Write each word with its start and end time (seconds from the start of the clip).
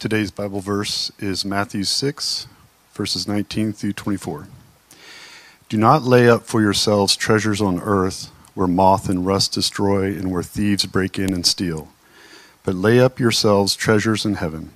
Today's 0.00 0.30
Bible 0.30 0.62
verse 0.62 1.12
is 1.18 1.44
Matthew 1.44 1.84
6, 1.84 2.46
verses 2.94 3.28
19 3.28 3.74
through 3.74 3.92
24. 3.92 4.48
Do 5.68 5.76
not 5.76 6.04
lay 6.04 6.26
up 6.26 6.44
for 6.46 6.62
yourselves 6.62 7.14
treasures 7.14 7.60
on 7.60 7.78
earth 7.82 8.30
where 8.54 8.66
moth 8.66 9.10
and 9.10 9.26
rust 9.26 9.52
destroy 9.52 10.06
and 10.06 10.32
where 10.32 10.42
thieves 10.42 10.86
break 10.86 11.18
in 11.18 11.34
and 11.34 11.44
steal, 11.44 11.90
but 12.64 12.74
lay 12.74 12.98
up 12.98 13.20
yourselves 13.20 13.76
treasures 13.76 14.24
in 14.24 14.36
heaven 14.36 14.70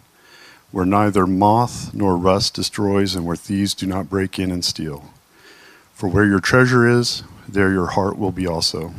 where 0.71 0.85
neither 0.85 1.27
moth 1.27 1.95
nor 1.95 2.19
rust 2.19 2.53
destroys 2.53 3.15
and 3.15 3.25
where 3.25 3.35
thieves 3.35 3.73
do 3.73 3.87
not 3.87 4.11
break 4.11 4.39
in 4.39 4.51
and 4.51 4.63
steal. 4.63 5.09
For 5.95 6.07
where 6.07 6.27
your 6.27 6.41
treasure 6.41 6.87
is, 6.87 7.23
there 7.49 7.73
your 7.73 7.87
heart 7.87 8.19
will 8.19 8.31
be 8.31 8.47
also. 8.47 8.93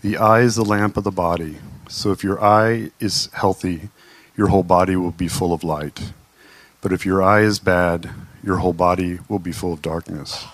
The 0.00 0.16
eye 0.16 0.40
is 0.40 0.56
the 0.56 0.64
lamp 0.64 0.96
of 0.96 1.04
the 1.04 1.12
body, 1.12 1.58
so 1.88 2.10
if 2.10 2.24
your 2.24 2.42
eye 2.42 2.90
is 2.98 3.28
healthy, 3.32 3.90
your 4.38 4.48
whole 4.48 4.62
body 4.62 4.94
will 4.94 5.10
be 5.10 5.26
full 5.26 5.52
of 5.52 5.64
light. 5.64 6.12
But 6.80 6.92
if 6.92 7.04
your 7.04 7.20
eye 7.20 7.40
is 7.40 7.58
bad, 7.58 8.08
your 8.42 8.58
whole 8.58 8.72
body 8.72 9.18
will 9.28 9.40
be 9.40 9.50
full 9.50 9.72
of 9.72 9.82
darkness. 9.82 10.46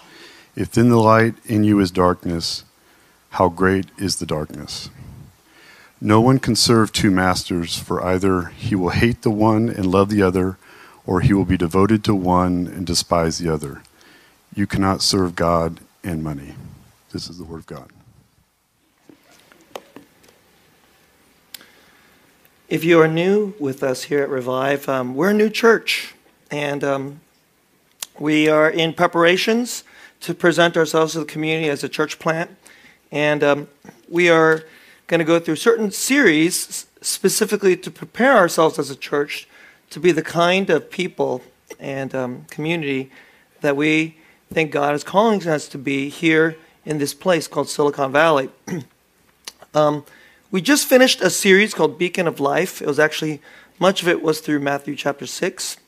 If 0.57 0.70
then 0.70 0.88
the 0.88 0.97
light 0.97 1.34
in 1.45 1.65
you 1.65 1.80
is 1.80 1.91
darkness, 1.91 2.65
how 3.30 3.51
great 3.51 3.87
is 3.98 4.16
the 4.16 4.27
darkness? 4.27 4.88
No 6.01 6.20
one 6.23 6.38
can 6.38 6.57
serve 6.57 6.93
two 6.93 7.10
masters, 7.10 7.77
for 7.79 8.02
either 8.02 8.47
he 8.47 8.74
will 8.74 8.88
hate 8.88 9.20
the 9.20 9.30
one 9.30 9.69
and 9.69 9.87
love 9.87 10.09
the 10.09 10.23
other, 10.23 10.57
or 11.07 11.21
he 11.21 11.35
will 11.35 11.45
be 11.45 11.59
devoted 11.59 12.02
to 12.05 12.15
one 12.15 12.66
and 12.66 12.87
despise 12.87 13.37
the 13.37 13.52
other. 13.52 13.82
You 14.55 14.66
cannot 14.66 15.02
serve 15.02 15.37
God 15.37 15.80
and 16.02 16.24
money. 16.24 16.55
This 17.12 17.29
is 17.29 17.37
the 17.37 17.45
word 17.45 17.59
of 17.59 17.66
God. 17.66 17.91
If 22.66 22.82
you 22.82 22.98
are 23.02 23.09
new 23.09 23.52
with 23.59 23.82
us 23.82 24.04
here 24.04 24.23
at 24.23 24.30
Revive, 24.30 24.88
um, 24.88 25.14
we're 25.14 25.30
a 25.30 25.34
new 25.34 25.50
church, 25.50 26.14
and 26.50 26.82
um, 26.82 27.21
we 28.18 28.48
are 28.48 28.71
in 28.71 28.95
preparations 28.95 29.84
to 30.21 30.32
present 30.32 30.74
ourselves 30.74 31.12
to 31.12 31.18
the 31.18 31.24
community 31.26 31.68
as 31.68 31.84
a 31.84 31.90
church 31.90 32.18
plant. 32.18 32.56
And 33.12 33.45
um, 33.45 33.68
we 34.09 34.30
are 34.30 34.65
going 35.09 35.18
to 35.18 35.26
go 35.26 35.38
through 35.38 35.56
certain 35.56 35.90
series 35.90 36.87
specifically 37.02 37.76
to 37.76 37.90
prepare 37.90 38.34
ourselves 38.34 38.78
as 38.78 38.88
a 38.88 38.96
church 38.96 39.46
to 39.90 40.01
be 40.01 40.10
the 40.10 40.23
kind 40.23 40.71
of 40.71 40.90
people 40.90 41.43
and 41.78 42.15
um, 42.15 42.46
community 42.49 43.10
that 43.60 43.76
we 43.76 44.16
think 44.51 44.71
God 44.71 44.95
is 44.95 45.04
calling 45.04 45.46
us 45.46 45.68
to 45.68 45.76
be 45.76 46.09
here 46.09 46.56
in 46.87 46.96
this 46.96 47.12
place 47.12 47.46
called 47.46 47.68
Silicon 47.68 48.10
Valley. 48.10 48.49
we 50.55 50.63
just 50.63 50.87
finished 50.87 51.21
a 51.21 51.30
series 51.30 51.74
called 51.74 51.99
Beacon 51.99 52.29
of 52.29 52.38
Life. 52.38 52.80
It 52.80 52.87
was 52.87 53.01
actually, 53.01 53.43
much 53.80 54.02
of 54.02 54.09
it 54.09 54.23
was 54.23 54.38
through 54.38 54.61
Matthew 54.61 54.95
chapter 54.95 55.27
6. 55.27 55.79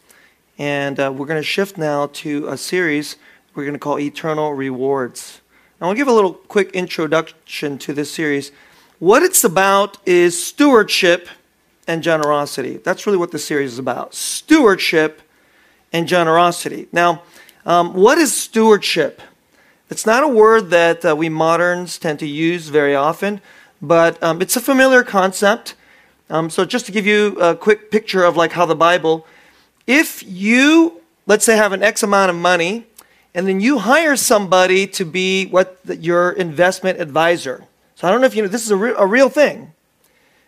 And 0.59 0.99
uh, 0.99 1.13
we're 1.15 1.27
going 1.27 1.39
to 1.41 1.47
shift 1.47 1.79
now 1.79 2.09
to 2.15 2.49
a 2.49 2.57
series 2.57 3.15
we're 3.55 3.63
going 3.63 3.75
to 3.75 3.79
call 3.79 3.97
Eternal 4.01 4.55
Rewards. 4.55 5.41
I 5.81 5.87
want 5.87 5.97
to 5.97 6.01
give 6.01 6.09
a 6.09 6.13
little 6.13 6.35
quick 6.35 6.73
introduction 6.73 7.79
to 7.79 7.93
this 7.93 8.11
series. 8.11 8.51
What 8.99 9.23
it's 9.23 9.45
about 9.45 9.99
is 10.05 10.45
stewardship 10.45 11.29
and 11.87 12.03
generosity. 12.03 12.79
That's 12.79 13.07
really 13.07 13.19
what 13.19 13.31
the 13.31 13.39
series 13.39 13.75
is 13.75 13.79
about 13.79 14.15
stewardship 14.15 15.23
and 15.93 16.09
generosity. 16.09 16.89
Now, 16.91 17.23
um, 17.65 17.95
what 17.95 18.19
is 18.19 18.37
stewardship? 18.37 19.23
It's 19.91 20.07
not 20.07 20.25
a 20.25 20.29
word 20.29 20.71
that 20.71 21.05
uh, 21.05 21.15
we 21.15 21.29
moderns 21.29 22.01
tend 22.01 22.19
to 22.19 22.27
use 22.27 22.67
very 22.67 22.97
often, 22.97 23.41
but 23.81 24.23
um, 24.23 24.43
it's 24.43 24.57
a 24.57 24.61
familiar 24.61 25.03
concept. 25.03 25.75
Um, 26.29 26.51
so, 26.51 26.65
just 26.65 26.87
to 26.87 26.93
give 26.93 27.07
you 27.07 27.39
a 27.41 27.55
quick 27.55 27.91
picture 27.91 28.25
of 28.25 28.37
like 28.37 28.53
how 28.53 28.67
the 28.67 28.75
Bible, 28.75 29.27
if 29.87 30.23
you, 30.27 31.01
let's 31.27 31.45
say, 31.45 31.57
have 31.57 31.73
an 31.73 31.83
X 31.83 32.03
amount 32.03 32.31
of 32.31 32.37
money 32.37 32.87
and 33.37 33.47
then 33.47 33.61
you 33.61 33.79
hire 33.79 34.17
somebody 34.17 34.87
to 34.87 35.05
be 35.05 35.45
what 35.47 35.85
the, 35.85 35.95
your 35.97 36.33
investment 36.33 36.99
advisor. 36.99 37.65
So 37.95 38.09
I 38.09 38.11
don't 38.11 38.23
know 38.23 38.27
if 38.27 38.35
you 38.35 38.41
know 38.41 38.49
this 38.49 38.65
is 38.65 38.71
a, 38.71 38.77
re- 38.77 38.95
a 38.97 39.07
real 39.07 39.29
thing. 39.29 39.73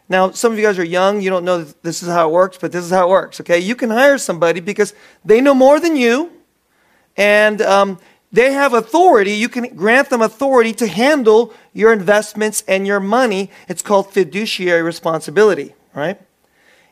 Now, 0.09 0.31
some 0.31 0.53
of 0.53 0.59
you 0.59 0.65
guys 0.65 0.79
are 0.79 0.85
young, 0.85 1.21
you 1.21 1.29
don't 1.29 1.45
know 1.45 1.65
this 1.83 2.03
is 2.03 2.09
how 2.09 2.31
it 2.31 2.33
works, 2.33 2.57
but 2.57 2.73
this 2.73 2.83
is 2.83 2.91
how 2.91 3.07
it 3.07 3.11
works, 3.11 3.43
okay? 3.43 3.59
You 3.59 3.77
can 3.77 3.91
hire 3.91 4.17
somebody 4.17 4.61
because 4.61 4.95
they 5.23 5.43
know 5.43 5.53
more 5.53 5.79
than 5.79 5.97
you, 5.97 6.33
and 7.15 7.61
um, 7.61 7.99
they 8.33 8.53
have 8.53 8.75
authority. 8.75 9.33
You 9.33 9.49
can 9.49 9.75
grant 9.75 10.11
them 10.11 10.21
authority 10.21 10.73
to 10.75 10.87
handle 10.87 11.55
your 11.73 11.93
investments 11.93 12.63
and 12.69 12.87
your 12.87 13.01
money. 13.01 13.51
It's 13.69 13.83
called 13.83 14.13
fiduciary 14.13 14.83
responsibility, 14.83 15.75
right? 15.95 16.21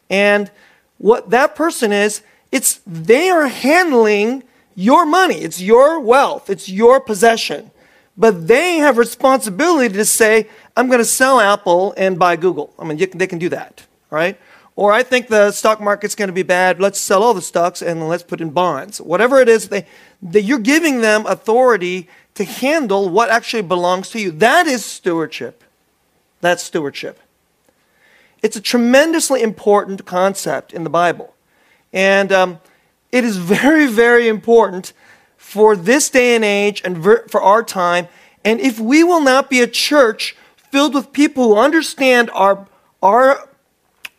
And 0.09 0.51
what 0.99 1.31
that 1.31 1.55
person 1.55 1.93
is, 1.93 2.23
it's 2.51 2.81
they 2.87 3.29
are 3.29 3.49
handling 3.49 4.45
your 4.75 5.05
money, 5.05 5.37
it's 5.37 5.61
your 5.61 5.99
wealth, 6.01 6.49
it's 6.51 6.69
your 6.69 7.01
possession. 7.01 7.71
But 8.17 8.49
they 8.49 8.77
have 8.77 8.97
responsibility 8.97 9.95
to 9.95 10.05
say, 10.05 10.49
I'm 10.77 10.87
going 10.87 11.01
to 11.01 11.05
sell 11.05 11.39
Apple 11.39 11.93
and 11.97 12.19
buy 12.19 12.37
Google. 12.37 12.73
I 12.79 12.85
mean, 12.85 12.99
can, 12.99 13.19
they 13.19 13.27
can 13.27 13.39
do 13.39 13.51
that, 13.51 13.85
right? 14.11 14.39
Or 14.77 14.93
I 14.93 15.03
think 15.03 15.29
the 15.29 15.53
stock 15.53 15.81
market's 15.81 16.15
going 16.15 16.29
to 16.29 16.35
be 16.35 16.43
bad. 16.43 16.81
Let's 16.81 17.01
sell 17.01 17.23
all 17.23 17.33
the 17.33 17.41
stocks 17.41 17.81
and 17.81 18.07
let's 18.09 18.23
put 18.23 18.43
in 18.43 18.51
bonds. 18.51 19.01
Whatever 19.01 19.41
it 19.41 19.49
is, 19.49 19.69
they, 19.69 19.87
they, 20.21 20.41
you're 20.41 20.59
giving 20.59 21.01
them 21.01 21.25
authority 21.27 22.09
to 22.35 22.45
handle 22.45 23.09
what 23.09 23.31
actually 23.31 23.63
belongs 23.63 24.11
to 24.11 24.21
you. 24.21 24.31
That 24.31 24.67
is 24.67 24.85
stewardship. 24.85 25.65
That's 26.43 26.63
stewardship. 26.63 27.19
It's 28.43 28.57
a 28.57 28.61
tremendously 28.61 29.43
important 29.43 30.05
concept 30.05 30.75
in 30.75 30.85
the 30.85 30.91
Bible. 30.91 31.35
And 31.93 32.31
um, 32.31 32.61
it 33.11 33.25
is 33.25 33.37
very, 33.39 33.87
very 33.87 34.29
important 34.29 34.93
for 35.39 35.75
this 35.75 36.11
day 36.11 36.35
and 36.35 36.45
age 36.45 36.83
and 36.85 37.03
for 37.03 37.41
our 37.41 37.63
time. 37.63 38.09
And 38.45 38.61
if 38.61 38.79
we 38.79 39.03
will 39.03 39.23
not 39.23 39.49
be 39.49 39.63
a 39.63 39.67
church 39.67 40.37
filled 40.71 40.95
with 40.95 41.13
people 41.13 41.45
who 41.45 41.57
understand 41.57 42.31
our, 42.35 42.69
our, 43.03 43.46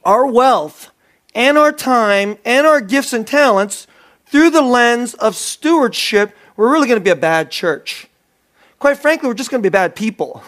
our 0.07 0.25
wealth 0.25 0.89
and 1.35 1.57
our 1.57 1.73
time 1.73 2.37
and 2.45 2.65
our 2.65 2.79
gifts 2.79 3.11
and 3.11 3.27
talents 3.27 3.85
through 4.25 4.49
the 4.49 4.61
lens 4.61 5.13
of 5.15 5.35
stewardship, 5.35 6.35
we're 6.55 6.71
really 6.71 6.87
going 6.87 6.99
to 6.99 7.03
be 7.03 7.11
a 7.11 7.15
bad 7.15 7.51
church. 7.51 8.07
Quite 8.79 8.97
frankly, 8.97 9.27
we're 9.27 9.35
just 9.35 9.51
going 9.51 9.61
to 9.61 9.69
be 9.69 9.71
bad 9.71 9.95
people. 9.95 10.41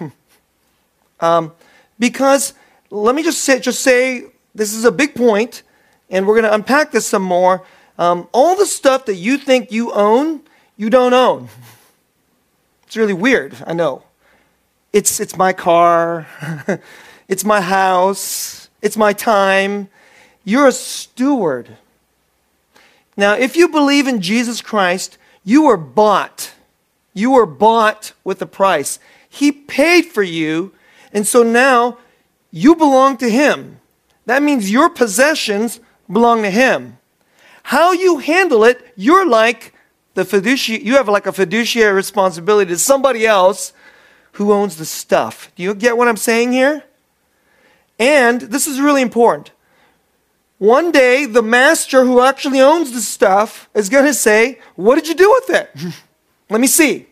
um, 1.20 1.52
because 2.00 2.54
let 2.90 3.14
me 3.14 3.22
just 3.22 3.42
say, 3.42 3.60
just 3.60 3.82
say 3.82 4.28
this 4.56 4.74
is 4.74 4.86
a 4.86 4.92
big 4.92 5.14
point, 5.14 5.64
and 6.10 6.26
we're 6.26 6.36
going 6.36 6.50
to 6.50 6.54
unpack 6.54 6.92
this 6.92 7.06
some 7.06 7.22
more. 7.22 7.66
Um, 7.98 8.30
all 8.32 8.56
the 8.56 8.66
stuff 8.66 9.06
that 9.06 9.16
you 9.16 9.38
think 9.38 9.72
you 9.74 9.92
own, 9.92 10.42
you 10.78 10.90
don't 10.90 11.14
own. 11.14 11.50
It's 12.88 12.98
really 12.98 13.14
weird, 13.14 13.56
I 13.68 13.74
know. 13.74 14.02
It's, 14.94 15.20
it's 15.20 15.38
my 15.38 15.54
car, 15.54 16.26
it's 17.28 17.46
my 17.46 17.62
house, 17.62 18.59
it's 18.82 18.98
my 18.98 19.14
time. 19.14 19.90
You're 20.44 20.68
a 20.68 20.72
steward. 20.72 21.78
Now, 23.18 23.34
if 23.34 23.56
you 23.56 23.68
believe 23.68 24.08
in 24.08 24.22
Jesus 24.22 24.62
Christ, 24.62 25.18
you 25.44 25.64
were 25.64 25.78
bought. 25.78 26.54
You 27.14 27.32
were 27.32 27.46
bought 27.46 28.14
with 28.24 28.42
a 28.42 28.46
price. 28.46 29.00
He 29.28 29.52
paid 29.52 30.04
for 30.04 30.24
you, 30.24 30.74
and 31.12 31.28
so 31.28 31.44
now 31.44 31.98
you 32.52 32.76
belong 32.76 33.18
to 33.18 33.30
Him. 33.30 33.80
That 34.26 34.42
means 34.42 34.72
your 34.72 34.90
possessions 34.90 35.80
belong 36.12 36.44
to 36.44 36.50
Him. 36.50 36.98
How 37.64 37.92
you 37.92 38.18
handle 38.20 38.64
it, 38.64 38.94
you're 38.96 39.28
like 39.28 39.74
the 40.14 40.26
fiduciary, 40.26 40.84
you 40.84 40.96
have 40.96 41.08
like 41.08 41.28
a 41.28 41.32
fiduciary 41.32 41.94
responsibility 41.94 42.72
to 42.72 42.80
somebody 42.80 43.28
else 43.28 43.74
who 44.34 44.52
owns 44.52 44.78
the 44.78 44.86
stuff. 44.86 45.52
Do 45.56 45.64
you 45.64 45.76
get 45.76 45.98
what 45.98 46.08
I'm 46.08 46.18
saying 46.18 46.52
here? 46.52 46.84
And 48.00 48.42
this 48.42 48.66
is 48.66 48.80
really 48.80 49.02
important. 49.02 49.52
One 50.58 50.92
day, 50.92 51.26
the 51.26 51.44
master 51.44 52.04
who 52.04 52.22
actually 52.22 52.60
owns 52.60 52.92
the 52.92 53.02
stuff 53.02 53.70
is 53.74 53.90
going 53.90 54.06
to 54.06 54.14
say, 54.14 54.60
What 54.76 54.96
did 54.96 55.08
you 55.08 55.16
do 55.16 55.30
with 55.30 55.50
it? 55.56 55.70
Let 56.50 56.60
me 56.62 56.68
see. 56.68 57.06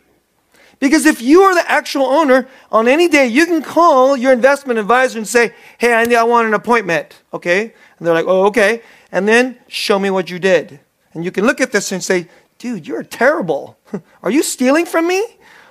Because 0.79 1.06
if 1.06 1.21
you 1.21 1.41
are 1.41 1.56
the 1.56 1.69
actual 1.69 2.06
owner, 2.06 2.47
on 2.71 2.88
any 2.88 3.07
day 3.07 3.27
you 3.27 3.45
can 3.45 3.62
call 3.62 4.15
your 4.15 4.31
investment 4.31 4.79
advisor 4.79 5.17
and 5.17 5.27
say, 5.27 5.53
Hey, 5.77 5.94
I, 5.94 6.03
I 6.19 6.23
want 6.23 6.47
an 6.47 6.53
appointment. 6.53 7.21
Okay? 7.33 7.62
And 7.97 8.07
they're 8.07 8.13
like, 8.13 8.25
Oh, 8.27 8.45
okay 8.47 8.81
and 9.12 9.27
then 9.27 9.57
show 9.67 10.00
me 10.00 10.09
what 10.09 10.29
you 10.29 10.39
did. 10.39 10.79
And 11.13 11.23
you 11.23 11.31
can 11.31 11.45
look 11.45 11.62
at 11.62 11.71
this 11.71 11.91
and 11.91 12.03
say, 12.03 12.27
dude, 12.57 12.88
you're 12.88 13.03
terrible. 13.03 13.77
Are 14.23 14.31
you 14.31 14.44
stealing 14.44 14.85
from 14.85 15.07
me? 15.07 15.25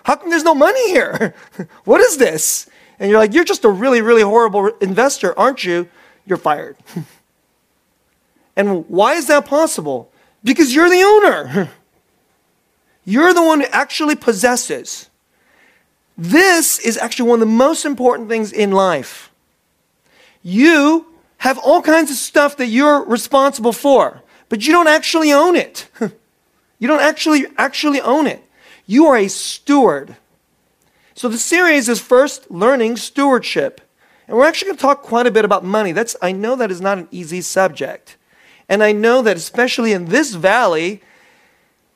How 0.05 0.17
come 0.17 0.31
there's 0.31 0.45
no 0.45 0.55
money 0.55 0.91
here? 0.91 1.35
what 1.85 2.01
is 2.01 2.17
this? 2.17 2.69
And 2.99 3.11
you're 3.11 3.19
like, 3.19 3.35
you're 3.35 3.45
just 3.45 3.65
a 3.65 3.71
really, 3.71 4.01
really 4.01 4.23
horrible 4.23 4.67
investor, 4.81 5.39
aren't 5.39 5.65
you? 5.65 5.89
You're 6.25 6.39
fired. 6.39 6.77
and 8.57 8.89
why 8.89 9.15
is 9.15 9.27
that 9.27 9.47
possible? 9.47 10.11
Because 10.43 10.75
you're 10.75 10.89
the 10.89 11.03
owner. 11.03 11.71
You're 13.09 13.33
the 13.33 13.43
one 13.43 13.61
who 13.61 13.67
actually 13.71 14.17
possesses. 14.17 15.09
This 16.19 16.81
is 16.81 16.97
actually 16.97 17.29
one 17.29 17.41
of 17.41 17.49
the 17.49 17.55
most 17.55 17.85
important 17.85 18.29
things 18.29 18.53
in 18.53 18.73
life. 18.73 19.31
You 20.43 21.07
have 21.39 21.57
all 21.59 21.83
kinds 21.83 22.11
of 22.11 22.17
stuff 22.17 22.57
that 22.57 22.67
you're 22.67 23.05
responsible 23.05 23.73
for, 23.73 24.23
but 24.49 24.67
you 24.67 24.73
don't 24.73 24.89
actually 24.89 25.33
own 25.33 25.55
it. 25.55 25.89
you 26.79 26.89
don't 26.89 27.01
actually 27.01 27.47
actually 27.57 28.01
own 28.01 28.27
it. 28.27 28.43
You 28.87 29.07
are 29.07 29.17
a 29.17 29.29
steward. 29.29 30.17
So 31.17 31.31
the 31.31 31.39
series 31.39 31.89
is 31.89 31.99
first 31.99 32.51
learning 32.51 32.99
stewardship. 32.99 33.81
And 34.29 34.37
we're 34.37 34.45
actually 34.45 34.67
going 34.67 34.77
to 34.77 34.83
talk 34.83 35.03
quite 35.03 35.27
a 35.27 35.31
bit 35.31 35.47
about 35.47 35.65
money. 35.65 35.93
That's 35.93 36.15
I 36.21 36.33
know 36.33 36.57
that 36.57 36.71
is 36.71 36.83
not 36.83 36.99
an 36.99 37.09
easy 37.11 37.41
subject. 37.41 38.19
And 38.69 38.83
I 38.83 38.93
know 38.93 39.23
that 39.23 39.37
especially 39.37 39.93
in 39.93 40.07
this 40.07 40.35
valley, 40.35 41.01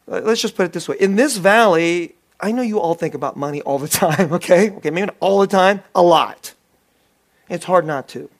let's 0.07 0.41
just 0.41 0.57
put 0.57 0.65
it 0.65 0.73
this 0.73 0.89
way. 0.89 0.97
In 0.99 1.17
this 1.17 1.37
valley, 1.37 2.15
I 2.41 2.51
know 2.51 2.63
you 2.63 2.81
all 2.81 2.95
think 2.95 3.13
about 3.15 3.37
money 3.37 3.61
all 3.63 3.79
the 3.79 3.89
time, 4.05 4.33
okay? 4.33 4.71
Okay, 4.71 4.91
maybe 4.91 5.07
not 5.07 5.17
all 5.21 5.41
the 5.41 5.47
time, 5.47 5.83
a 5.95 6.03
lot. 6.03 6.55
It's 7.51 7.67
hard 7.67 7.85
not 7.85 8.09
to. 8.09 8.31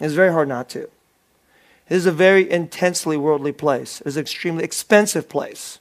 It's 0.00 0.14
very 0.14 0.32
hard 0.32 0.48
not 0.48 0.68
to. 0.70 0.82
It 0.82 1.96
is 1.96 2.04
a 2.04 2.12
very 2.12 2.50
intensely 2.50 3.16
worldly 3.16 3.52
place. 3.52 4.02
It 4.02 4.08
is 4.08 4.16
an 4.18 4.20
extremely 4.20 4.64
expensive 4.64 5.30
place. 5.30 5.78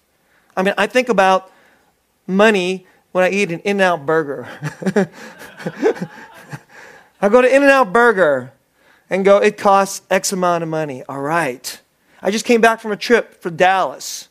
I 0.55 0.63
mean, 0.63 0.75
I 0.77 0.87
think 0.87 1.09
about 1.09 1.51
money 2.25 2.85
when 3.11 3.23
I 3.23 3.29
eat 3.29 3.51
an 3.51 3.59
In 3.59 3.81
N 3.81 3.81
Out 3.81 4.05
burger. 4.05 4.47
I 7.21 7.29
go 7.29 7.41
to 7.41 7.47
In 7.47 7.63
N 7.63 7.69
Out 7.69 7.91
Burger 7.91 8.53
and 9.09 9.25
go, 9.25 9.37
it 9.37 9.57
costs 9.57 10.05
X 10.09 10.31
amount 10.31 10.63
of 10.63 10.69
money. 10.69 11.03
All 11.07 11.21
right. 11.21 11.79
I 12.21 12.31
just 12.31 12.45
came 12.45 12.61
back 12.61 12.79
from 12.79 12.91
a 12.91 12.97
trip 12.97 13.41
for 13.41 13.49
Dallas. 13.49 14.29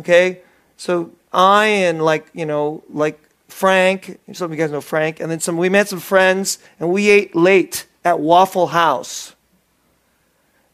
Okay? 0.00 0.40
So 0.76 1.12
I 1.32 1.66
and 1.66 2.02
like, 2.02 2.28
you 2.32 2.46
know, 2.46 2.82
like 2.90 3.20
Frank, 3.48 4.18
some 4.32 4.46
of 4.46 4.50
you 4.52 4.62
guys 4.62 4.70
know 4.70 4.80
Frank, 4.80 5.20
and 5.20 5.30
then 5.30 5.40
some 5.40 5.56
we 5.56 5.68
met 5.68 5.88
some 5.88 6.00
friends 6.00 6.58
and 6.78 6.90
we 6.90 7.08
ate 7.10 7.34
late 7.34 7.86
at 8.04 8.20
Waffle 8.20 8.68
House. 8.68 9.34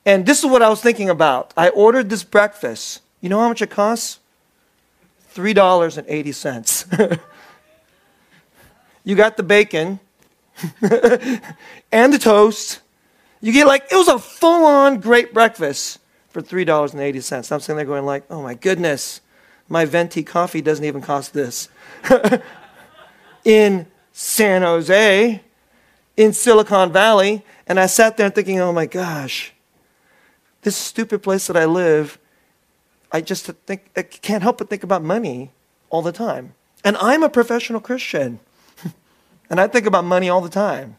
And 0.04 0.26
this 0.26 0.40
is 0.40 0.46
what 0.46 0.62
I 0.62 0.68
was 0.68 0.80
thinking 0.80 1.08
about. 1.08 1.54
I 1.56 1.68
ordered 1.68 2.10
this 2.10 2.24
breakfast. 2.24 3.00
You 3.20 3.28
know 3.28 3.38
how 3.38 3.48
much 3.48 3.62
it 3.62 3.70
costs? 3.70 4.18
$3.80. 5.34 7.20
you 9.04 9.16
got 9.16 9.36
the 9.36 9.42
bacon 9.42 10.00
and 11.92 12.12
the 12.12 12.18
toast. 12.18 12.80
You 13.40 13.52
get 13.52 13.66
like, 13.66 13.90
it 13.90 13.96
was 13.96 14.08
a 14.08 14.18
full 14.18 14.64
on 14.64 15.00
great 15.00 15.34
breakfast 15.34 15.98
for 16.30 16.40
$3.80. 16.42 17.52
I'm 17.52 17.60
sitting 17.60 17.76
there 17.76 17.84
going 17.84 18.04
like, 18.04 18.24
oh 18.30 18.42
my 18.42 18.54
goodness, 18.54 19.20
my 19.68 19.84
venti 19.84 20.22
coffee 20.22 20.60
doesn't 20.60 20.84
even 20.84 21.02
cost 21.02 21.32
this. 21.32 21.68
in 23.44 23.86
San 24.12 24.62
Jose, 24.62 25.42
in 26.16 26.32
Silicon 26.32 26.92
Valley, 26.92 27.44
and 27.66 27.80
I 27.80 27.86
sat 27.86 28.16
there 28.16 28.30
thinking, 28.30 28.60
oh 28.60 28.72
my 28.72 28.86
gosh, 28.86 29.52
this 30.62 30.76
stupid 30.76 31.22
place 31.22 31.46
that 31.46 31.56
I 31.56 31.64
live, 31.64 32.18
I 33.12 33.20
just 33.20 33.44
think 33.46 33.90
I 33.96 34.02
can't 34.02 34.42
help 34.42 34.58
but 34.58 34.70
think 34.70 34.82
about 34.82 35.02
money 35.02 35.50
all 35.90 36.02
the 36.02 36.12
time. 36.12 36.54
And 36.82 36.96
I'm 36.96 37.22
a 37.22 37.28
professional 37.28 37.80
Christian. 37.80 38.40
and 39.50 39.60
I 39.60 39.68
think 39.68 39.86
about 39.86 40.04
money 40.04 40.28
all 40.28 40.40
the 40.40 40.48
time. 40.48 40.96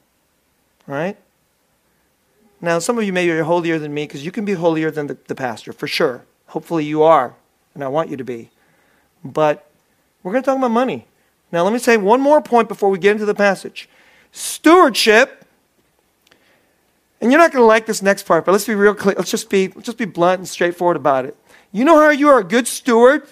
Right? 0.85 1.17
Now, 2.61 2.79
some 2.79 2.97
of 2.97 3.03
you 3.03 3.11
maybe 3.11 3.31
are 3.31 3.43
holier 3.43 3.77
than 3.77 3.93
me 3.93 4.05
because 4.05 4.23
you 4.23 4.31
can 4.31 4.45
be 4.45 4.53
holier 4.53 4.89
than 4.89 5.07
the, 5.07 5.17
the 5.27 5.35
pastor, 5.35 5.73
for 5.73 5.87
sure. 5.87 6.23
Hopefully 6.47 6.85
you 6.85 7.03
are, 7.03 7.35
and 7.73 7.83
I 7.83 7.89
want 7.89 8.09
you 8.09 8.15
to 8.15 8.23
be. 8.23 8.51
But 9.23 9.69
we're 10.21 10.31
going 10.31 10.43
to 10.43 10.45
talk 10.45 10.57
about 10.57 10.71
money. 10.71 11.07
Now, 11.51 11.63
let 11.63 11.73
me 11.73 11.79
say 11.79 11.97
one 11.97 12.21
more 12.21 12.41
point 12.41 12.69
before 12.69 12.89
we 12.89 12.99
get 12.99 13.11
into 13.11 13.25
the 13.25 13.35
passage. 13.35 13.89
Stewardship, 14.31 15.45
and 17.19 17.31
you're 17.31 17.39
not 17.39 17.51
going 17.51 17.61
to 17.61 17.67
like 17.67 17.85
this 17.85 18.01
next 18.01 18.23
part, 18.23 18.45
but 18.45 18.53
let's 18.53 18.65
be 18.65 18.75
real 18.75 18.95
clear. 18.95 19.15
Let's 19.17 19.31
just 19.31 19.49
be, 19.49 19.67
let's 19.69 19.85
just 19.85 19.97
be 19.97 20.05
blunt 20.05 20.39
and 20.39 20.47
straightforward 20.47 20.95
about 20.95 21.25
it. 21.25 21.37
You 21.73 21.83
know 21.83 21.99
how 21.99 22.11
you 22.11 22.29
are 22.29 22.39
a 22.39 22.43
good 22.43 22.67
steward 22.67 23.27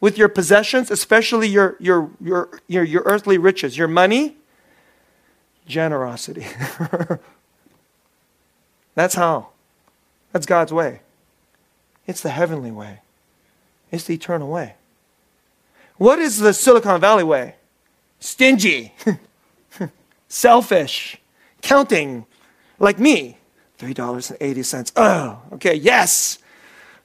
with 0.00 0.16
your 0.16 0.28
possessions, 0.28 0.90
especially 0.90 1.48
your, 1.48 1.76
your, 1.78 2.10
your, 2.20 2.48
your, 2.66 2.84
your 2.84 3.02
earthly 3.04 3.36
riches, 3.36 3.76
your 3.76 3.88
money? 3.88 4.36
Generosity. 5.66 6.46
That's 8.94 9.14
how. 9.14 9.48
That's 10.32 10.46
God's 10.46 10.72
way. 10.72 11.00
It's 12.06 12.22
the 12.22 12.30
heavenly 12.30 12.70
way, 12.70 13.00
it's 13.90 14.04
the 14.04 14.14
eternal 14.14 14.48
way. 14.48 14.74
What 15.98 16.18
is 16.18 16.38
the 16.38 16.54
Silicon 16.54 17.00
Valley 17.00 17.22
way? 17.22 17.56
Stingy. 18.18 18.94
selfish, 20.32 21.18
counting, 21.60 22.24
like 22.78 22.98
me. 22.98 23.36
$3.80. 23.78 24.92
Oh, 24.96 25.42
okay, 25.54 25.74
yes. 25.74 26.38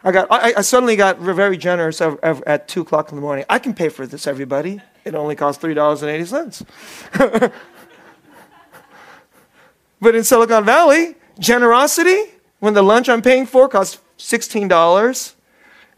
I, 0.07 0.12
got, 0.12 0.31
I, 0.31 0.54
I 0.56 0.62
suddenly 0.62 0.95
got 0.95 1.19
very 1.19 1.57
generous 1.57 2.00
at 2.00 2.69
2 2.69 2.81
o'clock 2.81 3.09
in 3.12 3.18
the 3.18 3.21
morning. 3.21 3.44
I 3.50 3.59
can 3.59 3.74
pay 3.74 3.89
for 3.89 4.07
this, 4.07 4.25
everybody. 4.25 4.80
It 5.04 5.15
only 5.15 5.36
costs 5.36 5.62
$3.80. 5.62 7.51
but 10.00 10.15
in 10.15 10.24
Silicon 10.24 10.63
Valley, 10.63 11.15
generosity, 11.39 12.24
when 12.59 12.74
the 12.74 12.83
lunch 12.83 13.09
I'm 13.09 13.21
paying 13.21 13.45
for 13.45 13.68
costs 13.68 14.00
$16, 14.18 15.33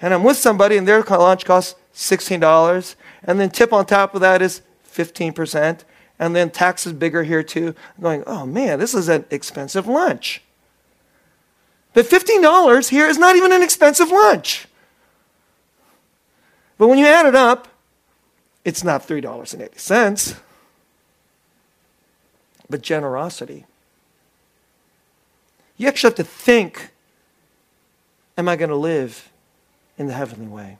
and 0.02 0.12
I'm 0.12 0.24
with 0.24 0.38
somebody 0.38 0.76
and 0.76 0.88
their 0.88 1.04
lunch 1.04 1.46
costs 1.46 1.76
$16, 1.94 2.96
and 3.26 3.40
then 3.40 3.52
tip 3.52 3.72
on 3.72 3.86
top 3.86 4.16
of 4.16 4.22
that 4.22 4.42
is 4.42 4.64
15%, 4.92 5.84
and 6.18 6.36
then 6.36 6.50
taxes 6.50 6.94
bigger 6.94 7.22
here 7.22 7.44
too. 7.44 7.76
I'm 7.98 8.02
going, 8.04 8.24
oh 8.26 8.48
man, 8.48 8.80
this 8.80 8.96
is 8.96 9.08
an 9.08 9.26
expensive 9.30 9.86
lunch. 9.86 10.42
But 12.00 12.06
$15 12.06 12.90
here 12.92 13.08
is 13.08 13.18
not 13.18 13.36
even 13.36 13.52
an 13.52 13.62
expensive 13.62 14.10
lunch. 14.10 14.70
But 16.78 16.88
when 16.88 16.98
you 16.98 17.06
add 17.06 17.26
it 17.26 17.36
up, 17.36 17.68
it's 18.64 18.86
not 18.86 19.06
$3.80. 19.06 20.40
But 22.70 22.82
generosity. 22.82 23.66
You 25.76 25.90
actually 25.90 26.12
have 26.12 26.16
to 26.16 26.24
think 26.24 26.92
Am 28.38 28.48
I 28.48 28.56
going 28.56 28.70
to 28.70 28.78
live 28.78 29.30
in 29.98 30.08
the 30.08 30.14
heavenly 30.14 30.48
way? 30.48 30.78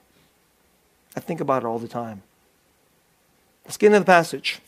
I 1.14 1.20
think 1.20 1.42
about 1.42 1.64
it 1.64 1.66
all 1.66 1.78
the 1.78 1.86
time. 1.86 2.22
Let's 3.66 3.76
get 3.76 3.88
into 3.88 3.98
the 3.98 4.06
passage. 4.06 4.60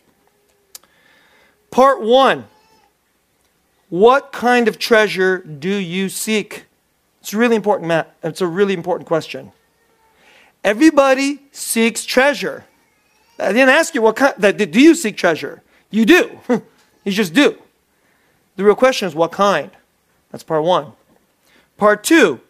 Part 1.71 2.03
one 2.03 2.45
What 3.93 4.33
kind 4.33 4.69
of 4.69 4.79
treasure 4.79 5.39
do 5.39 5.75
you 5.75 6.09
seek? 6.09 6.65
It's 7.21 7.35
really 7.35 7.57
important, 7.57 7.89
Matt. 7.89 8.15
It's 8.23 8.41
a 8.41 8.47
really 8.47 8.73
important 8.73 9.07
question. 9.07 9.53
Everybody 10.65 11.43
seeks 11.53 12.07
treasure. 12.07 12.65
I 13.39 13.53
didn't 13.53 13.69
ask 13.69 13.95
you 13.95 14.01
what 14.01 14.17
kind, 14.17 14.35
do 14.73 14.81
you 14.81 14.95
seek 14.95 15.19
treasure? 15.19 15.63
You 15.91 16.07
do. 16.07 16.41
you 17.05 17.13
just 17.13 17.35
do. 17.35 17.59
The 18.57 18.65
real 18.65 18.75
question 18.75 19.09
is 19.09 19.15
what 19.15 19.33
kind? 19.33 19.71
That's 20.31 20.45
part 20.45 20.65
one. 20.65 20.93
Part 21.77 22.03
two, 22.05 22.41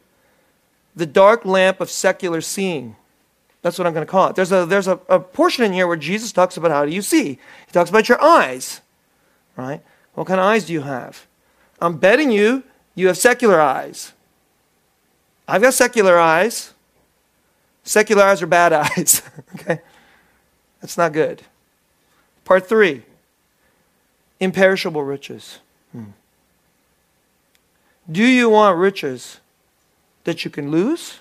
the 0.95 1.07
dark 1.07 1.45
lamp 1.45 1.81
of 1.81 1.91
secular 1.91 2.41
seeing. 2.41 2.95
That's 3.63 3.79
what 3.79 3.87
I'm 3.87 3.95
going 3.95 4.07
to 4.07 4.11
call 4.11 4.29
it. 4.29 4.37
There's 4.37 4.53
a, 4.53 4.67
there's 4.67 4.89
a, 4.89 5.01
a 5.09 5.19
portion 5.19 5.65
in 5.65 5.73
here 5.73 5.89
where 5.89 5.97
Jesus 5.97 6.31
talks 6.31 6.57
about 6.57 6.71
how 6.71 6.85
do 6.85 6.93
you 6.93 7.03
see. 7.03 7.31
He 7.31 7.73
talks 7.73 7.91
about 7.91 8.09
your 8.09 8.23
eyes 8.23 8.81
right? 9.57 9.81
What 10.15 10.27
kind 10.27 10.41
of 10.41 10.47
eyes 10.47 10.67
do 10.67 10.73
you 10.73 10.83
have? 10.83 11.27
I'm 11.83 11.97
betting 11.99 12.31
you, 12.31 12.63
you 12.95 13.09
have 13.09 13.19
secular 13.19 13.61
eyes. 13.61 14.13
I've 15.49 15.61
got 15.63 15.75
secular 15.75 16.17
eyes. 16.17 16.73
Secular 17.83 18.23
eyes 18.23 18.41
are 18.41 18.47
bad 18.47 18.73
eyes. 18.85 19.21
okay? 19.57 19.81
That's 20.81 20.97
not 20.97 21.13
good. 21.13 21.43
Part 22.45 22.69
three 22.69 23.03
imperishable 24.39 25.03
riches. 25.03 25.59
Hmm. 25.91 26.13
Do 28.11 28.25
you 28.25 28.49
want 28.49 28.79
riches 28.79 29.41
that 30.23 30.45
you 30.45 30.53
can 30.53 30.71
lose? 30.71 31.19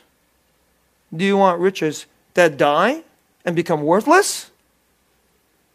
Do 1.16 1.26
you 1.26 1.38
want 1.38 1.60
riches 1.60 2.06
that 2.36 2.58
die 2.58 3.04
and 3.44 3.56
become 3.56 3.82
worthless? 3.82 4.51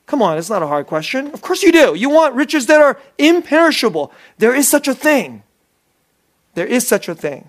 Come 0.07 0.23
on, 0.23 0.39
it's 0.39 0.49
not 0.49 0.63
a 0.63 0.69
hard 0.69 0.87
question. 0.87 1.33
Of 1.33 1.43
course 1.43 1.63
you 1.63 1.73
do. 1.73 1.95
You 1.95 2.09
want 2.09 2.35
riches 2.35 2.67
that 2.67 2.81
are 2.81 2.99
imperishable. 3.19 4.13
There 4.39 4.55
is 4.55 4.69
such 4.69 4.87
a 4.87 4.95
thing. 4.95 5.43
There 6.55 6.67
is 6.67 6.87
such 6.87 7.09
a 7.09 7.15
thing. 7.15 7.49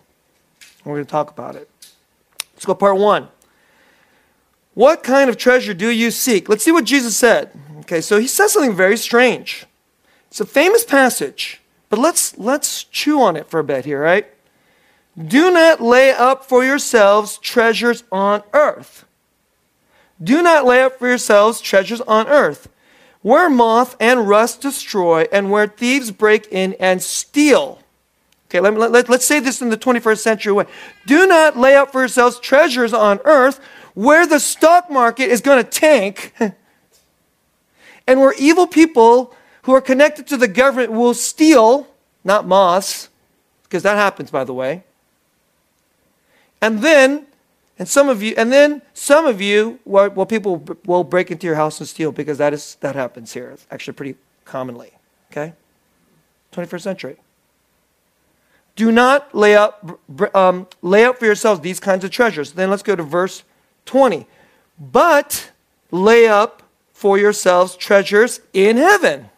We're 0.84 0.96
going 0.96 1.06
to 1.06 1.12
talk 1.12 1.30
about 1.30 1.56
it. 1.56 1.70
Let's 2.56 2.66
go 2.66 2.74
part 2.74 2.98
one. 2.98 3.30
What 4.74 5.04
kind 5.04 5.30
of 5.30 5.38
treasure 5.38 5.74
do 5.74 5.90
you 5.90 6.12
seek? 6.12 6.50
Let's 6.50 6.64
see 6.64 6.72
what 6.72 6.86
Jesus 6.86 7.16
said. 7.16 7.52
Okay, 7.82 8.02
so 8.02 8.20
he 8.20 8.28
says 8.28 8.54
something 8.54 8.76
very 8.76 8.98
strange. 8.98 9.66
It's 10.30 10.40
a 10.40 10.46
famous 10.46 10.84
passage, 10.84 11.62
but 11.90 12.00
let's 12.00 12.38
let's 12.38 12.84
chew 12.84 13.22
on 13.22 13.36
it 13.36 13.48
for 13.48 13.60
a 13.60 13.64
bit 13.64 13.86
here, 13.86 14.02
right? 14.02 14.28
Do 15.18 15.52
not 15.52 15.82
lay 15.82 16.12
up 16.12 16.46
for 16.46 16.64
yourselves 16.64 17.38
treasures 17.40 18.04
on 18.12 18.44
earth 18.54 19.07
do 20.22 20.42
not 20.42 20.66
lay 20.66 20.82
up 20.82 21.00
for 21.00 21.08
yourselves 21.08 21.62
treasures 21.62 22.02
on 22.02 22.28
earth, 22.28 22.70
where 23.22 23.50
moth 23.50 23.96
and 24.00 24.28
rust 24.28 24.62
destroy, 24.62 25.26
and 25.32 25.52
where 25.52 25.68
thieves 25.68 26.12
break 26.12 26.48
in 26.52 26.74
and 26.80 27.02
steal. 27.02 27.80
Okay, 28.50 28.60
let, 28.60 28.74
let, 28.76 28.92
let, 28.92 29.10
let's 29.10 29.26
say 29.26 29.40
this 29.40 29.62
in 29.62 29.70
the 29.70 29.78
21st 29.78 30.20
century 30.20 30.54
way. 30.54 30.66
Do 31.06 31.28
not 31.28 31.58
lay 31.58 31.76
up 31.76 31.92
for 31.92 32.00
yourselves 32.00 32.40
treasures 32.40 32.94
on 32.94 33.20
earth 33.26 33.60
where 33.94 34.26
the 34.26 34.40
stock 34.40 34.90
market 34.90 35.30
is 35.30 35.42
going 35.42 35.64
to 35.64 35.70
tank 35.70 36.34
and 38.08 38.20
where 38.20 38.34
evil 38.38 38.68
people 38.68 39.34
who 39.64 39.74
are 39.74 39.82
connected 39.82 40.28
to 40.28 40.38
the 40.38 40.48
government 40.48 40.94
will 40.94 41.14
steal, 41.14 41.88
not 42.24 42.48
moths, 42.48 43.10
because 43.64 43.84
that 43.84 43.98
happens, 43.98 44.32
by 44.32 44.46
the 44.46 44.54
way. 44.54 44.84
And 46.62 46.80
then, 46.82 47.27
and 47.80 47.88
some 47.88 48.10
of 48.10 48.24
you, 48.24 48.34
and 48.38 48.52
then 48.52 48.82
some 48.94 49.26
of 49.26 49.40
you, 49.40 49.80
well, 49.86 50.10
well, 50.10 50.26
people 50.26 50.66
will 50.86 51.04
break 51.04 51.30
into 51.30 51.46
your 51.46 51.56
house 51.56 51.80
and 51.80 51.88
steal 51.88 52.12
because 52.12 52.38
that 52.40 52.54
is 52.54 52.76
that 52.80 52.96
happens 52.96 53.34
here. 53.34 53.52
It's 53.52 53.68
actually 53.70 53.94
pretty 53.94 54.16
commonly. 54.46 54.94
Okay, 55.32 55.54
21st 56.54 56.82
century. 56.82 57.18
Do 58.76 58.92
not 58.92 59.34
lay 59.34 59.56
up, 59.56 60.00
um, 60.36 60.68
lay 60.82 61.04
up 61.04 61.18
for 61.18 61.26
yourselves 61.26 61.62
these 61.62 61.80
kinds 61.80 62.04
of 62.04 62.12
treasures. 62.12 62.52
Then 62.54 62.70
let's 62.70 62.84
go 62.84 62.96
to 62.96 63.04
verse 63.04 63.44
20. 63.86 64.28
But 64.80 65.52
lay 65.90 66.28
up 66.28 66.64
for 66.94 67.18
yourselves 67.18 67.76
treasures 67.76 68.40
in 68.54 68.78
heaven, 68.78 69.30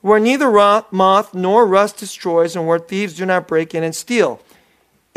where 0.00 0.18
neither 0.18 0.50
moth 0.90 1.34
nor 1.34 1.66
rust 1.66 1.98
destroys, 1.98 2.56
and 2.56 2.66
where 2.66 2.78
thieves 2.78 3.14
do 3.14 3.26
not 3.26 3.48
break 3.48 3.74
in 3.74 3.82
and 3.82 3.94
steal. 3.94 4.40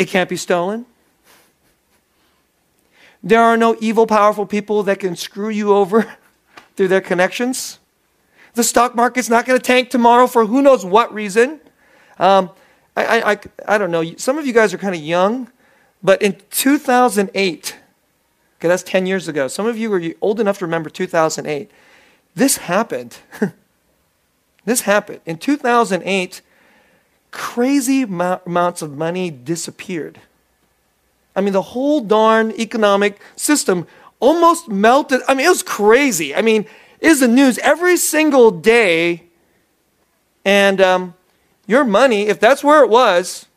It 0.01 0.07
can't 0.07 0.27
be 0.27 0.35
stolen. 0.35 0.87
There 3.21 3.39
are 3.39 3.55
no 3.55 3.77
evil, 3.79 4.07
powerful 4.07 4.47
people 4.47 4.81
that 4.81 4.99
can 4.99 5.15
screw 5.15 5.49
you 5.49 5.75
over 5.75 6.15
through 6.75 6.87
their 6.87 7.01
connections. 7.01 7.77
The 8.55 8.63
stock 8.63 8.95
market's 8.95 9.29
not 9.29 9.45
going 9.45 9.59
to 9.59 9.63
tank 9.63 9.91
tomorrow 9.91 10.25
for 10.25 10.47
who 10.47 10.63
knows 10.63 10.83
what 10.83 11.13
reason. 11.13 11.59
Um, 12.17 12.49
I, 12.97 13.33
I, 13.33 13.39
I, 13.67 13.77
don't 13.77 13.91
know. 13.91 14.15
Some 14.15 14.39
of 14.39 14.47
you 14.47 14.53
guys 14.53 14.73
are 14.73 14.79
kind 14.79 14.95
of 14.95 15.01
young, 15.01 15.51
but 16.01 16.19
in 16.23 16.35
2008, 16.49 17.77
okay, 18.57 18.67
that's 18.67 18.81
10 18.81 19.05
years 19.05 19.27
ago. 19.27 19.47
Some 19.47 19.67
of 19.67 19.77
you 19.77 19.93
are 19.93 20.01
old 20.19 20.39
enough 20.39 20.57
to 20.57 20.65
remember 20.65 20.89
2008. 20.89 21.69
This 22.33 22.57
happened. 22.57 23.19
this 24.65 24.81
happened. 24.81 25.19
In 25.27 25.37
2008, 25.37 26.41
crazy 27.31 28.03
amounts 28.03 28.81
of 28.81 28.97
money 28.97 29.31
disappeared. 29.31 30.19
I 31.35 31.41
mean, 31.41 31.53
the 31.53 31.61
whole 31.61 32.01
darn 32.01 32.51
economic 32.51 33.19
system 33.35 33.87
almost 34.19 34.69
melted. 34.69 35.21
I 35.27 35.33
mean, 35.33 35.45
it 35.45 35.49
was 35.49 35.63
crazy. 35.63 36.35
I 36.35 36.41
mean, 36.41 36.65
is 36.99 37.19
the 37.21 37.27
news 37.27 37.57
every 37.59 37.97
single 37.97 38.51
day. 38.51 39.23
And 40.45 40.81
um, 40.81 41.13
your 41.67 41.83
money, 41.83 42.27
if 42.27 42.39
that's 42.39 42.63
where 42.63 42.83
it 42.83 42.89
was, 42.89 43.47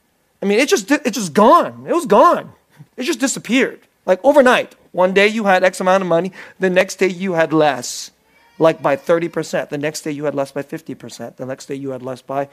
I 0.43 0.47
mean, 0.47 0.59
it 0.59 0.69
just 0.69 0.91
it 0.91 1.11
just 1.11 1.33
gone. 1.33 1.87
It 1.89 1.95
was 1.95 2.07
gone. 2.07 2.53
It 2.97 3.05
just 3.05 3.21
disappeared. 3.21 3.81
Like 4.07 4.21
overnight. 4.23 4.75
One 4.93 5.13
day 5.13 5.27
you 5.27 5.45
had 5.45 5.65
X 5.65 5.81
amount 5.81 6.03
of 6.03 6.09
money, 6.09 6.31
the 6.61 6.71
next 6.71 6.97
day 6.97 7.09
you 7.09 7.33
had 7.33 7.53
less, 7.53 8.13
like 8.61 8.81
by 8.81 8.95
30%. 8.97 9.69
The 9.69 9.79
next 9.79 10.03
day 10.03 10.13
you 10.13 10.25
had 10.25 10.37
less 10.37 10.53
by 10.53 10.63
50%. 10.63 11.35
The 11.35 11.47
next 11.47 11.67
day 11.67 11.75
you 11.75 11.91
had 11.91 12.03
less 12.03 12.23
by 12.23 12.49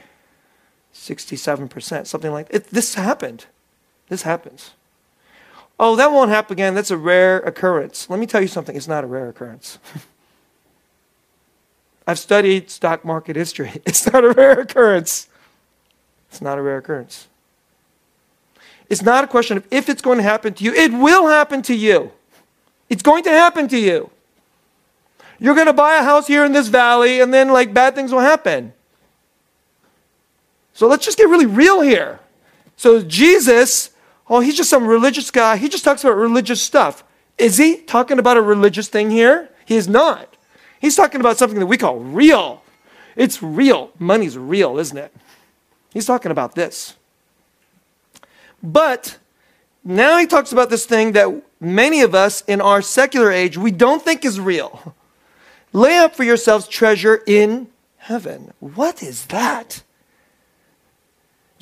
67%, 0.94 2.06
something 2.06 2.32
like 2.32 2.48
that. 2.48 2.68
this 2.68 2.94
happened. 2.94 3.46
This 4.08 4.22
happens. 4.22 4.72
Oh, 5.78 5.96
that 5.96 6.12
won't 6.12 6.30
happen 6.30 6.52
again. 6.52 6.74
That's 6.74 6.90
a 6.90 6.96
rare 6.96 7.38
occurrence. 7.38 8.08
Let 8.10 8.20
me 8.20 8.26
tell 8.26 8.42
you 8.42 8.48
something. 8.48 8.76
It's 8.76 8.88
not 8.88 9.04
a 9.04 9.06
rare 9.06 9.28
occurrence. 9.28 9.78
I've 12.06 12.18
studied 12.18 12.70
stock 12.70 13.04
market 13.04 13.36
history. 13.36 13.80
It's 13.86 14.10
not 14.12 14.24
a 14.24 14.30
rare 14.30 14.60
occurrence. 14.60 15.28
It's 16.30 16.40
not 16.40 16.58
a 16.58 16.62
rare 16.62 16.78
occurrence. 16.78 17.28
It's 18.88 19.02
not 19.02 19.24
a 19.24 19.26
question 19.26 19.56
of 19.56 19.66
if 19.70 19.88
it's 19.88 20.02
going 20.02 20.18
to 20.18 20.22
happen 20.22 20.54
to 20.54 20.64
you. 20.64 20.74
It 20.74 20.92
will 20.92 21.28
happen 21.28 21.62
to 21.62 21.74
you. 21.74 22.12
It's 22.90 23.02
going 23.02 23.24
to 23.24 23.30
happen 23.30 23.68
to 23.68 23.78
you. 23.78 24.10
You're 25.38 25.54
going 25.54 25.66
to 25.66 25.72
buy 25.72 25.96
a 25.96 26.02
house 26.02 26.26
here 26.26 26.44
in 26.44 26.52
this 26.52 26.68
valley, 26.68 27.20
and 27.20 27.34
then, 27.34 27.48
like, 27.48 27.74
bad 27.74 27.94
things 27.94 28.12
will 28.12 28.20
happen. 28.20 28.72
So 30.74 30.86
let's 30.86 31.04
just 31.04 31.18
get 31.18 31.28
really 31.28 31.46
real 31.46 31.80
here. 31.80 32.20
So, 32.76 33.02
Jesus, 33.02 33.90
oh, 34.28 34.40
he's 34.40 34.56
just 34.56 34.70
some 34.70 34.86
religious 34.86 35.30
guy. 35.30 35.56
He 35.56 35.68
just 35.68 35.84
talks 35.84 36.02
about 36.02 36.16
religious 36.16 36.62
stuff. 36.62 37.04
Is 37.38 37.58
he 37.58 37.76
talking 37.76 38.18
about 38.18 38.36
a 38.36 38.42
religious 38.42 38.88
thing 38.88 39.10
here? 39.10 39.50
He 39.64 39.76
is 39.76 39.88
not. 39.88 40.36
He's 40.80 40.96
talking 40.96 41.20
about 41.20 41.38
something 41.38 41.60
that 41.60 41.66
we 41.66 41.76
call 41.76 41.98
real. 41.98 42.62
It's 43.16 43.42
real. 43.42 43.90
Money's 43.98 44.36
real, 44.36 44.78
isn't 44.78 44.96
it? 44.96 45.12
He's 45.92 46.06
talking 46.06 46.32
about 46.32 46.54
this. 46.54 46.96
But 48.62 49.18
now 49.84 50.18
he 50.18 50.26
talks 50.26 50.52
about 50.52 50.70
this 50.70 50.86
thing 50.86 51.12
that 51.12 51.42
many 51.60 52.00
of 52.02 52.14
us 52.14 52.42
in 52.46 52.60
our 52.60 52.82
secular 52.82 53.30
age 53.30 53.58
we 53.58 53.70
don't 53.70 54.02
think 54.02 54.24
is 54.24 54.40
real. 54.40 54.94
Lay 55.72 55.98
up 55.98 56.14
for 56.14 56.24
yourselves 56.24 56.68
treasure 56.68 57.22
in 57.26 57.68
heaven. 57.96 58.52
What 58.60 59.02
is 59.02 59.26
that? 59.26 59.82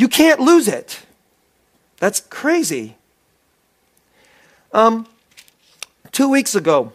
You 0.00 0.08
can't 0.08 0.40
lose 0.40 0.66
it. 0.66 1.02
That's 1.98 2.20
crazy. 2.20 2.96
Um, 4.72 5.06
two 6.12 6.30
weeks 6.30 6.54
ago, 6.54 6.92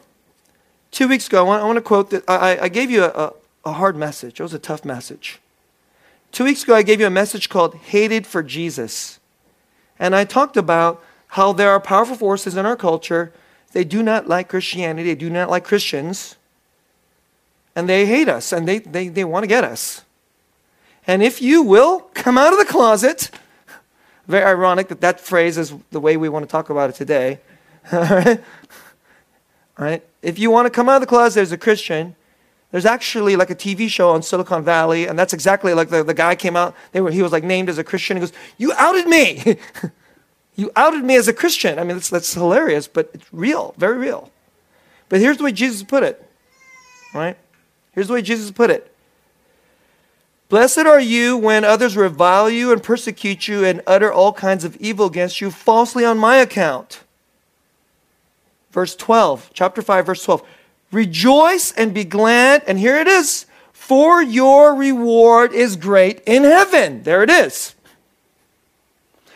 Two 0.95 1.09
weeks 1.09 1.27
ago, 1.27 1.50
I 1.50 1.62
want, 1.62 1.75
to 1.75 1.81
quote 1.81 2.09
that 2.12 2.24
I, 2.25 2.57
I 2.57 2.69
gave 2.69 2.89
you 2.89 3.03
a, 3.03 3.09
a, 3.09 3.33
a 3.65 3.74
hard 3.74 3.97
message. 3.97 4.39
It 4.39 4.43
was 4.43 4.53
a 4.53 4.59
tough 4.59 4.85
message. 4.85 5.39
Two 6.31 6.45
weeks 6.45 6.63
ago, 6.63 6.74
I 6.74 6.83
gave 6.83 7.01
you 7.01 7.05
a 7.05 7.09
message 7.09 7.50
called 7.50 7.75
Hated 7.75 8.25
for 8.25 8.41
Jesus. 8.41 9.19
And 10.00 10.15
I 10.15 10.24
talked 10.24 10.55
about 10.55 11.03
how 11.27 11.51
there 11.51 11.69
are 11.71 11.81
powerful 11.81 12.15
forces 12.15 12.55
in 12.55 12.65
our 12.65 12.77
culture. 12.77 13.33
They 13.74 13.83
do 13.83 14.01
not 14.01 14.29
like 14.29 14.47
Christianity, 14.47 15.09
they 15.09 15.15
do 15.15 15.29
not 15.29 15.50
like 15.50 15.65
Christians, 15.65 16.38
and 17.75 17.89
they 17.89 18.05
hate 18.05 18.29
us, 18.29 18.53
and 18.53 18.65
they, 18.65 18.79
they, 18.79 19.09
they 19.09 19.25
want 19.25 19.43
to 19.43 19.47
get 19.47 19.65
us. 19.65 20.04
And 21.07 21.21
if 21.21 21.41
you 21.41 21.62
will 21.62 22.01
come 22.13 22.38
out 22.38 22.51
of 22.51 22.59
the 22.59 22.65
closet, 22.65 23.29
very 24.27 24.43
ironic 24.43 24.88
that 24.88 25.01
that 25.01 25.19
phrase 25.19 25.57
is 25.57 25.74
the 25.91 26.00
way 26.00 26.17
we 26.17 26.29
want 26.29 26.43
to 26.43 26.51
talk 26.51 26.69
about 26.69 26.89
it 26.89 26.95
today. 26.95 27.39
All 27.91 28.01
right? 28.01 28.43
All 29.77 29.85
right? 29.85 30.03
If 30.21 30.39
you 30.39 30.50
want 30.50 30.65
to 30.65 30.71
come 30.71 30.89
out 30.89 30.95
of 30.95 31.01
the 31.01 31.07
closet 31.07 31.41
as 31.41 31.51
a 31.51 31.57
Christian, 31.57 32.15
there's 32.71 32.85
actually 32.85 33.35
like 33.35 33.51
a 33.51 33.55
TV 33.55 33.88
show 33.88 34.09
on 34.09 34.24
Silicon 34.24 34.63
Valley, 34.63 35.07
and 35.07 35.17
that's 35.17 35.33
exactly 35.33 35.74
like 35.74 35.89
the, 35.89 36.03
the 36.03 36.13
guy 36.13 36.35
came 36.35 36.55
out, 36.55 36.75
they 36.91 37.01
were, 37.01 37.12
he 37.12 37.21
was 37.21 37.31
like 37.31 37.43
named 37.43 37.69
as 37.69 37.77
a 37.77 37.83
Christian. 37.83 38.17
He 38.17 38.21
goes, 38.21 38.33
You 38.57 38.74
outed 38.74 39.07
me! 39.07 39.57
you 40.55 40.71
outed 40.75 41.03
me 41.03 41.15
as 41.15 41.27
a 41.27 41.33
Christian. 41.33 41.77
I 41.77 41.83
mean, 41.83 41.97
that's, 41.97 42.09
that's 42.09 42.33
hilarious, 42.33 42.88
but 42.88 43.12
it's 43.13 43.31
real, 43.31 43.75
very 43.77 43.97
real. 43.97 44.31
But 45.07 45.19
here's 45.19 45.38
the 45.38 45.43
way 45.43 45.51
Jesus 45.51 45.83
put 45.83 46.01
it, 46.01 46.27
right? 47.13 47.38
Here's 47.91 48.07
the 48.07 48.13
way 48.13 48.24
Jesus 48.24 48.50
put 48.50 48.71
it 48.71 48.94
Blessed 50.47 50.79
are 50.79 50.99
you 50.99 51.37
when 51.37 51.63
others 51.63 51.97
revile 51.97 52.49
you 52.49 52.71
and 52.71 52.81
persecute 52.83 53.47
you 53.47 53.63
and 53.63 53.81
utter 53.87 54.11
all 54.11 54.33
kinds 54.33 54.63
of 54.63 54.75
evil 54.77 55.07
against 55.07 55.41
you 55.41 55.51
falsely 55.51 56.05
on 56.05 56.17
my 56.17 56.37
account 56.37 57.01
verse 58.75 58.93
12, 58.93 59.51
chapter 59.53 59.81
5, 59.81 60.05
verse 60.05 60.23
12. 60.25 60.43
Rejoice 60.91 61.71
and 61.71 61.93
be 61.93 62.03
glad, 62.03 62.61
and 62.67 62.77
here 62.77 62.97
it 62.97 63.07
is, 63.07 63.45
for 63.71 64.21
your 64.21 64.75
reward 64.75 65.53
is 65.53 65.77
great 65.77 66.21
in 66.27 66.43
heaven. 66.43 67.01
There 67.03 67.23
it 67.23 67.29
is. 67.29 67.73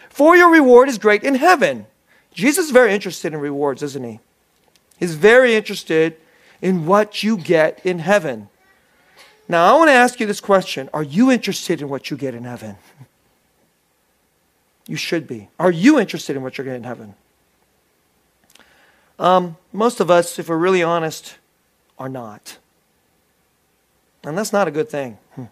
For 0.09 0.35
your 0.35 0.51
reward 0.51 0.89
is 0.89 0.97
great 0.97 1.23
in 1.23 1.35
heaven. 1.35 1.87
Jesus 2.33 2.65
is 2.65 2.71
very 2.71 2.93
interested 2.93 3.33
in 3.33 3.39
rewards, 3.39 3.81
isn't 3.81 4.03
he? 4.03 4.19
He's 4.99 5.15
very 5.15 5.55
interested 5.55 6.17
in 6.61 6.85
what 6.85 7.23
you 7.23 7.37
get 7.37 7.79
in 7.85 7.99
heaven. 7.99 8.49
Now, 9.49 9.73
I 9.73 9.77
want 9.79 9.89
to 9.89 9.93
ask 9.93 10.19
you 10.19 10.27
this 10.27 10.39
question 10.39 10.89
Are 10.93 11.03
you 11.03 11.31
interested 11.31 11.81
in 11.81 11.89
what 11.89 12.11
you 12.11 12.15
get 12.15 12.35
in 12.35 12.43
heaven? 12.43 12.77
You 14.87 14.95
should 14.95 15.27
be. 15.27 15.49
Are 15.59 15.71
you 15.71 15.99
interested 15.99 16.35
in 16.35 16.43
what 16.43 16.57
you're 16.57 16.65
getting 16.65 16.83
in 16.83 16.87
heaven? 16.87 17.15
Um, 19.17 19.57
most 19.73 19.99
of 19.99 20.09
us, 20.09 20.39
if 20.39 20.49
we're 20.49 20.57
really 20.57 20.81
honest, 20.81 21.37
are 21.97 22.09
not. 22.09 22.57
And 24.23 24.37
that's 24.37 24.53
not 24.53 24.67
a 24.67 24.71
good 24.71 24.89
thing. 24.89 25.17
Hmm. 25.35 25.45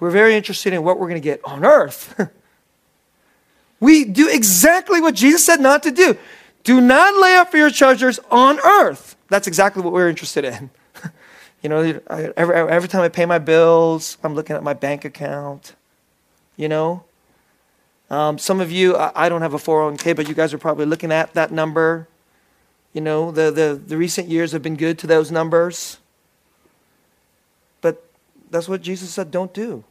We're 0.00 0.10
very 0.10 0.34
interested 0.34 0.72
in 0.72 0.82
what 0.82 0.98
we're 0.98 1.08
going 1.08 1.20
to 1.20 1.24
get 1.24 1.40
on 1.44 1.64
earth. 1.64 2.30
we 3.80 4.04
do 4.04 4.28
exactly 4.28 5.00
what 5.00 5.14
Jesus 5.14 5.44
said 5.44 5.60
not 5.60 5.82
to 5.84 5.90
do. 5.90 6.16
Do 6.64 6.80
not 6.80 7.14
lay 7.20 7.36
up 7.36 7.50
for 7.50 7.58
your 7.58 7.70
treasures 7.70 8.18
on 8.30 8.58
earth. 8.60 9.16
That's 9.28 9.46
exactly 9.46 9.82
what 9.82 9.92
we're 9.92 10.08
interested 10.08 10.44
in. 10.44 10.70
You 11.64 11.70
know, 11.70 12.00
I, 12.10 12.30
every, 12.36 12.54
every 12.54 12.88
time 12.90 13.00
I 13.00 13.08
pay 13.08 13.24
my 13.24 13.38
bills, 13.38 14.18
I'm 14.22 14.34
looking 14.34 14.54
at 14.54 14.62
my 14.62 14.74
bank 14.74 15.06
account. 15.06 15.74
You 16.58 16.68
know, 16.68 17.04
um, 18.10 18.38
some 18.38 18.60
of 18.60 18.70
you, 18.70 18.96
I, 18.96 19.26
I 19.26 19.28
don't 19.30 19.40
have 19.40 19.54
a 19.54 19.58
401k, 19.58 20.14
but 20.14 20.28
you 20.28 20.34
guys 20.34 20.52
are 20.52 20.58
probably 20.58 20.84
looking 20.84 21.10
at 21.10 21.32
that 21.34 21.50
number 21.50 22.06
You 22.92 23.00
know, 23.00 23.32
the, 23.32 23.50
the, 23.50 23.80
the 23.84 23.96
recent 23.96 24.28
years 24.28 24.52
have 24.52 24.62
been 24.62 24.76
good 24.76 24.98
to 25.00 25.06
those 25.06 25.32
numbers. 25.32 25.98
But 27.80 28.04
that's 28.50 28.68
what 28.68 28.82
Jesus 28.82 29.10
said 29.10 29.30
don't 29.30 29.52
do. 29.52 29.82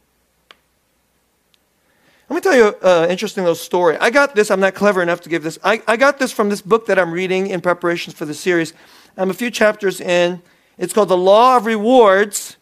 Let 2.30 2.36
me 2.36 2.40
tell 2.40 2.56
you 2.56 2.68
an 2.68 2.74
uh, 2.82 3.06
interesting 3.10 3.42
little 3.42 3.56
story. 3.56 3.98
I 3.98 4.10
got 4.10 4.34
this, 4.34 4.50
I'm 4.50 4.60
not 4.60 4.74
clever 4.74 5.02
enough 5.02 5.20
to 5.22 5.28
give 5.28 5.42
this. 5.42 5.58
I, 5.62 5.82
I 5.86 5.96
got 5.96 6.18
this 6.18 6.32
from 6.32 6.48
this 6.48 6.62
book 6.62 6.86
that 6.86 6.98
I'm 6.98 7.12
reading 7.12 7.48
in 7.48 7.60
preparations 7.60 8.16
for 8.16 8.24
the 8.24 8.32
series. 8.32 8.72
I'm 9.18 9.28
a 9.28 9.34
few 9.34 9.50
chapters 9.50 10.00
in. 10.00 10.40
It's 10.78 10.92
called 10.92 11.08
The 11.08 11.16
Law 11.16 11.56
of 11.56 11.66
Rewards 11.66 12.56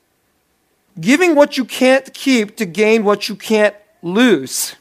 Giving 1.00 1.34
What 1.34 1.56
You 1.56 1.64
Can't 1.64 2.12
Keep 2.12 2.56
to 2.56 2.66
Gain 2.66 3.04
What 3.04 3.28
You 3.28 3.36
Can't 3.36 3.74
Lose. 4.02 4.76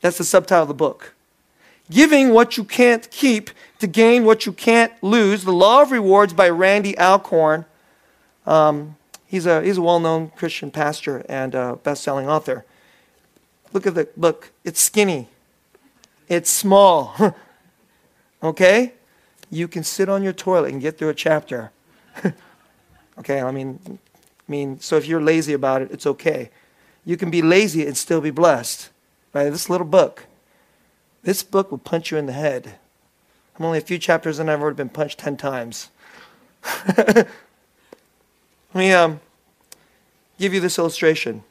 That's 0.00 0.18
the 0.18 0.24
subtitle 0.24 0.62
of 0.62 0.68
the 0.68 0.74
book. 0.74 1.14
Giving 1.90 2.30
What 2.30 2.56
You 2.56 2.64
Can't 2.64 3.08
Keep 3.10 3.50
to 3.78 3.86
Gain 3.86 4.24
What 4.24 4.46
You 4.46 4.52
Can't 4.52 4.92
Lose 5.02 5.44
The 5.44 5.52
Law 5.52 5.82
of 5.82 5.92
Rewards 5.92 6.32
by 6.32 6.48
Randy 6.48 6.98
Alcorn. 6.98 7.66
Um, 8.46 8.96
he's 9.26 9.46
a, 9.46 9.62
he's 9.62 9.78
a 9.78 9.82
well 9.82 10.00
known 10.00 10.30
Christian 10.30 10.70
pastor 10.70 11.24
and 11.28 11.52
best 11.82 12.02
selling 12.02 12.28
author. 12.28 12.64
Look 13.72 13.86
at 13.86 13.94
the 13.94 14.08
look. 14.16 14.50
It's 14.64 14.80
skinny. 14.80 15.28
It's 16.28 16.50
small. 16.50 17.14
okay? 18.42 18.94
You 19.50 19.68
can 19.68 19.84
sit 19.84 20.08
on 20.08 20.22
your 20.22 20.32
toilet 20.32 20.72
and 20.72 20.80
get 20.80 20.98
through 20.98 21.10
a 21.10 21.14
chapter. 21.14 21.70
okay, 23.18 23.40
I 23.40 23.50
mean 23.50 23.98
I 24.48 24.52
mean, 24.52 24.80
so 24.80 24.96
if 24.96 25.06
you're 25.06 25.22
lazy 25.22 25.52
about 25.52 25.82
it, 25.82 25.90
it's 25.90 26.06
okay. 26.06 26.50
You 27.04 27.16
can 27.16 27.30
be 27.30 27.42
lazy 27.42 27.86
and 27.86 27.96
still 27.96 28.20
be 28.20 28.30
blessed 28.30 28.90
by 29.32 29.48
this 29.48 29.70
little 29.70 29.86
book. 29.86 30.26
This 31.22 31.42
book 31.42 31.70
will 31.70 31.78
punch 31.78 32.10
you 32.10 32.18
in 32.18 32.26
the 32.26 32.32
head. 32.32 32.74
I'm 33.56 33.64
only 33.64 33.78
a 33.78 33.82
few 33.82 33.98
chapters 33.98 34.38
and 34.38 34.50
I've 34.50 34.60
already 34.60 34.76
been 34.76 34.88
punched 34.88 35.18
10 35.20 35.36
times. 35.36 35.90
Let 36.96 37.28
me 38.74 38.92
um, 38.92 39.20
give 40.38 40.52
you 40.52 40.60
this 40.60 40.78
illustration. 40.78 41.44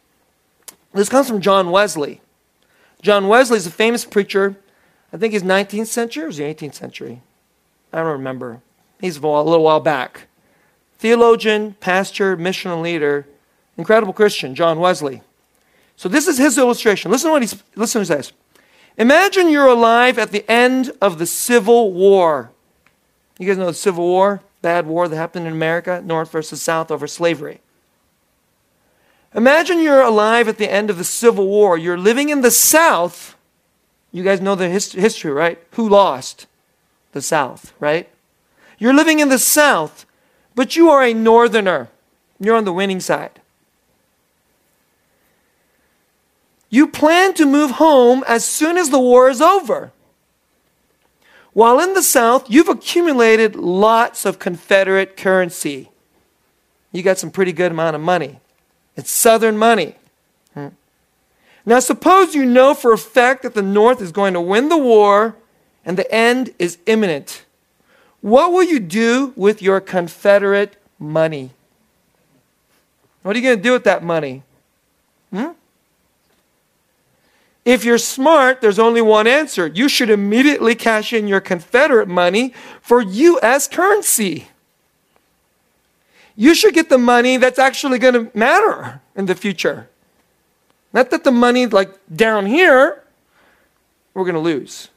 This 0.94 1.10
comes 1.10 1.28
from 1.28 1.42
John 1.42 1.72
Wesley. 1.72 2.20
John 3.02 3.28
Wesley 3.28 3.58
is 3.58 3.68
a 3.68 3.72
famous 3.72 4.04
preacher. 4.04 4.58
I 5.14 5.18
think 5.18 5.34
he's 5.34 5.44
19th 5.44 5.88
century 5.88 6.26
or 6.26 6.28
is 6.28 6.38
he 6.38 6.44
18th 6.44 6.76
century? 6.76 7.22
I 7.94 8.00
don't 8.00 8.12
remember. 8.12 8.62
He's 9.00 9.18
a 9.18 9.22
little 9.22 9.64
while 9.64 9.80
back. 9.80 10.28
Theologian, 11.02 11.74
pastor, 11.80 12.38
missional 12.38 12.80
leader, 12.80 13.26
incredible 13.76 14.14
Christian, 14.14 14.54
John 14.54 14.80
Wesley. 14.80 15.24
So 15.96 16.08
this 16.08 16.28
is 16.28 16.38
his 16.38 16.60
illustration. 16.60 17.10
Listen 17.10 17.30
to 17.30 17.32
what 17.32 17.42
he's, 17.42 17.64
listen 17.76 18.04
to 18.04 18.08
this. 18.18 18.32
Imagine 19.00 19.50
you're 19.50 19.66
alive 19.66 20.20
at 20.20 20.30
the 20.30 20.48
end 20.48 20.92
of 21.02 21.18
the 21.18 21.26
Civil 21.26 21.92
War. 21.92 22.52
You 23.40 23.48
guys 23.48 23.58
know 23.58 23.66
the 23.66 23.74
Civil 23.74 24.06
War, 24.06 24.44
bad 24.62 24.86
war 24.86 25.08
that 25.08 25.16
happened 25.16 25.48
in 25.48 25.54
America, 25.54 26.04
North 26.06 26.32
versus 26.32 26.62
South 26.62 26.92
over 26.92 27.08
slavery. 27.08 27.62
Imagine 29.34 29.82
you're 29.82 30.04
alive 30.04 30.48
at 30.48 30.60
the 30.60 30.72
end 30.72 30.92
of 30.92 31.00
the 31.00 31.04
Civil 31.04 31.48
War. 31.48 31.80
You're 31.80 31.98
living 31.98 32.30
in 32.30 32.42
the 32.42 32.52
South. 32.52 33.36
You 34.12 34.24
guys 34.24 34.40
know 34.40 34.54
the 34.54 34.70
hist- 34.70 34.94
history, 34.94 35.32
right? 35.32 35.58
Who 35.72 35.90
lost? 35.90 36.46
The 37.14 37.24
South, 37.24 37.74
right? 37.80 38.08
You're 38.78 38.94
living 38.94 39.18
in 39.18 39.30
the 39.30 39.40
South, 39.40 40.06
but 40.56 40.76
you 40.76 40.90
are 40.90 41.04
a 41.04 41.14
Northerner. 41.14 41.90
You're 42.40 42.56
on 42.56 42.66
the 42.66 42.74
winning 42.74 43.00
side. 43.00 43.40
You 46.70 46.88
plan 46.88 47.34
to 47.36 47.46
move 47.46 47.72
home 47.72 48.24
as 48.28 48.46
soon 48.46 48.78
as 48.78 48.90
the 48.90 49.00
war 49.00 49.30
is 49.30 49.42
over. 49.42 49.92
While 51.54 51.80
in 51.82 51.94
the 51.94 52.02
South, 52.02 52.50
you've 52.50 52.70
accumulated 52.70 53.56
lots 53.56 54.26
of 54.26 54.40
Confederate 54.40 55.18
currency. 55.18 55.90
You 56.94 57.04
got 57.04 57.18
some 57.18 57.30
pretty 57.30 57.52
good 57.52 57.72
amount 57.72 57.96
of 57.96 58.02
money. 58.02 58.40
It's 58.96 59.12
Southern 59.12 59.58
money. 59.58 59.96
Hmm. 60.54 60.70
Now, 61.66 61.80
suppose 61.80 62.36
you 62.36 62.46
know 62.46 62.74
for 62.74 62.94
a 62.94 62.98
fact 62.98 63.44
that 63.44 63.54
the 63.54 63.62
North 63.62 64.02
is 64.02 64.14
going 64.14 64.34
to 64.34 64.42
win 64.42 64.70
the 64.70 64.78
war 64.78 65.36
and 65.86 65.98
the 65.98 66.10
end 66.14 66.54
is 66.58 66.78
imminent. 66.86 67.46
What 68.22 68.52
will 68.52 68.64
you 68.64 68.80
do 68.80 69.34
with 69.36 69.62
your 69.62 69.82
Confederate 69.82 70.78
money? 71.00 71.52
What 73.24 73.36
are 73.36 73.40
you 73.40 73.46
going 73.46 73.58
to 73.58 73.64
do 73.64 73.74
with 73.74 73.84
that 73.84 74.04
money? 74.04 74.44
Hmm? 75.32 75.50
If 77.66 77.84
you're 77.84 78.00
smart, 78.00 78.62
there's 78.62 78.80
only 78.80 79.02
one 79.02 79.28
answer. 79.28 79.68
You 79.68 79.88
should 79.88 80.10
immediately 80.10 80.74
cash 80.74 81.14
in 81.14 81.28
your 81.28 81.42
Confederate 81.42 82.08
money 82.08 82.54
for 82.82 83.02
U.S. 83.02 83.68
currency 83.68 84.48
you 86.36 86.56
should 86.56 86.74
get 86.74 86.90
the 86.90 86.98
money 86.98 87.38
that's 87.38 87.60
actually 87.60 88.00
going 88.00 88.14
to 88.14 88.38
matter 88.38 89.02
in 89.16 89.28
the 89.28 89.36
future. 89.36 89.88
Not 90.94 91.10
that 91.12 91.24
the 91.24 91.32
money, 91.32 91.68
like 91.68 91.92
down 92.14 92.46
here, 92.46 93.04
we're 94.14 94.24
going 94.24 94.34
to 94.34 94.42
lose. 94.42 94.90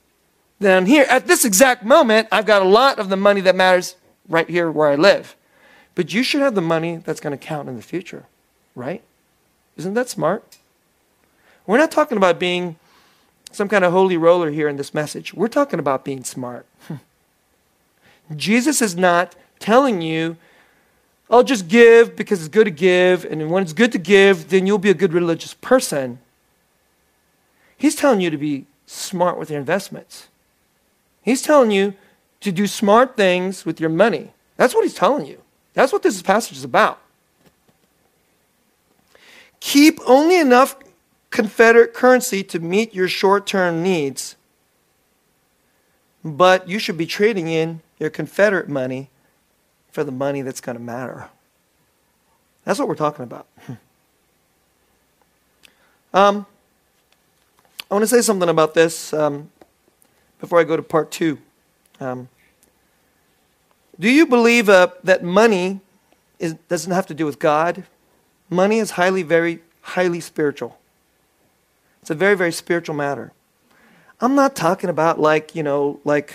Down 0.61 0.87
here, 0.87 1.07
at 1.11 1.27
this 1.27 1.45
exact 1.45 1.85
moment, 1.85 2.29
I've 2.31 2.47
got 2.47 2.63
a 2.63 2.69
lot 2.69 2.99
of 2.99 3.09
the 3.09 3.17
money 3.17 3.41
that 3.43 3.57
matters 3.57 3.97
right 4.29 4.49
here 4.49 4.71
where 4.71 4.89
I 4.89 4.95
live. 4.95 5.37
But 5.95 6.13
you 6.13 6.23
should 6.23 6.41
have 6.41 6.55
the 6.55 6.61
money 6.61 6.97
that's 6.97 7.21
going 7.21 7.37
to 7.37 7.45
count 7.45 7.69
in 7.69 7.77
the 7.77 7.83
future, 7.83 8.27
right? 8.75 9.03
Isn't 9.77 9.95
that 9.95 10.09
smart? 10.09 10.59
We're 11.67 11.79
not 11.79 11.91
talking 11.91 12.17
about 12.17 12.39
being 12.39 12.77
some 13.53 13.69
kind 13.69 13.85
of 13.85 13.93
holy 13.93 14.17
roller 14.17 14.51
here 14.51 14.69
in 14.69 14.77
this 14.77 14.95
message. 14.95 15.35
We're 15.35 15.49
talking 15.49 15.79
about 15.79 16.05
being 16.05 16.25
smart. 16.25 16.67
Jesus 18.37 18.83
is 18.83 18.97
not 18.97 19.37
telling 19.59 20.03
you 20.03 20.37
I'll 21.31 21.43
just 21.43 21.69
give 21.69 22.17
because 22.17 22.41
it's 22.41 22.49
good 22.49 22.67
to 22.67 22.71
give, 22.71 23.25
and 23.25 23.51
when 23.51 23.63
it's 23.63 23.73
good 23.73 23.93
to 23.93 23.99
give, 23.99 24.51
then 24.51 24.67
you'll 24.67 24.79
be 24.79 24.91
a 24.91 24.95
good 24.95 25.13
religious 25.13 25.55
person. 25.55 26.19
He's 27.77 27.95
telling 27.95 28.21
you 28.21 28.31
to 28.31 28.37
be 28.37 28.67
smart 28.87 29.39
with 29.39 29.51
your 29.51 29.59
investments. 29.59 30.29
He's 31.25 31.41
telling 31.41 31.71
you 31.71 31.95
to 32.41 32.53
do 32.53 32.67
smart 32.67 33.17
things 33.17 33.65
with 33.65 33.81
your 33.81 33.89
money. 33.89 34.33
That's 34.57 34.75
what 34.75 34.85
he's 34.85 34.95
telling 34.95 35.27
you. 35.27 35.41
That's 35.73 35.93
what 35.93 36.03
this 36.03 36.21
passage 36.21 36.59
is 36.59 36.65
about. 36.65 37.01
Keep 39.61 39.99
only 40.07 40.39
enough 40.39 40.77
Confederate 41.31 41.95
currency 41.95 42.45
to 42.45 42.61
meet 42.61 42.95
your 42.95 43.09
short 43.09 43.47
term 43.47 43.83
needs, 43.83 44.37
but 46.23 46.69
you 46.69 46.79
should 46.79 46.99
be 46.99 47.07
trading 47.07 47.49
in 47.49 47.81
your 47.99 48.11
Confederate 48.11 48.69
money 48.69 49.09
for 49.91 50.05
the 50.05 50.13
money 50.13 50.43
that's 50.43 50.61
going 50.61 50.77
to 50.77 50.83
matter. 50.83 51.31
That's 52.65 52.79
what 52.79 52.87
we're 52.87 52.95
talking 52.95 53.23
about. 53.25 53.47
um, 56.15 56.47
I 57.91 57.95
want 57.95 58.03
to 58.03 58.07
say 58.07 58.21
something 58.21 58.49
about 58.49 58.75
this 58.75 59.13
um, 59.13 59.51
before 60.41 60.61
I 60.61 60.65
go 60.65 60.77
to 60.77 60.83
part 60.83 61.11
two. 61.11 61.39
Um, 62.01 62.29
do 63.99 64.11
you 64.11 64.27
believe 64.27 64.69
uh, 64.69 64.89
that 65.05 65.23
money 65.23 65.81
is, 66.39 66.55
doesn't 66.69 66.93
have 66.93 67.07
to 67.07 67.15
do 67.15 67.25
with 67.27 67.39
God? 67.39 67.85
Money 68.51 68.79
is 68.79 68.93
highly, 68.93 69.23
very, 69.23 69.61
highly 69.81 70.21
spiritual. 70.21 70.79
It's 72.03 72.11
a 72.11 72.15
very, 72.15 72.37
very 72.37 72.53
spiritual 72.53 72.95
matter. 72.95 73.33
I'm 74.21 74.35
not 74.35 74.55
talking 74.55 74.91
about 74.91 75.21
like, 75.21 75.55
you 75.55 75.63
know, 75.63 76.01
like 76.05 76.35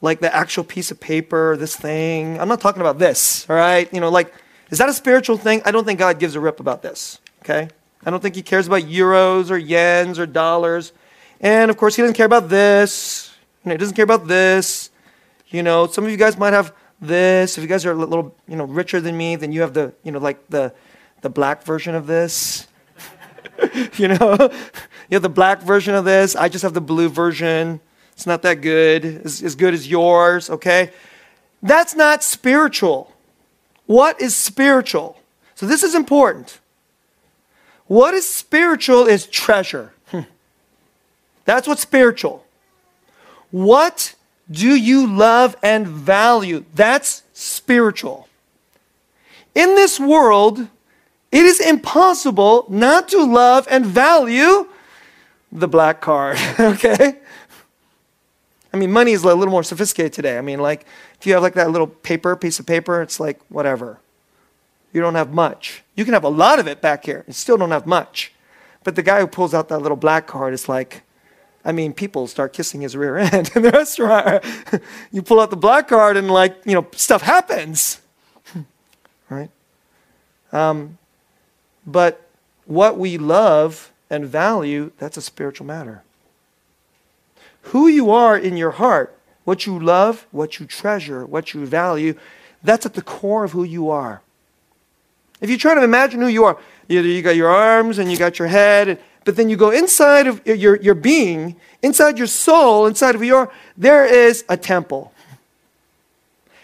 like 0.00 0.20
the 0.20 0.34
actual 0.34 0.64
piece 0.64 0.90
of 0.90 1.00
paper, 1.00 1.56
this 1.56 1.74
thing. 1.74 2.38
I'm 2.40 2.48
not 2.48 2.60
talking 2.60 2.80
about 2.80 2.98
this, 2.98 3.48
all 3.50 3.56
right? 3.56 3.92
You 3.92 4.00
know, 4.00 4.10
like, 4.10 4.32
is 4.70 4.78
that 4.78 4.88
a 4.88 4.92
spiritual 4.92 5.36
thing? 5.36 5.60
I 5.64 5.70
don't 5.70 5.84
think 5.84 5.98
God 5.98 6.18
gives 6.18 6.36
a 6.36 6.40
rip 6.40 6.60
about 6.60 6.82
this, 6.82 7.18
okay? 7.40 7.68
I 8.04 8.10
don't 8.10 8.20
think 8.20 8.36
He 8.36 8.42
cares 8.42 8.66
about 8.66 8.82
euros 8.82 9.50
or 9.50 9.58
yens 9.58 10.18
or 10.18 10.26
dollars. 10.26 10.92
And 11.40 11.70
of 11.70 11.76
course, 11.76 11.96
He 11.96 12.02
doesn't 12.02 12.14
care 12.14 12.26
about 12.26 12.48
this. 12.48 13.34
He 13.64 13.76
doesn't 13.76 13.94
care 13.94 14.04
about 14.04 14.26
this. 14.26 14.90
You 15.48 15.62
know, 15.62 15.86
some 15.86 16.04
of 16.04 16.10
you 16.10 16.16
guys 16.16 16.36
might 16.36 16.52
have 16.52 16.74
this. 17.00 17.56
If 17.56 17.62
you 17.62 17.68
guys 17.68 17.86
are 17.86 17.92
a 17.92 17.94
little, 17.94 18.34
you 18.46 18.56
know, 18.56 18.64
richer 18.64 19.00
than 19.00 19.16
me, 19.16 19.36
then 19.36 19.52
you 19.52 19.60
have 19.62 19.74
the, 19.74 19.92
you 20.02 20.12
know, 20.12 20.18
like 20.18 20.48
the, 20.48 20.72
the 21.22 21.30
black 21.30 21.62
version 21.62 21.94
of 21.94 22.06
this. 22.06 22.66
you 23.96 24.08
know, 24.08 24.36
you 25.08 25.14
have 25.14 25.22
the 25.22 25.28
black 25.28 25.62
version 25.62 25.94
of 25.94 26.04
this. 26.04 26.36
I 26.36 26.48
just 26.48 26.62
have 26.62 26.74
the 26.74 26.80
blue 26.80 27.08
version. 27.08 27.80
It's 28.12 28.26
not 28.26 28.42
that 28.42 28.54
good, 28.54 29.04
as, 29.04 29.42
as 29.42 29.54
good 29.54 29.74
as 29.74 29.88
yours, 29.88 30.50
okay? 30.50 30.92
That's 31.62 31.94
not 31.94 32.22
spiritual. 32.22 33.12
What 33.86 34.20
is 34.20 34.34
spiritual? 34.34 35.20
So 35.54 35.66
this 35.66 35.82
is 35.82 35.94
important. 35.94 36.60
What 37.86 38.14
is 38.14 38.28
spiritual 38.28 39.06
is 39.06 39.26
treasure. 39.26 39.92
That's 41.48 41.66
what's 41.66 41.80
spiritual. 41.80 42.44
What 43.50 44.14
do 44.50 44.76
you 44.76 45.06
love 45.06 45.56
and 45.62 45.88
value? 45.88 46.66
That's 46.74 47.22
spiritual. 47.32 48.28
In 49.54 49.74
this 49.74 49.98
world, 49.98 50.58
it 51.32 51.44
is 51.46 51.58
impossible 51.58 52.66
not 52.68 53.08
to 53.08 53.24
love 53.24 53.66
and 53.70 53.86
value 53.86 54.68
the 55.50 55.66
black 55.66 56.02
card, 56.02 56.36
okay? 56.60 57.16
I 58.70 58.76
mean, 58.76 58.92
money 58.92 59.12
is 59.12 59.24
a 59.24 59.34
little 59.34 59.50
more 59.50 59.62
sophisticated 59.62 60.12
today. 60.12 60.36
I 60.36 60.42
mean, 60.42 60.60
like, 60.60 60.84
if 61.18 61.26
you 61.26 61.32
have 61.32 61.42
like 61.42 61.54
that 61.54 61.70
little 61.70 61.86
paper, 61.86 62.36
piece 62.36 62.60
of 62.60 62.66
paper, 62.66 63.00
it's 63.00 63.18
like 63.18 63.40
whatever. 63.48 64.00
You 64.92 65.00
don't 65.00 65.14
have 65.14 65.32
much. 65.32 65.82
You 65.94 66.04
can 66.04 66.12
have 66.12 66.24
a 66.24 66.28
lot 66.28 66.58
of 66.58 66.68
it 66.68 66.82
back 66.82 67.06
here 67.06 67.24
and 67.24 67.34
still 67.34 67.56
don't 67.56 67.70
have 67.70 67.86
much. 67.86 68.34
But 68.84 68.96
the 68.96 69.02
guy 69.02 69.20
who 69.20 69.26
pulls 69.26 69.54
out 69.54 69.70
that 69.70 69.78
little 69.78 69.96
black 69.96 70.26
card 70.26 70.52
is 70.52 70.68
like, 70.68 71.04
I 71.64 71.72
mean, 71.72 71.92
people 71.92 72.26
start 72.26 72.52
kissing 72.52 72.80
his 72.80 72.96
rear 72.96 73.16
end 73.16 73.50
in 73.56 73.62
the 73.62 73.70
restaurant. 73.70 74.44
you 75.12 75.22
pull 75.22 75.40
out 75.40 75.50
the 75.50 75.56
black 75.56 75.88
card 75.88 76.16
and, 76.16 76.30
like, 76.30 76.56
you 76.64 76.74
know, 76.74 76.86
stuff 76.92 77.22
happens. 77.22 78.00
right? 79.30 79.50
Um, 80.52 80.98
but 81.86 82.28
what 82.64 82.98
we 82.98 83.18
love 83.18 83.92
and 84.10 84.24
value, 84.24 84.92
that's 84.98 85.16
a 85.16 85.22
spiritual 85.22 85.66
matter. 85.66 86.02
Who 87.62 87.88
you 87.88 88.10
are 88.10 88.36
in 88.36 88.56
your 88.56 88.72
heart, 88.72 89.18
what 89.44 89.66
you 89.66 89.78
love, 89.78 90.26
what 90.30 90.58
you 90.58 90.66
treasure, 90.66 91.26
what 91.26 91.52
you 91.52 91.66
value, 91.66 92.14
that's 92.62 92.86
at 92.86 92.94
the 92.94 93.02
core 93.02 93.44
of 93.44 93.52
who 93.52 93.64
you 93.64 93.90
are. 93.90 94.22
If 95.40 95.50
you 95.50 95.58
try 95.58 95.74
to 95.74 95.84
imagine 95.84 96.20
who 96.20 96.26
you 96.26 96.44
are, 96.44 96.58
you, 96.88 97.00
you 97.00 97.22
got 97.22 97.36
your 97.36 97.48
arms 97.48 97.98
and 97.98 98.10
you 98.10 98.16
got 98.16 98.38
your 98.38 98.48
head, 98.48 99.00
but 99.28 99.36
then 99.36 99.50
you 99.50 99.58
go 99.58 99.70
inside 99.70 100.26
of 100.26 100.40
your, 100.46 100.76
your 100.76 100.94
being, 100.94 101.54
inside 101.82 102.16
your 102.16 102.26
soul, 102.26 102.86
inside 102.86 103.14
of 103.14 103.22
your, 103.22 103.52
there 103.76 104.06
is 104.06 104.42
a 104.48 104.56
temple. 104.56 105.12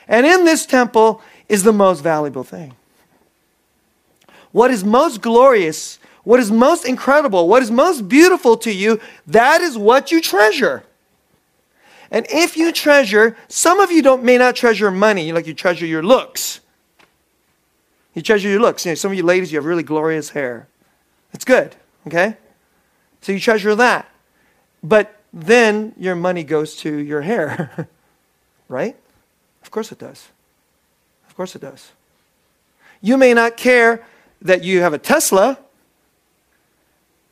And 0.09 0.25
in 0.25 0.47
this 0.47 0.65
temple 0.65 1.21
is 1.47 1.63
the 1.63 1.75
most 1.75 2.01
valuable 2.01 2.43
thing. 2.43 2.75
What 4.53 4.71
is 4.71 4.83
most 4.83 5.21
glorious, 5.21 5.99
what 6.23 6.41
is 6.41 6.51
most 6.51 6.87
incredible, 6.87 7.49
what 7.49 7.63
is 7.63 7.71
most 7.71 8.09
beautiful 8.09 8.57
to 8.57 8.73
you, 8.73 8.99
that 9.27 9.61
is 9.61 9.77
what 9.77 10.11
you 10.11 10.23
treasure. 10.23 10.85
And 12.11 12.25
if 12.31 12.57
you 12.57 12.73
treasure, 12.73 13.37
some 13.47 13.79
of 13.79 13.93
you 13.93 14.01
don't 14.01 14.25
may 14.25 14.39
not 14.39 14.57
treasure 14.57 14.91
money, 14.91 15.33
like 15.33 15.47
you 15.47 15.53
treasure 15.53 15.85
your 15.85 16.03
looks. 16.03 16.61
You 18.15 18.23
treasure 18.23 18.49
your 18.49 18.61
looks. 18.61 18.87
You 18.87 18.93
know, 18.93 18.95
some 18.95 19.11
of 19.11 19.19
you 19.19 19.23
ladies, 19.23 19.53
you 19.53 19.59
have 19.59 19.67
really 19.67 19.83
glorious 19.83 20.31
hair. 20.31 20.67
It's 21.35 21.45
good, 21.45 21.77
okay? 22.07 22.39
So 23.25 23.33
you 23.33 23.41
treasure 23.41 23.75
that. 23.75 24.07
But 24.83 25.19
then 25.33 25.95
your 25.97 26.15
money 26.15 26.45
goes 26.45 26.77
to 26.77 26.95
your 26.95 27.23
hair, 27.23 27.89
right? 28.69 28.95
Of 29.63 29.71
course 29.71 29.91
it 29.91 29.99
does. 29.99 30.29
Of 31.27 31.35
course 31.35 31.57
it 31.57 31.63
does. 31.63 31.93
You 33.01 33.17
may 33.17 33.33
not 33.33 33.57
care 33.57 34.05
that 34.43 34.63
you 34.63 34.83
have 34.83 34.93
a 34.93 34.99
Tesla, 34.99 35.59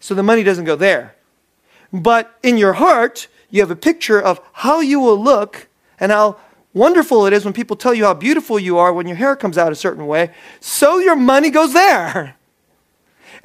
so 0.00 0.14
the 0.14 0.22
money 0.22 0.42
doesn't 0.42 0.64
go 0.64 0.76
there. 0.76 1.14
But 1.92 2.38
in 2.42 2.56
your 2.56 2.72
heart, 2.72 3.28
you 3.50 3.60
have 3.60 3.70
a 3.70 3.76
picture 3.76 4.18
of 4.18 4.40
how 4.54 4.80
you 4.80 4.98
will 4.98 5.22
look 5.22 5.68
and 6.00 6.10
how 6.10 6.38
wonderful 6.72 7.26
it 7.26 7.34
is 7.34 7.44
when 7.44 7.52
people 7.52 7.76
tell 7.76 7.92
you 7.92 8.04
how 8.04 8.14
beautiful 8.14 8.58
you 8.58 8.78
are 8.78 8.94
when 8.94 9.06
your 9.06 9.16
hair 9.16 9.36
comes 9.36 9.58
out 9.58 9.72
a 9.72 9.76
certain 9.76 10.06
way. 10.06 10.30
So 10.58 11.00
your 11.00 11.16
money 11.16 11.50
goes 11.50 11.74
there. 11.74 12.36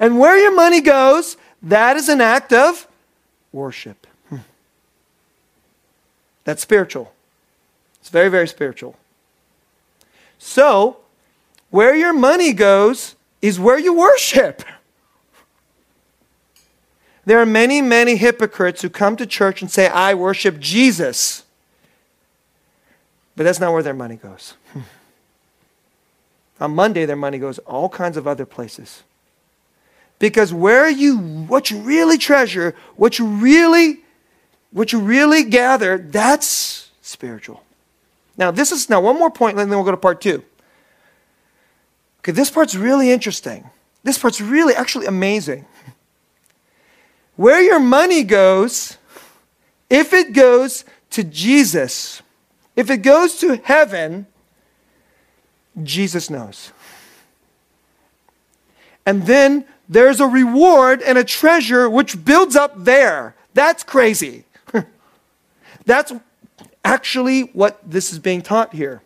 And 0.00 0.18
where 0.18 0.38
your 0.38 0.54
money 0.54 0.80
goes, 0.80 1.36
that 1.62 1.96
is 1.96 2.08
an 2.08 2.20
act 2.20 2.52
of 2.52 2.86
worship. 3.52 4.06
Hmm. 4.28 4.38
That's 6.44 6.62
spiritual. 6.62 7.12
It's 8.00 8.10
very, 8.10 8.28
very 8.28 8.48
spiritual. 8.48 8.96
So, 10.38 10.98
where 11.70 11.94
your 11.94 12.12
money 12.12 12.52
goes 12.52 13.16
is 13.42 13.58
where 13.58 13.78
you 13.78 13.92
worship. 13.92 14.62
There 17.28 17.38
are 17.38 17.44
many, 17.44 17.82
many 17.82 18.16
hypocrites 18.16 18.80
who 18.80 18.88
come 18.88 19.14
to 19.16 19.26
church 19.26 19.60
and 19.60 19.70
say, 19.70 19.86
I 19.86 20.14
worship 20.14 20.58
Jesus. 20.58 21.44
But 23.36 23.42
that's 23.44 23.60
not 23.60 23.70
where 23.74 23.82
their 23.82 23.92
money 23.92 24.16
goes. 24.16 24.54
On 26.60 26.74
Monday, 26.74 27.04
their 27.04 27.16
money 27.16 27.38
goes 27.38 27.58
all 27.58 27.90
kinds 27.90 28.16
of 28.16 28.26
other 28.26 28.46
places. 28.46 29.02
Because 30.18 30.52
where 30.52 30.88
you, 30.88 31.18
what 31.18 31.70
you 31.70 31.78
really 31.78 32.18
treasure, 32.18 32.74
what 32.96 33.18
you 33.18 33.26
really, 33.26 34.00
what 34.72 34.92
you 34.92 35.00
really 35.00 35.44
gather, 35.44 35.98
that's 35.98 36.90
spiritual. 37.02 37.62
Now, 38.36 38.50
this 38.50 38.72
is 38.72 38.88
now 38.88 39.00
one 39.00 39.18
more 39.18 39.30
point, 39.30 39.58
and 39.58 39.70
then 39.70 39.76
we'll 39.76 39.84
go 39.84 39.90
to 39.90 39.96
part 39.96 40.20
two. 40.20 40.42
Okay, 42.20 42.32
this 42.32 42.50
part's 42.50 42.74
really 42.74 43.10
interesting. 43.10 43.70
This 44.02 44.18
part's 44.18 44.40
really 44.40 44.74
actually 44.74 45.06
amazing. 45.06 45.66
Where 47.36 47.60
your 47.60 47.78
money 47.80 48.24
goes, 48.24 48.98
if 49.88 50.12
it 50.12 50.32
goes 50.32 50.84
to 51.10 51.22
Jesus, 51.24 52.22
if 52.74 52.90
it 52.90 52.98
goes 52.98 53.38
to 53.38 53.56
heaven, 53.56 54.26
Jesus 55.82 56.28
knows. 56.30 56.72
And 59.06 59.24
then 59.26 59.64
there's 59.88 60.20
a 60.20 60.26
reward 60.26 61.00
and 61.02 61.16
a 61.16 61.24
treasure 61.24 61.88
which 61.88 62.24
builds 62.24 62.56
up 62.56 62.72
there. 62.76 63.34
That's 63.54 63.82
crazy. 63.82 64.44
That's 65.86 66.12
actually 66.84 67.42
what 67.42 67.78
this 67.88 68.12
is 68.12 68.18
being 68.18 68.42
taught 68.42 68.74
here. 68.74 69.02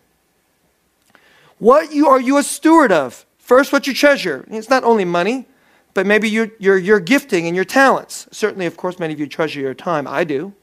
What 1.59 1.93
you 1.93 2.07
are 2.07 2.19
you 2.19 2.37
a 2.37 2.43
steward 2.43 2.91
of? 2.91 3.25
First, 3.37 3.71
what 3.71 3.87
you 3.87 3.93
treasure. 3.93 4.45
It's 4.49 4.69
not 4.69 4.83
only 4.83 5.05
money, 5.05 5.45
but 5.93 6.05
maybe 6.05 6.29
your, 6.29 6.49
your, 6.59 6.77
your 6.77 6.99
gifting 6.99 7.45
and 7.45 7.55
your 7.55 7.65
talents. 7.65 8.27
Certainly, 8.31 8.65
of 8.65 8.77
course, 8.77 8.99
many 8.99 9.13
of 9.13 9.19
you 9.19 9.27
treasure 9.27 9.59
your 9.59 9.73
time. 9.73 10.07
I 10.07 10.23
do. 10.23 10.53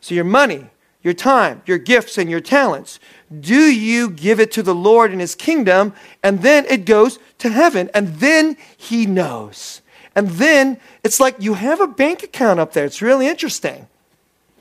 So, 0.00 0.14
your 0.14 0.24
money, 0.24 0.66
your 1.02 1.14
time, 1.14 1.62
your 1.66 1.78
gifts, 1.78 2.18
and 2.18 2.30
your 2.30 2.40
talents. 2.40 3.00
Do 3.40 3.60
you 3.60 4.10
give 4.10 4.38
it 4.40 4.52
to 4.52 4.62
the 4.62 4.74
Lord 4.74 5.12
in 5.12 5.20
His 5.20 5.34
kingdom? 5.34 5.94
And 6.22 6.42
then 6.42 6.64
it 6.66 6.84
goes 6.84 7.18
to 7.38 7.48
heaven. 7.48 7.90
And 7.94 8.16
then 8.16 8.56
He 8.76 9.06
knows. 9.06 9.80
And 10.14 10.28
then 10.30 10.78
it's 11.02 11.18
like 11.18 11.36
you 11.38 11.54
have 11.54 11.80
a 11.80 11.86
bank 11.86 12.22
account 12.22 12.60
up 12.60 12.72
there. 12.72 12.84
It's 12.84 13.02
really 13.02 13.26
interesting. 13.26 13.88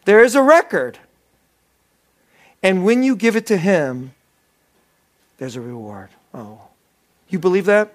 There 0.06 0.24
is 0.24 0.36
a 0.36 0.42
record. 0.42 0.98
And 2.64 2.86
when 2.86 3.04
you 3.04 3.16
give 3.16 3.36
it 3.36 3.46
to 3.48 3.58
Him, 3.58 4.14
there's 5.38 5.56
a 5.56 5.62
reward. 5.62 6.10
Oh. 6.34 6.62
You 7.30 7.40
believe 7.40 7.66
that? 7.66 7.94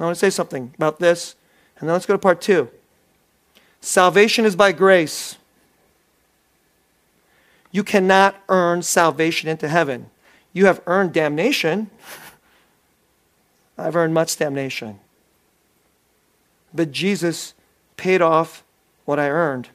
I 0.00 0.04
want 0.04 0.16
to 0.16 0.18
say 0.18 0.30
something 0.30 0.72
about 0.76 0.98
this, 0.98 1.36
and 1.78 1.88
then 1.88 1.94
let's 1.94 2.06
go 2.06 2.14
to 2.14 2.18
part 2.18 2.40
two. 2.40 2.68
Salvation 3.80 4.44
is 4.44 4.56
by 4.56 4.72
grace. 4.72 5.36
You 7.72 7.82
cannot 7.82 8.36
earn 8.48 8.82
salvation 8.82 9.48
into 9.48 9.66
heaven. 9.66 10.10
You 10.52 10.66
have 10.66 10.82
earned 10.86 11.12
damnation. 11.12 11.90
I've 13.78 13.96
earned 13.96 14.14
much 14.14 14.36
damnation. 14.36 15.00
But 16.74 16.92
Jesus 16.92 17.54
paid 17.96 18.20
off 18.20 18.62
what 19.06 19.18
I 19.18 19.28
earned 19.28 19.70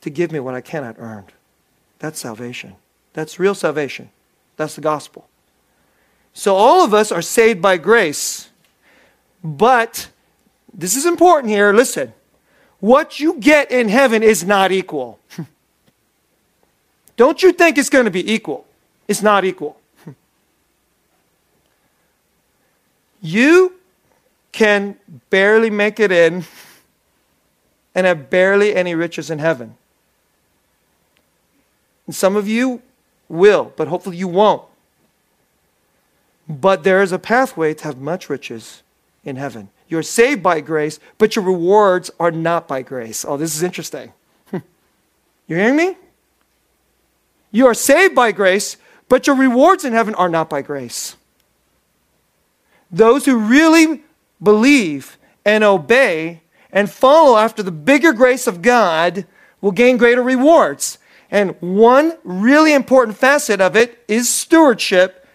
to 0.00 0.10
give 0.10 0.32
me 0.32 0.40
what 0.40 0.54
I 0.54 0.60
cannot 0.60 0.96
earn. 0.98 1.24
That's 1.98 2.18
salvation. 2.18 2.76
That's 3.12 3.38
real 3.38 3.54
salvation. 3.54 4.10
That's 4.56 4.76
the 4.76 4.80
gospel. 4.80 5.28
So 6.32 6.54
all 6.54 6.84
of 6.84 6.94
us 6.94 7.10
are 7.10 7.22
saved 7.22 7.60
by 7.60 7.76
grace. 7.76 8.48
But 9.42 10.08
this 10.72 10.96
is 10.96 11.04
important 11.04 11.50
here. 11.50 11.72
Listen. 11.72 12.14
What 12.78 13.20
you 13.20 13.34
get 13.34 13.70
in 13.70 13.88
heaven 13.88 14.22
is 14.22 14.44
not 14.44 14.72
equal. 14.72 15.18
Don't 17.20 17.42
you 17.42 17.52
think 17.52 17.76
it's 17.76 17.90
going 17.90 18.06
to 18.06 18.10
be 18.10 18.32
equal? 18.32 18.64
It's 19.06 19.20
not 19.20 19.44
equal. 19.44 19.78
You 23.20 23.74
can 24.52 24.96
barely 25.28 25.68
make 25.68 26.00
it 26.00 26.10
in 26.10 26.44
and 27.94 28.06
have 28.06 28.30
barely 28.30 28.74
any 28.74 28.94
riches 28.94 29.30
in 29.30 29.38
heaven. 29.38 29.76
And 32.06 32.16
some 32.16 32.36
of 32.36 32.48
you 32.48 32.80
will, 33.28 33.74
but 33.76 33.88
hopefully 33.88 34.16
you 34.16 34.26
won't. 34.26 34.62
But 36.48 36.84
there 36.84 37.02
is 37.02 37.12
a 37.12 37.18
pathway 37.18 37.74
to 37.74 37.84
have 37.84 37.98
much 37.98 38.30
riches 38.30 38.82
in 39.24 39.36
heaven. 39.36 39.68
You're 39.88 40.02
saved 40.02 40.42
by 40.42 40.62
grace, 40.62 40.98
but 41.18 41.36
your 41.36 41.44
rewards 41.44 42.10
are 42.18 42.30
not 42.30 42.66
by 42.66 42.80
grace. 42.80 43.26
Oh, 43.28 43.36
this 43.36 43.54
is 43.54 43.62
interesting. 43.62 44.14
you 44.52 44.62
hearing 45.48 45.76
me? 45.76 45.96
You 47.50 47.66
are 47.66 47.74
saved 47.74 48.14
by 48.14 48.32
grace, 48.32 48.76
but 49.08 49.26
your 49.26 49.36
rewards 49.36 49.84
in 49.84 49.92
heaven 49.92 50.14
are 50.14 50.28
not 50.28 50.48
by 50.48 50.62
grace. 50.62 51.16
Those 52.90 53.26
who 53.26 53.36
really 53.38 54.02
believe 54.42 55.18
and 55.44 55.64
obey 55.64 56.42
and 56.72 56.90
follow 56.90 57.36
after 57.36 57.62
the 57.62 57.72
bigger 57.72 58.12
grace 58.12 58.46
of 58.46 58.62
God 58.62 59.26
will 59.60 59.72
gain 59.72 59.96
greater 59.96 60.22
rewards. 60.22 60.98
And 61.30 61.54
one 61.60 62.16
really 62.24 62.72
important 62.72 63.16
facet 63.16 63.60
of 63.60 63.76
it 63.76 64.02
is 64.08 64.28
stewardship, 64.28 65.26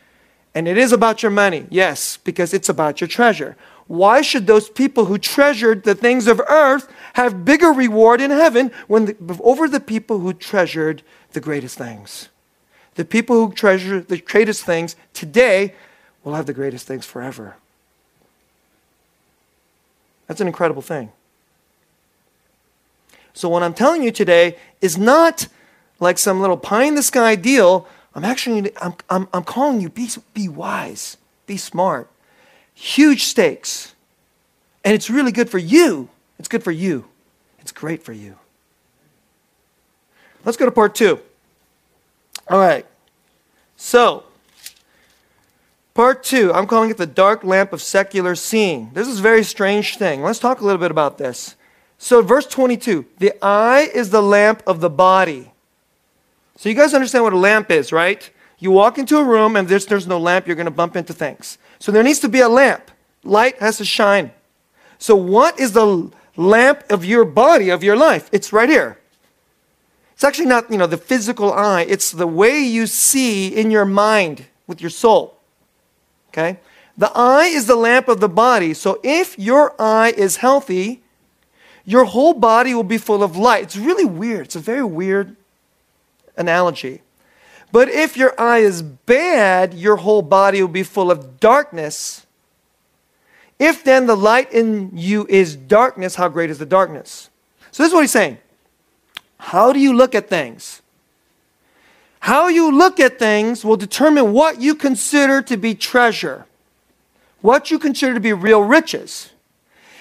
and 0.54 0.68
it 0.68 0.78
is 0.78 0.92
about 0.92 1.24
your 1.24 1.32
money, 1.32 1.68
yes, 1.70 2.18
because 2.18 2.54
it's 2.54 2.70
about 2.70 3.00
your 3.00 3.08
treasure. 3.08 3.56
Why 3.88 4.22
should 4.22 4.48
those 4.48 4.70
people 4.70 5.06
who 5.06 5.18
treasured 5.18 5.84
the 5.84 5.94
things 5.94 6.28
of 6.28 6.42
earth 6.50 6.92
have 7.14 7.46
bigger 7.46 7.70
reward 7.70 8.20
in 8.20 8.32
heaven 8.32 8.72
when 8.88 9.06
the, 9.06 9.40
over 9.44 9.68
the 9.68 9.80
people 9.80 10.20
who 10.20 10.34
treasured 10.34 11.04
the 11.34 11.40
greatest 11.40 11.78
things? 11.78 12.30
The 12.96 13.06
people 13.06 13.36
who 13.46 13.54
treasure 13.54 14.02
the 14.02 14.18
greatest 14.18 14.64
things 14.64 14.96
today 15.14 15.76
will 16.24 16.34
have 16.34 16.48
the 16.48 16.54
greatest 16.54 16.88
things 16.88 17.06
forever. 17.06 17.58
That's 20.28 20.42
an 20.42 20.48
incredible 20.48 20.82
thing. 20.82 21.12
So, 23.34 23.50
what 23.50 23.62
I'm 23.62 23.74
telling 23.74 24.02
you 24.02 24.12
today 24.12 24.58
is 24.82 24.98
not 24.98 25.48
like 26.00 26.18
some 26.18 26.42
little 26.42 26.58
pie 26.58 26.86
in 26.86 26.96
the 26.96 27.04
sky 27.04 27.36
deal. 27.36 27.88
I'm 28.16 28.24
actually, 28.24 28.72
I'm, 28.78 28.96
I'm, 29.10 29.28
I'm 29.34 29.44
calling 29.44 29.82
you 29.82 29.90
be, 29.90 30.10
be 30.34 30.48
wise, 30.48 31.18
be 31.46 31.58
smart. 31.58 32.10
Huge 32.76 33.24
stakes. 33.24 33.96
And 34.84 34.94
it's 34.94 35.10
really 35.10 35.32
good 35.32 35.50
for 35.50 35.58
you. 35.58 36.10
It's 36.38 36.48
good 36.48 36.64
for 36.64 36.72
you. 36.72 37.06
It's 37.60 37.72
great 37.72 38.04
for 38.04 38.14
you. 38.14 38.38
Let's 40.44 40.58
go 40.58 40.66
to 40.66 40.72
part 40.72 40.94
two. 40.94 41.20
All 42.48 42.60
right. 42.60 42.86
So, 43.76 44.26
part 45.96 46.24
two, 46.24 46.54
I'm 46.54 46.68
calling 46.68 46.92
it 46.92 46.98
the 46.98 47.08
dark 47.08 47.44
lamp 47.44 47.74
of 47.74 47.82
secular 47.82 48.36
seeing. 48.36 48.92
This 48.94 49.08
is 49.08 49.20
a 49.20 49.24
very 49.24 49.44
strange 49.44 49.98
thing. 49.98 50.22
Let's 50.22 50.38
talk 50.38 50.62
a 50.62 50.66
little 50.66 50.80
bit 50.80 50.92
about 50.92 51.18
this. 51.18 51.56
So, 51.98 52.22
verse 52.22 52.46
22 52.46 53.06
the 53.18 53.34
eye 53.42 53.90
is 53.94 54.12
the 54.12 54.22
lamp 54.22 54.62
of 54.68 54.82
the 54.82 54.90
body. 54.90 55.52
So, 56.58 56.70
you 56.70 56.76
guys 56.76 56.94
understand 56.94 57.24
what 57.24 57.34
a 57.34 57.38
lamp 57.38 57.72
is, 57.72 57.92
right? 57.92 58.30
You 58.60 58.72
walk 58.72 58.98
into 58.98 59.18
a 59.18 59.24
room 59.24 59.56
and 59.56 59.68
there's, 59.68 59.88
there's 59.88 60.08
no 60.08 60.20
lamp, 60.20 60.46
you're 60.46 60.56
going 60.56 60.66
to 60.66 60.72
bump 60.72 60.96
into 60.96 61.14
things. 61.14 61.58
So, 61.80 61.92
there 61.92 62.04
needs 62.04 62.20
to 62.20 62.30
be 62.30 62.40
a 62.40 62.50
lamp. 62.50 62.92
Light 63.24 63.60
has 63.60 63.78
to 63.78 63.86
shine. 63.86 64.32
So, 64.98 65.16
what 65.16 65.60
is 65.60 65.74
the 65.74 66.12
lamp 66.36 66.84
of 66.90 67.06
your 67.06 67.26
body, 67.26 67.70
of 67.70 67.84
your 67.84 67.96
life? 67.96 68.30
It's 68.32 68.54
right 68.54 68.70
here. 68.70 69.00
It's 70.14 70.24
actually 70.24 70.46
not, 70.46 70.72
you 70.72 70.78
know, 70.78 70.88
the 70.88 70.98
physical 70.98 71.52
eye, 71.52 71.86
it's 71.90 72.12
the 72.12 72.28
way 72.28 72.60
you 72.60 72.88
see 72.88 73.50
in 73.50 73.70
your 73.70 73.84
mind 73.84 74.46
with 74.66 74.80
your 74.80 74.90
soul. 74.90 75.38
Okay? 76.30 76.58
The 76.98 77.12
eye 77.14 77.48
is 77.48 77.68
the 77.68 77.76
lamp 77.76 78.08
of 78.08 78.22
the 78.22 78.30
body. 78.30 78.74
So 78.74 79.00
if 79.04 79.38
your 79.38 79.76
eye 79.78 80.14
is 80.16 80.38
healthy, 80.38 81.04
your 81.84 82.06
whole 82.06 82.34
body 82.34 82.74
will 82.74 82.84
be 82.84 82.98
full 82.98 83.24
of 83.24 83.36
light. 83.36 83.64
It's 83.64 83.76
really 83.76 84.06
weird. 84.06 84.46
It's 84.46 84.56
a 84.56 84.60
very 84.60 84.84
weird 84.84 85.36
analogy. 86.38 87.02
But 87.76 87.90
if 87.90 88.16
your 88.16 88.34
eye 88.40 88.60
is 88.60 88.82
bad, 88.82 89.74
your 89.74 89.98
whole 89.98 90.22
body 90.22 90.62
will 90.62 90.70
be 90.70 90.82
full 90.82 91.12
of 91.12 91.42
darkness. 91.42 92.26
If 93.60 93.84
then 93.84 94.06
the 94.06 94.16
light 94.16 94.54
in 94.54 94.92
you 94.94 95.26
is 95.28 95.58
darkness, 95.58 96.16
how 96.16 96.30
great 96.30 96.50
is 96.50 96.58
the 96.58 96.66
darkness? 96.66 97.30
So 97.72 97.84
this 97.84 97.90
is 97.90 97.94
what 97.94 98.00
he's 98.00 98.12
saying. 98.12 98.38
How 99.38 99.74
do 99.74 99.80
you 99.80 99.92
look 99.92 100.16
at 100.16 100.30
things? 100.30 100.82
How 102.22 102.48
you 102.48 102.72
look 102.72 102.98
at 103.02 103.20
things 103.20 103.66
will 103.66 103.76
determine 103.76 104.32
what 104.32 104.62
you 104.62 104.76
consider 104.76 105.42
to 105.42 105.58
be 105.58 105.76
treasure, 105.76 106.46
what 107.42 107.72
you 107.72 107.78
consider 107.78 108.14
to 108.14 108.22
be 108.22 108.32
real 108.32 108.62
riches. 108.62 109.32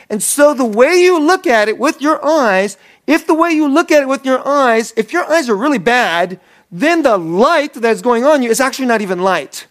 And 0.09 0.23
so 0.23 0.55
the 0.55 0.65
way 0.65 1.03
you 1.03 1.19
look 1.19 1.45
at 1.45 1.67
it 1.69 1.77
with 1.77 2.01
your 2.01 2.25
eyes, 2.25 2.77
if 3.09 3.27
the 3.27 3.35
way 3.35 3.51
you 3.51 3.67
look 3.67 3.91
at 3.91 4.05
it 4.05 4.07
with 4.07 4.25
your 4.25 4.47
eyes, 4.47 4.95
if 4.97 5.13
your 5.13 5.25
eyes 5.25 5.49
are 5.49 5.57
really 5.57 5.79
bad, 5.79 6.39
then 6.75 7.03
the 7.03 7.17
light 7.17 7.73
that's 7.75 8.03
going 8.03 8.25
on 8.25 8.43
you 8.43 8.51
is 8.51 8.61
actually 8.61 8.87
not 8.87 9.01
even 9.01 9.21
light. 9.21 9.69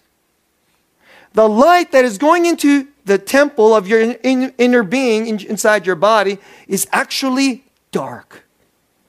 The 1.34 1.50
light 1.50 1.92
that 1.92 2.06
is 2.06 2.18
going 2.18 2.46
into 2.46 2.88
the 3.04 3.18
temple 3.18 3.76
of 3.76 3.90
your 3.90 4.16
inner 4.24 4.84
being 4.84 5.28
inside 5.42 5.86
your 5.86 5.98
body 5.98 6.38
is 6.66 6.88
actually 6.94 7.66
dark. 7.92 8.46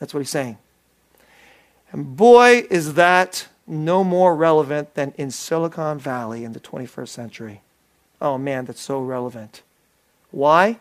That's 0.01 0.13
what 0.13 0.19
he's 0.19 0.31
saying. 0.31 0.59
And 1.93 2.17
boy, 2.17 2.67
is 2.69 2.95
that 2.95 3.47
no 3.65 4.03
more 4.03 4.35
relevant 4.35 4.95
than 4.95 5.15
in 5.17 5.31
Silicon 5.31 6.01
Valley 6.01 6.43
in 6.43 6.53
the 6.53 6.59
21st 6.59 7.09
century. 7.09 7.61
Oh 8.21 8.39
man, 8.39 8.65
that's 8.65 8.81
so 8.81 9.01
relevant. 9.01 9.63
Why? 10.33 10.81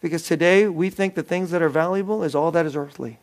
Because 0.00 0.24
today 0.24 0.66
we 0.66 0.90
think 0.90 1.14
the 1.14 1.22
things 1.22 1.52
that 1.52 1.62
are 1.62 1.68
valuable 1.68 2.24
is 2.24 2.34
all 2.34 2.50
that 2.50 2.66
is 2.66 2.74
earthly. 2.74 3.20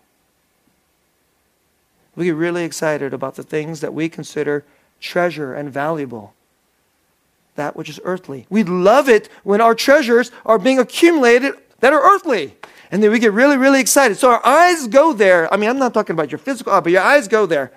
We 2.16 2.26
get 2.26 2.36
really 2.36 2.64
excited 2.64 3.14
about 3.14 3.36
the 3.36 3.44
things 3.44 3.82
that 3.82 3.94
we 3.94 4.10
consider 4.10 4.66
treasure 5.00 5.54
and 5.54 5.72
valuable. 5.72 6.34
That 7.56 7.76
which 7.76 7.90
is 7.90 8.00
earthly. 8.04 8.46
We 8.50 8.64
love 8.64 9.10
it 9.10 9.30
when 9.44 9.62
our 9.62 9.76
treasures 9.76 10.32
are 10.46 10.60
being 10.60 10.80
accumulated 10.80 11.54
that 11.80 11.94
are 11.94 12.02
earthly. 12.02 12.56
And 12.92 13.02
then 13.02 13.12
we 13.12 13.20
get 13.20 13.32
really, 13.32 13.58
really 13.58 13.80
excited. 13.80 14.18
So 14.18 14.30
our 14.30 14.46
eyes 14.46 14.88
go 14.88 15.14
there. 15.14 15.52
I 15.54 15.58
mean, 15.58 15.70
I'm 15.70 15.80
not 15.80 15.94
talking 15.94 16.14
about 16.14 16.32
your 16.32 16.40
physical 16.40 16.74
eye, 16.74 16.82
but 16.82 16.92
your 16.92 17.02
eyes 17.02 17.28
go 17.28 17.46
there. 17.46 17.72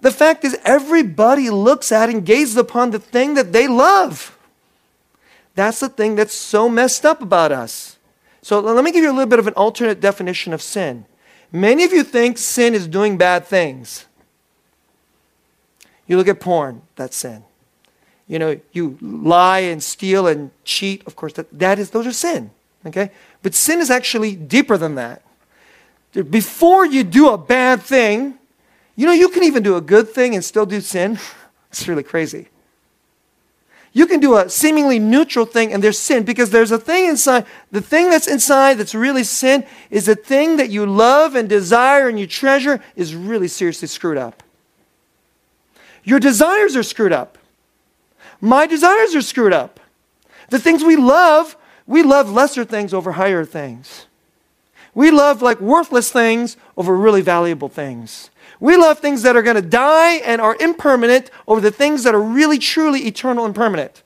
The 0.00 0.10
fact 0.10 0.44
is, 0.44 0.58
everybody 0.64 1.50
looks 1.50 1.90
at 1.90 2.08
and 2.08 2.24
gazes 2.24 2.56
upon 2.56 2.90
the 2.90 2.98
thing 2.98 3.34
that 3.34 3.52
they 3.52 3.66
love. 3.66 4.38
That's 5.54 5.80
the 5.80 5.88
thing 5.88 6.14
that's 6.14 6.34
so 6.34 6.68
messed 6.68 7.04
up 7.04 7.22
about 7.22 7.50
us. 7.50 7.96
So 8.42 8.60
let 8.60 8.84
me 8.84 8.92
give 8.92 9.02
you 9.02 9.10
a 9.10 9.12
little 9.12 9.26
bit 9.26 9.38
of 9.38 9.46
an 9.46 9.54
alternate 9.54 10.00
definition 10.00 10.52
of 10.52 10.62
sin. 10.62 11.06
Many 11.52 11.84
of 11.84 11.92
you 11.92 12.02
think 12.02 12.38
sin 12.38 12.74
is 12.74 12.88
doing 12.88 13.16
bad 13.16 13.46
things. 13.46 14.06
You 16.06 16.16
look 16.16 16.28
at 16.28 16.40
porn, 16.40 16.82
that's 16.94 17.16
sin. 17.16 17.44
You 18.28 18.38
know, 18.38 18.60
you 18.72 18.98
lie 19.00 19.60
and 19.60 19.82
steal 19.82 20.26
and 20.26 20.50
cheat, 20.64 21.06
of 21.06 21.16
course, 21.16 21.32
that, 21.34 21.46
that 21.58 21.78
is, 21.78 21.90
those 21.90 22.06
are 22.06 22.12
sin. 22.12 22.50
Okay? 22.84 23.10
But 23.42 23.54
sin 23.54 23.80
is 23.80 23.90
actually 23.90 24.34
deeper 24.34 24.76
than 24.76 24.96
that. 24.96 25.22
Before 26.12 26.86
you 26.86 27.04
do 27.04 27.30
a 27.30 27.38
bad 27.38 27.82
thing, 27.82 28.38
you 28.94 29.06
know, 29.06 29.12
you 29.12 29.28
can 29.28 29.42
even 29.42 29.62
do 29.62 29.76
a 29.76 29.80
good 29.80 30.08
thing 30.08 30.34
and 30.34 30.44
still 30.44 30.66
do 30.66 30.80
sin. 30.80 31.18
it's 31.70 31.86
really 31.86 32.02
crazy. 32.02 32.48
You 33.96 34.06
can 34.06 34.20
do 34.20 34.36
a 34.36 34.50
seemingly 34.50 34.98
neutral 34.98 35.46
thing 35.46 35.72
and 35.72 35.82
there's 35.82 35.98
sin 35.98 36.24
because 36.24 36.50
there's 36.50 36.70
a 36.70 36.78
thing 36.78 37.06
inside. 37.06 37.46
The 37.70 37.80
thing 37.80 38.10
that's 38.10 38.26
inside 38.26 38.74
that's 38.74 38.94
really 38.94 39.24
sin 39.24 39.64
is 39.88 40.04
the 40.04 40.14
thing 40.14 40.58
that 40.58 40.68
you 40.68 40.84
love 40.84 41.34
and 41.34 41.48
desire 41.48 42.06
and 42.06 42.20
you 42.20 42.26
treasure 42.26 42.82
is 42.94 43.14
really 43.14 43.48
seriously 43.48 43.88
screwed 43.88 44.18
up. 44.18 44.42
Your 46.04 46.20
desires 46.20 46.76
are 46.76 46.82
screwed 46.82 47.14
up. 47.14 47.38
My 48.38 48.66
desires 48.66 49.14
are 49.14 49.22
screwed 49.22 49.54
up. 49.54 49.80
The 50.50 50.58
things 50.58 50.84
we 50.84 50.96
love, 50.96 51.56
we 51.86 52.02
love 52.02 52.30
lesser 52.30 52.66
things 52.66 52.92
over 52.92 53.12
higher 53.12 53.46
things. 53.46 54.04
We 54.92 55.10
love 55.10 55.40
like 55.40 55.58
worthless 55.58 56.12
things 56.12 56.58
over 56.76 56.94
really 56.94 57.22
valuable 57.22 57.70
things. 57.70 58.28
We 58.60 58.76
love 58.76 58.98
things 59.00 59.22
that 59.22 59.36
are 59.36 59.42
going 59.42 59.56
to 59.56 59.62
die 59.62 60.14
and 60.16 60.40
are 60.40 60.56
impermanent 60.60 61.30
over 61.46 61.60
the 61.60 61.70
things 61.70 62.04
that 62.04 62.14
are 62.14 62.20
really, 62.20 62.58
truly 62.58 63.06
eternal 63.06 63.44
and 63.44 63.54
permanent. 63.54 64.02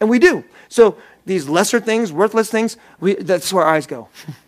And 0.00 0.08
we 0.08 0.18
do. 0.18 0.44
So 0.68 0.96
these 1.26 1.48
lesser 1.48 1.80
things, 1.80 2.12
worthless 2.12 2.50
things, 2.50 2.76
we, 3.00 3.14
that's 3.14 3.52
where 3.52 3.64
our 3.64 3.74
eyes 3.74 3.86
go. 3.86 4.08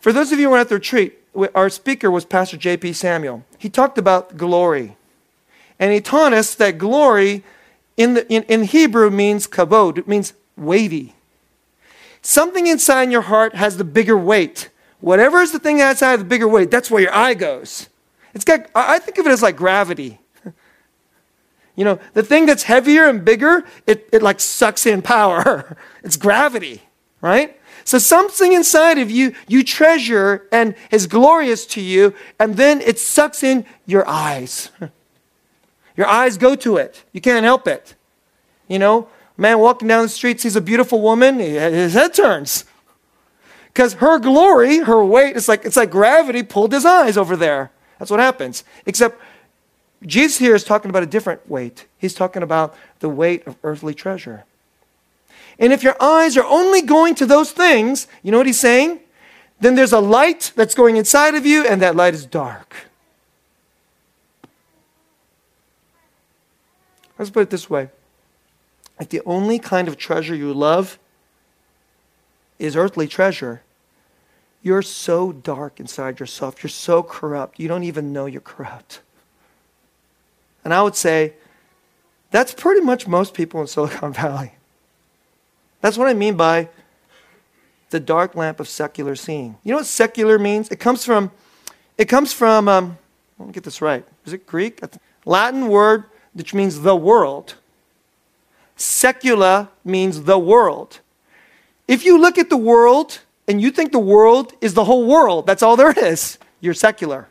For 0.00 0.12
those 0.12 0.32
of 0.32 0.38
you 0.38 0.46
who 0.46 0.52
were 0.52 0.58
at 0.58 0.68
the 0.68 0.76
retreat, 0.76 1.18
our 1.54 1.68
speaker 1.68 2.10
was 2.10 2.24
Pastor 2.24 2.56
J.P. 2.56 2.92
Samuel. 2.94 3.44
He 3.58 3.68
talked 3.68 3.98
about 3.98 4.36
glory. 4.36 4.96
And 5.78 5.92
he 5.92 6.00
taught 6.00 6.32
us 6.32 6.54
that 6.54 6.78
glory 6.78 7.44
in, 7.96 8.14
the, 8.14 8.32
in, 8.32 8.42
in 8.44 8.64
Hebrew 8.64 9.10
means 9.10 9.46
kabod, 9.46 9.98
it 9.98 10.08
means 10.08 10.32
weighty. 10.56 11.14
Something 12.22 12.66
inside 12.66 13.10
your 13.10 13.22
heart 13.22 13.54
has 13.54 13.76
the 13.76 13.84
bigger 13.84 14.16
weight. 14.16 14.68
Whatever 15.06 15.40
is 15.40 15.52
the 15.52 15.60
thing 15.60 15.80
outside 15.80 16.14
of 16.14 16.18
the 16.18 16.24
bigger 16.24 16.48
weight, 16.48 16.68
that's 16.68 16.90
where 16.90 17.00
your 17.00 17.14
eye 17.14 17.34
goes. 17.34 17.88
It's 18.34 18.44
got, 18.44 18.66
I 18.74 18.98
think 18.98 19.18
of 19.18 19.26
it 19.26 19.30
as 19.30 19.40
like 19.40 19.54
gravity. 19.54 20.18
you 21.76 21.84
know, 21.84 22.00
the 22.14 22.24
thing 22.24 22.44
that's 22.44 22.64
heavier 22.64 23.04
and 23.04 23.24
bigger, 23.24 23.64
it, 23.86 24.08
it 24.12 24.20
like 24.20 24.40
sucks 24.40 24.84
in 24.84 25.02
power. 25.02 25.76
it's 26.02 26.16
gravity, 26.16 26.82
right? 27.20 27.56
So 27.84 27.98
something 27.98 28.52
inside 28.52 28.98
of 28.98 29.08
you, 29.08 29.32
you 29.46 29.62
treasure 29.62 30.48
and 30.50 30.74
is 30.90 31.06
glorious 31.06 31.66
to 31.66 31.80
you, 31.80 32.12
and 32.40 32.56
then 32.56 32.80
it 32.80 32.98
sucks 32.98 33.44
in 33.44 33.64
your 33.86 34.04
eyes. 34.08 34.72
your 35.96 36.08
eyes 36.08 36.36
go 36.36 36.56
to 36.56 36.78
it. 36.78 37.04
You 37.12 37.20
can't 37.20 37.44
help 37.44 37.68
it. 37.68 37.94
You 38.66 38.80
know, 38.80 39.06
man 39.36 39.60
walking 39.60 39.86
down 39.86 40.02
the 40.02 40.08
street 40.08 40.40
sees 40.40 40.56
a 40.56 40.60
beautiful 40.60 41.00
woman, 41.00 41.38
his 41.38 41.94
head 41.94 42.12
turns. 42.12 42.64
Because 43.76 43.92
her 43.92 44.18
glory, 44.18 44.78
her 44.78 45.04
weight, 45.04 45.36
it's 45.36 45.48
like, 45.48 45.66
it's 45.66 45.76
like 45.76 45.90
gravity 45.90 46.42
pulled 46.42 46.72
his 46.72 46.86
eyes 46.86 47.18
over 47.18 47.36
there. 47.36 47.70
That's 47.98 48.10
what 48.10 48.20
happens. 48.20 48.64
Except 48.86 49.20
Jesus 50.02 50.38
here 50.38 50.54
is 50.54 50.64
talking 50.64 50.88
about 50.88 51.02
a 51.02 51.06
different 51.06 51.46
weight. 51.46 51.84
He's 51.98 52.14
talking 52.14 52.42
about 52.42 52.74
the 53.00 53.10
weight 53.10 53.46
of 53.46 53.58
earthly 53.62 53.92
treasure. 53.92 54.46
And 55.58 55.74
if 55.74 55.82
your 55.82 55.94
eyes 56.02 56.38
are 56.38 56.46
only 56.46 56.80
going 56.80 57.16
to 57.16 57.26
those 57.26 57.52
things, 57.52 58.06
you 58.22 58.32
know 58.32 58.38
what 58.38 58.46
he's 58.46 58.58
saying? 58.58 59.00
Then 59.60 59.74
there's 59.74 59.92
a 59.92 60.00
light 60.00 60.52
that's 60.56 60.74
going 60.74 60.96
inside 60.96 61.34
of 61.34 61.44
you, 61.44 61.66
and 61.66 61.82
that 61.82 61.94
light 61.94 62.14
is 62.14 62.24
dark. 62.24 62.74
Let's 67.18 67.30
put 67.30 67.42
it 67.42 67.50
this 67.50 67.68
way 67.68 67.90
if 68.98 69.10
the 69.10 69.20
only 69.26 69.58
kind 69.58 69.86
of 69.86 69.98
treasure 69.98 70.34
you 70.34 70.54
love 70.54 70.98
is 72.58 72.74
earthly 72.74 73.06
treasure, 73.06 73.60
you're 74.66 74.82
so 74.82 75.30
dark 75.30 75.78
inside 75.78 76.18
yourself. 76.18 76.60
You're 76.60 76.70
so 76.70 77.00
corrupt. 77.00 77.60
You 77.60 77.68
don't 77.68 77.84
even 77.84 78.12
know 78.12 78.26
you're 78.26 78.40
corrupt. 78.40 79.00
And 80.64 80.74
I 80.74 80.82
would 80.82 80.96
say 80.96 81.34
that's 82.32 82.52
pretty 82.52 82.80
much 82.80 83.06
most 83.06 83.32
people 83.32 83.60
in 83.60 83.68
Silicon 83.68 84.12
Valley. 84.24 84.54
That's 85.82 85.96
what 85.96 86.08
I 86.08 86.14
mean 86.14 86.36
by 86.36 86.68
the 87.90 88.00
dark 88.00 88.34
lamp 88.34 88.58
of 88.58 88.68
secular 88.68 89.14
seeing. 89.14 89.56
You 89.62 89.70
know 89.70 89.76
what 89.76 89.86
secular 89.86 90.36
means? 90.36 90.68
It 90.70 90.80
comes 90.80 91.04
from, 91.04 91.30
it 91.96 92.06
comes 92.06 92.32
from, 92.32 92.68
um, 92.68 92.98
let 93.38 93.46
me 93.46 93.52
get 93.52 93.62
this 93.62 93.80
right. 93.80 94.04
Is 94.24 94.32
it 94.32 94.48
Greek? 94.48 94.80
Latin 95.24 95.68
word 95.68 96.06
which 96.34 96.52
means 96.52 96.80
the 96.80 96.96
world. 96.96 97.54
Secula 98.76 99.68
means 99.84 100.24
the 100.24 100.40
world. 100.40 100.98
If 101.86 102.04
you 102.04 102.18
look 102.18 102.36
at 102.36 102.50
the 102.50 102.56
world 102.56 103.20
and 103.48 103.60
you 103.60 103.70
think 103.70 103.92
the 103.92 103.98
world 103.98 104.52
is 104.60 104.74
the 104.74 104.84
whole 104.84 105.06
world, 105.06 105.46
that's 105.46 105.62
all 105.62 105.76
there 105.76 105.92
is, 105.92 106.38
you're 106.60 106.74
secular. 106.74 107.28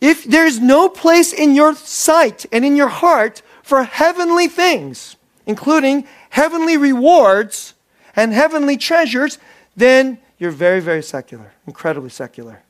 If 0.00 0.24
there's 0.24 0.58
no 0.58 0.88
place 0.88 1.32
in 1.32 1.54
your 1.54 1.74
sight 1.74 2.44
and 2.50 2.64
in 2.64 2.76
your 2.76 2.88
heart 2.88 3.42
for 3.62 3.84
heavenly 3.84 4.48
things, 4.48 5.16
including 5.46 6.06
heavenly 6.30 6.76
rewards 6.76 7.74
and 8.16 8.32
heavenly 8.32 8.76
treasures, 8.76 9.38
then 9.76 10.18
you're 10.38 10.50
very, 10.50 10.80
very 10.80 11.02
secular, 11.02 11.52
incredibly 11.66 12.10
secular. 12.10 12.62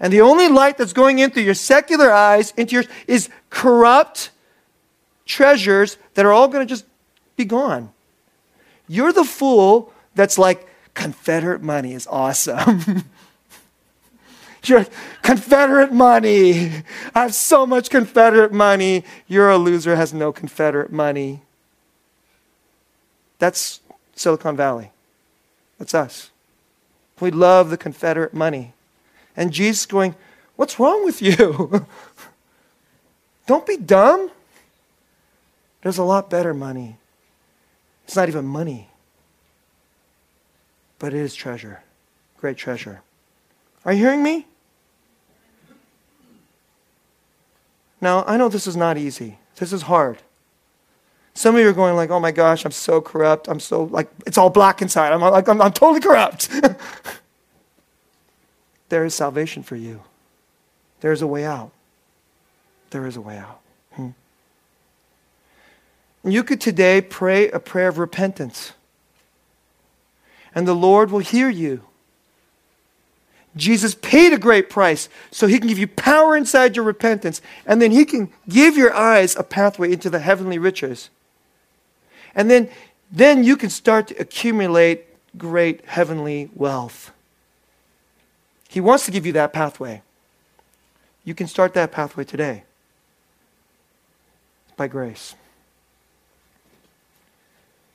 And 0.00 0.12
the 0.12 0.20
only 0.20 0.48
light 0.48 0.78
that's 0.78 0.92
going 0.92 1.18
in 1.18 1.30
through 1.30 1.42
your 1.42 1.54
secular 1.54 2.12
eyes 2.12 2.52
into 2.56 2.74
yours 2.74 2.86
is 3.06 3.30
corrupt 3.50 4.30
treasures 5.24 5.96
that 6.14 6.24
are 6.24 6.32
all 6.32 6.48
going 6.48 6.66
to 6.66 6.70
just 6.70 6.84
be 7.36 7.44
gone. 7.44 7.90
You're 8.86 9.12
the 9.12 9.24
fool 9.24 9.92
that's 10.14 10.38
like, 10.38 10.68
Confederate 10.98 11.62
money 11.62 11.94
is 11.94 12.08
awesome. 12.08 13.04
You're 14.64 14.84
Confederate 15.22 15.92
money. 15.92 16.82
I 17.14 17.22
have 17.22 17.34
so 17.36 17.64
much 17.64 17.88
Confederate 17.88 18.52
money. 18.52 19.04
You're 19.28 19.48
a 19.48 19.58
loser, 19.58 19.94
has 19.94 20.12
no 20.12 20.32
Confederate 20.32 20.90
money. 20.90 21.42
That's 23.38 23.80
Silicon 24.16 24.56
Valley. 24.56 24.90
That's 25.78 25.94
us. 25.94 26.30
We 27.20 27.30
love 27.30 27.70
the 27.70 27.78
Confederate 27.78 28.34
money. 28.34 28.74
And 29.36 29.52
Jesus 29.52 29.86
going, 29.86 30.16
What's 30.56 30.80
wrong 30.80 31.04
with 31.04 31.22
you? 31.22 31.86
Don't 33.46 33.64
be 33.64 33.76
dumb. 33.76 34.32
There's 35.82 35.98
a 35.98 36.02
lot 36.02 36.28
better 36.28 36.52
money. 36.52 36.96
It's 38.04 38.16
not 38.16 38.28
even 38.28 38.44
money, 38.44 38.88
but 40.98 41.14
it 41.14 41.20
is 41.20 41.34
treasure. 41.34 41.82
Great 42.38 42.56
treasure. 42.56 43.02
Are 43.84 43.92
you 43.92 43.98
hearing 43.98 44.22
me? 44.22 44.46
Now, 48.00 48.24
I 48.26 48.36
know 48.36 48.48
this 48.48 48.66
is 48.66 48.76
not 48.76 48.96
easy. 48.96 49.38
This 49.56 49.72
is 49.72 49.82
hard. 49.82 50.18
Some 51.34 51.54
of 51.54 51.60
you 51.60 51.68
are 51.68 51.72
going 51.72 51.94
like, 51.94 52.10
"Oh 52.10 52.20
my 52.20 52.32
gosh, 52.32 52.64
I'm 52.64 52.72
so 52.72 53.00
corrupt. 53.00 53.48
I'm 53.48 53.60
so 53.60 53.84
like 53.84 54.08
it's 54.26 54.36
all 54.36 54.50
black 54.50 54.82
inside. 54.82 55.12
I'm 55.12 55.20
like 55.20 55.48
I'm, 55.48 55.60
I'm 55.60 55.72
totally 55.72 56.00
corrupt." 56.00 56.50
there 58.88 59.04
is 59.04 59.14
salvation 59.14 59.62
for 59.62 59.76
you. 59.76 60.02
There 61.00 61.12
is 61.12 61.22
a 61.22 61.26
way 61.26 61.44
out. 61.44 61.70
There 62.90 63.06
is 63.06 63.16
a 63.16 63.20
way 63.20 63.38
out. 63.38 63.60
Hmm. 63.92 64.10
You 66.24 66.42
could 66.42 66.60
today 66.60 67.00
pray 67.00 67.48
a 67.50 67.60
prayer 67.60 67.88
of 67.88 67.98
repentance. 67.98 68.72
And 70.54 70.66
the 70.66 70.74
Lord 70.74 71.10
will 71.10 71.18
hear 71.20 71.48
you. 71.48 71.82
Jesus 73.56 73.94
paid 73.94 74.32
a 74.32 74.38
great 74.38 74.70
price 74.70 75.08
so 75.30 75.46
he 75.46 75.58
can 75.58 75.68
give 75.68 75.78
you 75.78 75.88
power 75.88 76.36
inside 76.36 76.76
your 76.76 76.84
repentance, 76.84 77.40
and 77.66 77.82
then 77.82 77.90
he 77.90 78.04
can 78.04 78.30
give 78.48 78.76
your 78.76 78.94
eyes 78.94 79.34
a 79.36 79.42
pathway 79.42 79.92
into 79.92 80.08
the 80.08 80.20
heavenly 80.20 80.58
riches. 80.58 81.10
And 82.34 82.50
then, 82.50 82.70
then 83.10 83.42
you 83.42 83.56
can 83.56 83.70
start 83.70 84.08
to 84.08 84.16
accumulate 84.16 85.06
great 85.36 85.84
heavenly 85.86 86.50
wealth. 86.54 87.12
He 88.68 88.80
wants 88.80 89.06
to 89.06 89.10
give 89.10 89.26
you 89.26 89.32
that 89.32 89.52
pathway. 89.52 90.02
You 91.24 91.34
can 91.34 91.46
start 91.46 91.74
that 91.74 91.90
pathway 91.90 92.24
today 92.24 92.64
by 94.76 94.86
grace. 94.86 95.34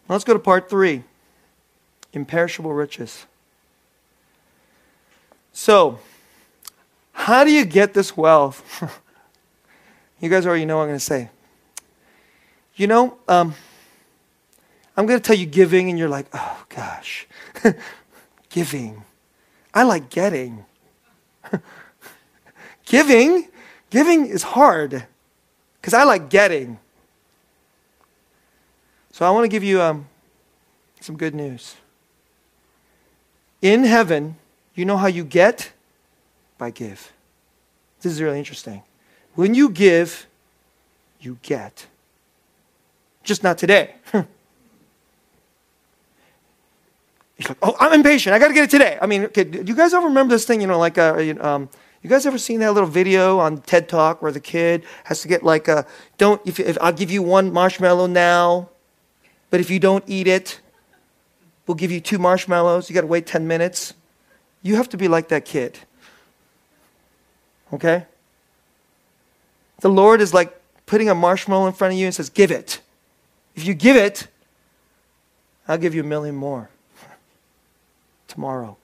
let's 0.10 0.26
go 0.26 0.34
to 0.34 0.40
part 0.40 0.70
three 0.70 1.04
imperishable 2.14 2.74
riches. 2.74 3.26
So, 5.52 6.00
how 7.12 7.44
do 7.44 7.52
you 7.52 7.66
get 7.66 7.94
this 7.94 8.16
wealth? 8.16 8.64
you 10.20 10.30
guys 10.30 10.46
already 10.46 10.66
know 10.66 10.78
what 10.78 10.84
I'm 10.84 10.90
going 10.90 11.00
to 11.00 11.06
say. 11.06 11.30
You 12.76 12.88
know, 12.88 13.18
um, 13.28 13.54
I'm 14.98 15.06
going 15.06 15.20
to 15.20 15.24
tell 15.24 15.36
you 15.36 15.46
giving, 15.46 15.90
and 15.90 16.00
you're 16.00 16.10
like, 16.10 16.28
oh 16.34 16.66
gosh, 16.70 17.28
giving. 18.50 19.04
I 19.74 19.84
like 19.84 20.10
getting. 20.10 20.66
giving, 22.86 23.48
giving 23.90 24.26
is 24.26 24.44
hard 24.44 25.06
because 25.80 25.94
I 25.94 26.04
like 26.04 26.30
getting. 26.30 26.80
So 29.12 29.26
I 29.26 29.30
want 29.30 29.44
to 29.44 29.50
give 29.50 29.64
you 29.64 29.82
um, 29.82 30.08
some 31.00 31.18
good 31.18 31.36
news. 31.36 31.76
In 33.64 33.86
heaven, 33.86 34.36
you 34.76 34.84
know 34.84 34.98
how 34.98 35.08
you 35.08 35.24
get? 35.24 35.72
By 36.58 36.70
give. 36.70 37.14
This 38.02 38.12
is 38.12 38.22
really 38.22 38.38
interesting. 38.38 38.84
When 39.36 39.56
you 39.56 39.70
give, 39.70 40.28
you 41.22 41.40
get. 41.42 41.88
Just 43.24 43.42
not 43.42 43.58
today. 43.58 43.96
He's 47.38 47.48
like, 47.48 47.58
oh, 47.62 47.74
I'm 47.80 47.94
impatient. 47.94 48.36
I 48.36 48.40
got 48.40 48.50
to 48.50 48.54
get 48.54 48.66
it 48.66 48.70
today. 48.70 48.98
I 49.02 49.06
mean, 49.06 49.24
okay, 49.26 49.46
do 49.46 49.64
you 49.66 49.76
guys 49.76 49.94
ever 49.94 50.08
remember 50.08 50.36
this 50.36 50.46
thing? 50.46 50.60
You 50.60 50.68
know, 50.68 50.78
like, 50.78 50.98
uh, 50.98 51.34
um, 51.40 51.70
you 52.02 52.10
guys 52.10 52.26
ever 52.26 52.38
seen 52.38 52.60
that 52.60 52.74
little 52.74 52.90
video 52.90 53.40
on 53.40 53.62
TED 53.62 53.88
Talk 53.88 54.22
where 54.22 54.34
the 54.34 54.42
kid 54.42 54.84
has 55.06 55.22
to 55.22 55.30
get 55.30 55.42
like 55.42 55.70
a 55.70 55.88
don't 56.18 56.42
if, 56.46 56.60
if 56.60 56.78
I'll 56.82 56.92
give 56.92 57.10
you 57.10 57.24
one 57.24 57.54
marshmallow 57.54 58.08
now, 58.08 58.68
but 59.50 59.62
if 59.62 59.70
you 59.70 59.80
don't 59.80 60.04
eat 60.06 60.28
it, 60.28 60.60
we'll 61.68 61.76
give 61.76 61.92
you 61.92 62.00
two 62.00 62.18
marshmallows. 62.18 62.90
You 62.90 62.94
got 62.94 63.02
to 63.02 63.08
wait 63.08 63.26
10 63.26 63.48
minutes. 63.48 63.94
You 64.62 64.76
have 64.76 64.90
to 64.90 64.98
be 64.98 65.08
like 65.08 65.30
that 65.30 65.46
kid. 65.46 65.80
Okay? 67.72 68.06
The 69.82 69.90
Lord 69.90 70.22
is 70.22 70.34
like 70.34 70.60
putting 70.86 71.10
a 71.10 71.16
marshmallow 71.16 71.68
in 71.68 71.74
front 71.74 71.94
of 71.94 72.00
you 72.00 72.06
and 72.06 72.16
says, 72.16 72.30
"Give 72.30 72.52
it. 72.52 72.80
If 73.56 73.66
you 73.66 73.74
give 73.74 73.98
it, 73.98 74.28
I'll 75.68 75.78
give 75.78 75.94
you 75.94 76.02
a 76.02 76.06
million 76.06 76.36
more." 76.36 76.70
tomorrow. 78.28 78.78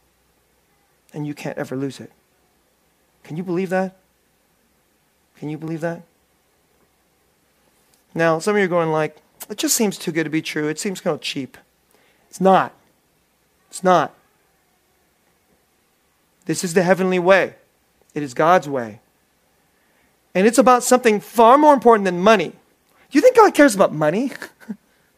And 1.14 1.26
you 1.26 1.34
can't 1.34 1.58
ever 1.58 1.76
lose 1.76 2.00
it. 2.00 2.12
Can 3.24 3.38
you 3.38 3.44
believe 3.44 3.70
that? 3.70 3.96
Can 5.38 5.50
you 5.50 5.58
believe 5.58 5.82
that? 5.82 6.02
Now, 8.14 8.40
some 8.40 8.56
of 8.56 8.60
you 8.60 8.66
are 8.66 8.68
going 8.68 8.92
like, 8.92 9.18
it 9.50 9.58
just 9.58 9.76
seems 9.76 9.98
too 9.98 10.12
good 10.12 10.26
to 10.26 10.30
be 10.30 10.42
true. 10.42 10.68
It 10.68 10.80
seems 10.80 11.00
kind 11.00 11.14
of 11.14 11.22
cheap. 11.22 11.58
It's 12.30 12.40
not. 12.40 12.74
It's 13.70 13.84
not. 13.84 14.14
This 16.46 16.64
is 16.64 16.74
the 16.74 16.84
heavenly 16.84 17.20
way. 17.20 17.56
It 18.14 18.24
is 18.24 18.34
God's 18.34 18.68
way. 18.68 19.02
And 20.34 20.48
it's 20.48 20.58
about 20.58 20.84
something 20.84 21.20
far 21.20 21.58
more 21.58 21.74
important 21.74 22.06
than 22.06 22.20
money. 22.20 22.54
You 23.12 23.22
think 23.22 23.36
God 23.36 23.54
cares 23.54 23.76
about 23.76 23.94
money? 23.94 24.32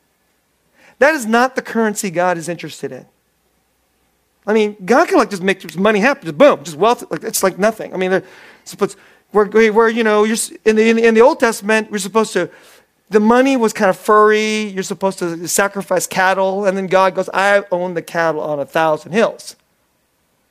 that 0.99 1.13
is 1.13 1.25
not 1.25 1.55
the 1.55 1.61
currency 1.61 2.09
God 2.09 2.37
is 2.37 2.47
interested 2.47 2.91
in. 2.91 3.05
I 4.47 4.53
mean, 4.53 4.75
God 4.83 5.07
can 5.07 5.17
like 5.17 5.29
just 5.29 5.43
make 5.43 5.77
money 5.77 5.99
happen, 5.99 6.25
just 6.25 6.37
boom, 6.37 6.63
just 6.63 6.77
wealth. 6.77 7.09
Like 7.11 7.23
it's 7.23 7.43
like 7.43 7.59
nothing. 7.59 7.93
I 7.93 7.97
mean, 7.97 8.23
where, 9.31 9.45
where 9.45 9.89
you 9.89 10.03
know, 10.03 10.25
in 10.25 10.75
the 10.75 11.05
in 11.05 11.13
the 11.13 11.21
Old 11.21 11.39
Testament, 11.39 11.91
we're 11.91 11.99
supposed 11.99 12.33
to. 12.33 12.49
The 13.11 13.19
money 13.19 13.57
was 13.57 13.73
kind 13.73 13.89
of 13.89 13.97
furry. 13.97 14.63
You're 14.63 14.83
supposed 14.83 15.19
to 15.19 15.47
sacrifice 15.47 16.07
cattle, 16.07 16.65
and 16.65 16.77
then 16.77 16.87
God 16.87 17.13
goes, 17.13 17.29
"I 17.33 17.63
own 17.69 17.93
the 17.93 18.01
cattle 18.01 18.41
on 18.41 18.59
a 18.59 18.65
thousand 18.65 19.11
hills." 19.11 19.57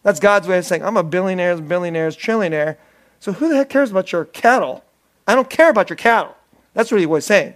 That's 0.02 0.20
God's 0.20 0.46
way 0.46 0.58
of 0.58 0.66
saying, 0.66 0.84
"I'm 0.84 0.96
a 0.96 1.02
billionaire, 1.02 1.56
billionaire's 1.56 2.16
trillionaire." 2.16 2.76
So 3.18 3.32
who 3.32 3.48
the 3.48 3.56
heck 3.56 3.70
cares 3.70 3.90
about 3.90 4.12
your 4.12 4.26
cattle? 4.26 4.84
I 5.26 5.34
don't 5.34 5.50
care 5.50 5.70
about 5.70 5.88
your 5.88 5.96
cattle. 5.96 6.36
That's 6.74 6.90
what 6.92 7.00
he 7.00 7.06
was 7.06 7.24
saying. 7.24 7.54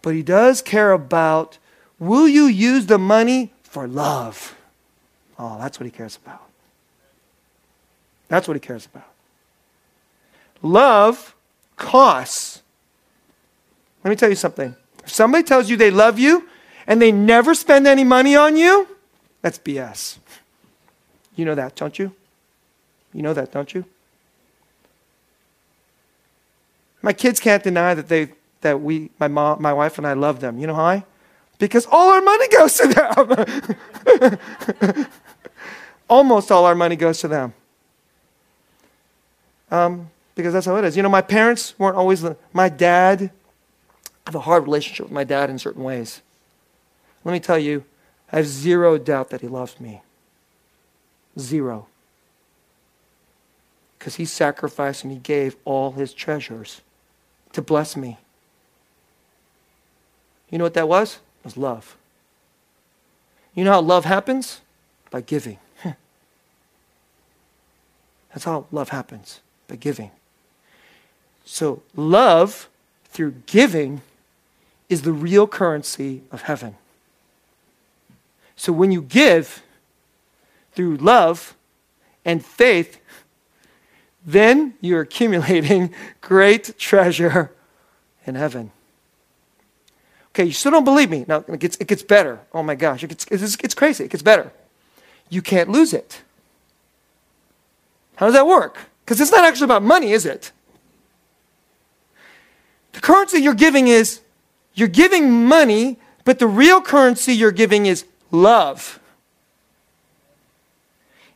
But 0.00 0.14
he 0.14 0.22
does 0.22 0.62
care 0.62 0.92
about 0.92 1.58
will 1.98 2.28
you 2.28 2.46
use 2.46 2.86
the 2.86 2.98
money 2.98 3.52
for 3.62 3.88
love. 3.88 4.56
Oh, 5.38 5.58
that's 5.58 5.80
what 5.80 5.84
he 5.84 5.90
cares 5.90 6.16
about. 6.16 6.42
That's 8.28 8.46
what 8.46 8.54
he 8.54 8.60
cares 8.60 8.86
about. 8.86 9.08
Love 10.62 11.34
costs. 11.76 12.51
Let 14.04 14.10
me 14.10 14.16
tell 14.16 14.28
you 14.28 14.34
something. 14.34 14.74
If 15.04 15.10
somebody 15.10 15.44
tells 15.44 15.70
you 15.70 15.76
they 15.76 15.90
love 15.90 16.18
you 16.18 16.48
and 16.86 17.00
they 17.00 17.12
never 17.12 17.54
spend 17.54 17.86
any 17.86 18.04
money 18.04 18.36
on 18.36 18.56
you, 18.56 18.88
that's 19.40 19.58
BS. 19.58 20.18
You 21.36 21.44
know 21.44 21.54
that, 21.54 21.76
don't 21.76 21.98
you? 21.98 22.12
You 23.12 23.22
know 23.22 23.34
that, 23.34 23.52
don't 23.52 23.72
you? 23.74 23.84
My 27.02 27.12
kids 27.12 27.40
can't 27.40 27.62
deny 27.62 27.94
that 27.94 28.08
they 28.08 28.32
that 28.60 28.80
we 28.80 29.10
my 29.18 29.28
mom 29.28 29.60
my 29.60 29.72
wife 29.72 29.98
and 29.98 30.06
I 30.06 30.12
love 30.12 30.40
them. 30.40 30.58
You 30.58 30.68
know 30.68 30.74
why? 30.74 31.04
Because 31.58 31.86
all 31.90 32.10
our 32.10 32.20
money 32.20 32.48
goes 32.48 32.76
to 32.76 32.88
them. 32.88 35.06
Almost 36.08 36.50
all 36.50 36.64
our 36.64 36.74
money 36.74 36.96
goes 36.96 37.20
to 37.20 37.28
them. 37.28 37.54
Um, 39.70 40.10
because 40.34 40.52
that's 40.52 40.66
how 40.66 40.76
it 40.76 40.84
is. 40.84 40.96
You 40.96 41.02
know, 41.02 41.08
my 41.08 41.22
parents 41.22 41.74
weren't 41.78 41.96
always 41.96 42.24
my 42.52 42.68
dad. 42.68 43.30
I 44.26 44.30
have 44.30 44.34
a 44.34 44.40
hard 44.40 44.64
relationship 44.64 45.06
with 45.06 45.12
my 45.12 45.24
dad 45.24 45.50
in 45.50 45.58
certain 45.58 45.82
ways. 45.82 46.22
Let 47.24 47.32
me 47.32 47.40
tell 47.40 47.58
you, 47.58 47.84
I 48.32 48.36
have 48.36 48.46
zero 48.46 48.98
doubt 48.98 49.30
that 49.30 49.40
he 49.40 49.48
loves 49.48 49.80
me. 49.80 50.02
Zero. 51.38 51.86
Because 53.98 54.16
he 54.16 54.24
sacrificed 54.24 55.04
and 55.04 55.12
he 55.12 55.18
gave 55.18 55.56
all 55.64 55.92
his 55.92 56.12
treasures 56.12 56.80
to 57.52 57.62
bless 57.62 57.96
me. 57.96 58.18
You 60.50 60.58
know 60.58 60.64
what 60.64 60.74
that 60.74 60.88
was? 60.88 61.20
It 61.40 61.44
was 61.44 61.56
love. 61.56 61.96
You 63.54 63.64
know 63.64 63.72
how 63.72 63.80
love 63.80 64.04
happens? 64.04 64.60
By 65.10 65.20
giving. 65.20 65.58
That's 68.32 68.44
how 68.44 68.66
love 68.72 68.88
happens, 68.90 69.40
by 69.68 69.76
giving. 69.76 70.10
So, 71.44 71.82
love 71.94 72.68
through 73.04 73.34
giving 73.46 74.00
is 74.92 75.02
the 75.02 75.12
real 75.12 75.46
currency 75.46 76.22
of 76.30 76.42
heaven. 76.42 76.76
So, 78.56 78.72
when 78.72 78.92
you 78.92 79.02
give 79.02 79.62
through 80.72 80.96
love 80.98 81.56
and 82.24 82.44
faith, 82.44 83.00
then 84.24 84.74
you're 84.80 85.00
accumulating 85.00 85.94
great 86.20 86.78
treasure 86.78 87.50
in 88.26 88.34
heaven. 88.34 88.70
Okay, 90.28 90.44
you 90.44 90.52
still 90.52 90.72
don't 90.72 90.84
believe 90.84 91.10
me. 91.10 91.24
Now, 91.28 91.44
it 91.46 91.60
gets, 91.60 91.76
it 91.76 91.86
gets 91.86 92.02
better. 92.02 92.40
Oh 92.54 92.62
my 92.62 92.74
gosh, 92.74 93.02
it 93.02 93.08
gets, 93.08 93.26
it's, 93.30 93.56
it's 93.62 93.74
crazy. 93.74 94.04
It 94.04 94.10
gets 94.10 94.22
better. 94.22 94.50
You 95.28 95.42
can't 95.42 95.68
lose 95.68 95.92
it. 95.92 96.22
How 98.16 98.26
does 98.26 98.34
that 98.34 98.46
work? 98.46 98.78
Because 99.04 99.20
it's 99.20 99.30
not 99.30 99.44
actually 99.44 99.64
about 99.64 99.82
money, 99.82 100.12
is 100.12 100.24
it? 100.24 100.52
The 102.92 103.00
currency 103.00 103.40
you're 103.40 103.54
giving 103.54 103.88
is 103.88 104.21
you're 104.74 104.88
giving 104.88 105.46
money, 105.46 105.98
but 106.24 106.38
the 106.38 106.46
real 106.46 106.80
currency 106.80 107.32
you're 107.32 107.52
giving 107.52 107.86
is 107.86 108.04
love. 108.30 109.00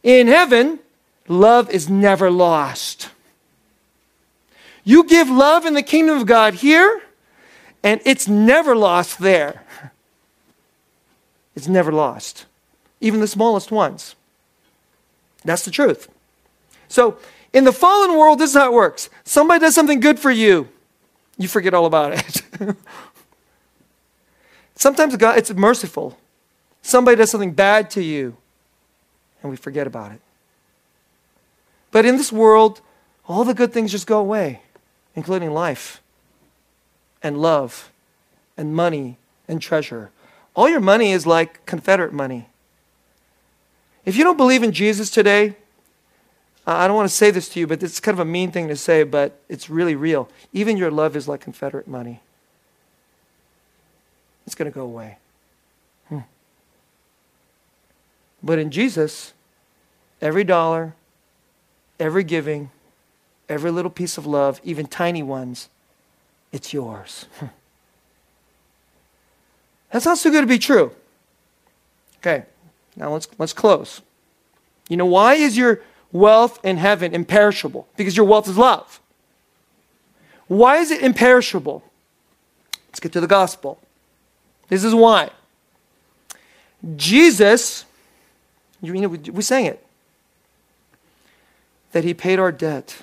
In 0.02 0.28
heaven, 0.28 0.78
love 1.28 1.70
is 1.70 1.88
never 1.88 2.30
lost. 2.30 3.10
You 4.84 5.04
give 5.04 5.28
love 5.28 5.66
in 5.66 5.74
the 5.74 5.82
kingdom 5.82 6.16
of 6.18 6.26
God 6.26 6.54
here, 6.54 7.02
and 7.82 8.00
it's 8.04 8.28
never 8.28 8.76
lost 8.76 9.18
there. 9.18 9.64
It's 11.56 11.66
never 11.66 11.90
lost, 11.90 12.46
even 13.00 13.20
the 13.20 13.26
smallest 13.26 13.72
ones. 13.72 14.14
That's 15.44 15.64
the 15.64 15.70
truth. 15.70 16.08
So, 16.88 17.18
in 17.52 17.64
the 17.64 17.72
fallen 17.72 18.16
world, 18.16 18.38
this 18.38 18.50
is 18.50 18.56
how 18.56 18.66
it 18.66 18.74
works 18.74 19.08
somebody 19.24 19.60
does 19.60 19.74
something 19.74 20.00
good 20.00 20.20
for 20.20 20.30
you, 20.30 20.68
you 21.38 21.48
forget 21.48 21.74
all 21.74 21.86
about 21.86 22.12
it. 22.12 22.42
Sometimes 24.76 25.16
God, 25.16 25.38
it's 25.38 25.52
merciful. 25.52 26.16
Somebody 26.82 27.16
does 27.16 27.30
something 27.30 27.52
bad 27.52 27.90
to 27.90 28.02
you, 28.02 28.36
and 29.42 29.50
we 29.50 29.56
forget 29.56 29.86
about 29.86 30.12
it. 30.12 30.20
But 31.90 32.04
in 32.04 32.16
this 32.16 32.30
world, 32.30 32.80
all 33.26 33.42
the 33.42 33.54
good 33.54 33.72
things 33.72 33.90
just 33.90 34.06
go 34.06 34.18
away, 34.18 34.60
including 35.16 35.52
life 35.52 36.02
and 37.22 37.40
love 37.40 37.90
and 38.56 38.74
money 38.74 39.16
and 39.48 39.60
treasure. 39.60 40.10
All 40.54 40.68
your 40.68 40.80
money 40.80 41.12
is 41.12 41.26
like 41.26 41.64
Confederate 41.66 42.12
money. 42.12 42.48
If 44.04 44.16
you 44.16 44.24
don't 44.24 44.36
believe 44.36 44.62
in 44.62 44.72
Jesus 44.72 45.10
today, 45.10 45.56
I 46.66 46.86
don't 46.86 46.96
want 46.96 47.08
to 47.08 47.14
say 47.14 47.30
this 47.30 47.48
to 47.50 47.60
you, 47.60 47.66
but 47.66 47.82
it's 47.82 47.98
kind 47.98 48.14
of 48.14 48.20
a 48.20 48.30
mean 48.30 48.52
thing 48.52 48.68
to 48.68 48.76
say, 48.76 49.04
but 49.04 49.40
it's 49.48 49.70
really 49.70 49.94
real. 49.94 50.28
Even 50.52 50.76
your 50.76 50.90
love 50.90 51.16
is 51.16 51.26
like 51.26 51.40
Confederate 51.40 51.88
money. 51.88 52.20
It's 54.46 54.54
going 54.54 54.70
to 54.70 54.74
go 54.74 54.82
away. 54.84 55.18
Hmm. 56.08 56.20
But 58.42 58.58
in 58.58 58.70
Jesus, 58.70 59.32
every 60.20 60.44
dollar, 60.44 60.94
every 61.98 62.24
giving, 62.24 62.70
every 63.48 63.70
little 63.70 63.90
piece 63.90 64.16
of 64.16 64.26
love, 64.26 64.60
even 64.64 64.86
tiny 64.86 65.22
ones, 65.22 65.68
it's 66.52 66.72
yours. 66.72 67.26
Hmm. 67.38 67.46
That's 69.92 70.20
so 70.20 70.30
good 70.30 70.42
to 70.42 70.46
be 70.46 70.58
true. 70.58 70.92
Okay, 72.18 72.44
now 72.96 73.12
let's, 73.12 73.28
let's 73.38 73.52
close. 73.52 74.02
You 74.88 74.96
know, 74.96 75.06
why 75.06 75.34
is 75.34 75.56
your 75.56 75.80
wealth 76.12 76.64
in 76.64 76.76
heaven 76.76 77.14
imperishable? 77.14 77.88
Because 77.96 78.16
your 78.16 78.26
wealth 78.26 78.48
is 78.48 78.56
love. 78.56 79.00
Why 80.48 80.76
is 80.78 80.90
it 80.90 81.02
imperishable? 81.02 81.82
Let's 82.88 83.00
get 83.00 83.12
to 83.12 83.20
the 83.20 83.26
gospel. 83.26 83.80
This 84.68 84.84
is 84.84 84.94
why. 84.94 85.30
Jesus, 86.96 87.84
you 88.82 88.94
know, 88.94 89.08
we, 89.08 89.42
sang 89.42 89.66
it, 89.66 89.84
that 91.92 92.04
he 92.04 92.14
paid 92.14 92.38
our 92.38 92.52
debt. 92.52 93.02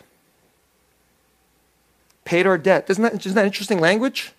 Paid 2.26 2.48
our 2.48 2.58
debt. 2.58 2.90
Isn't 2.90 3.04
that, 3.04 3.14
isn't 3.26 3.36
that 3.36 3.46
interesting 3.46 3.80
language? 3.80 4.32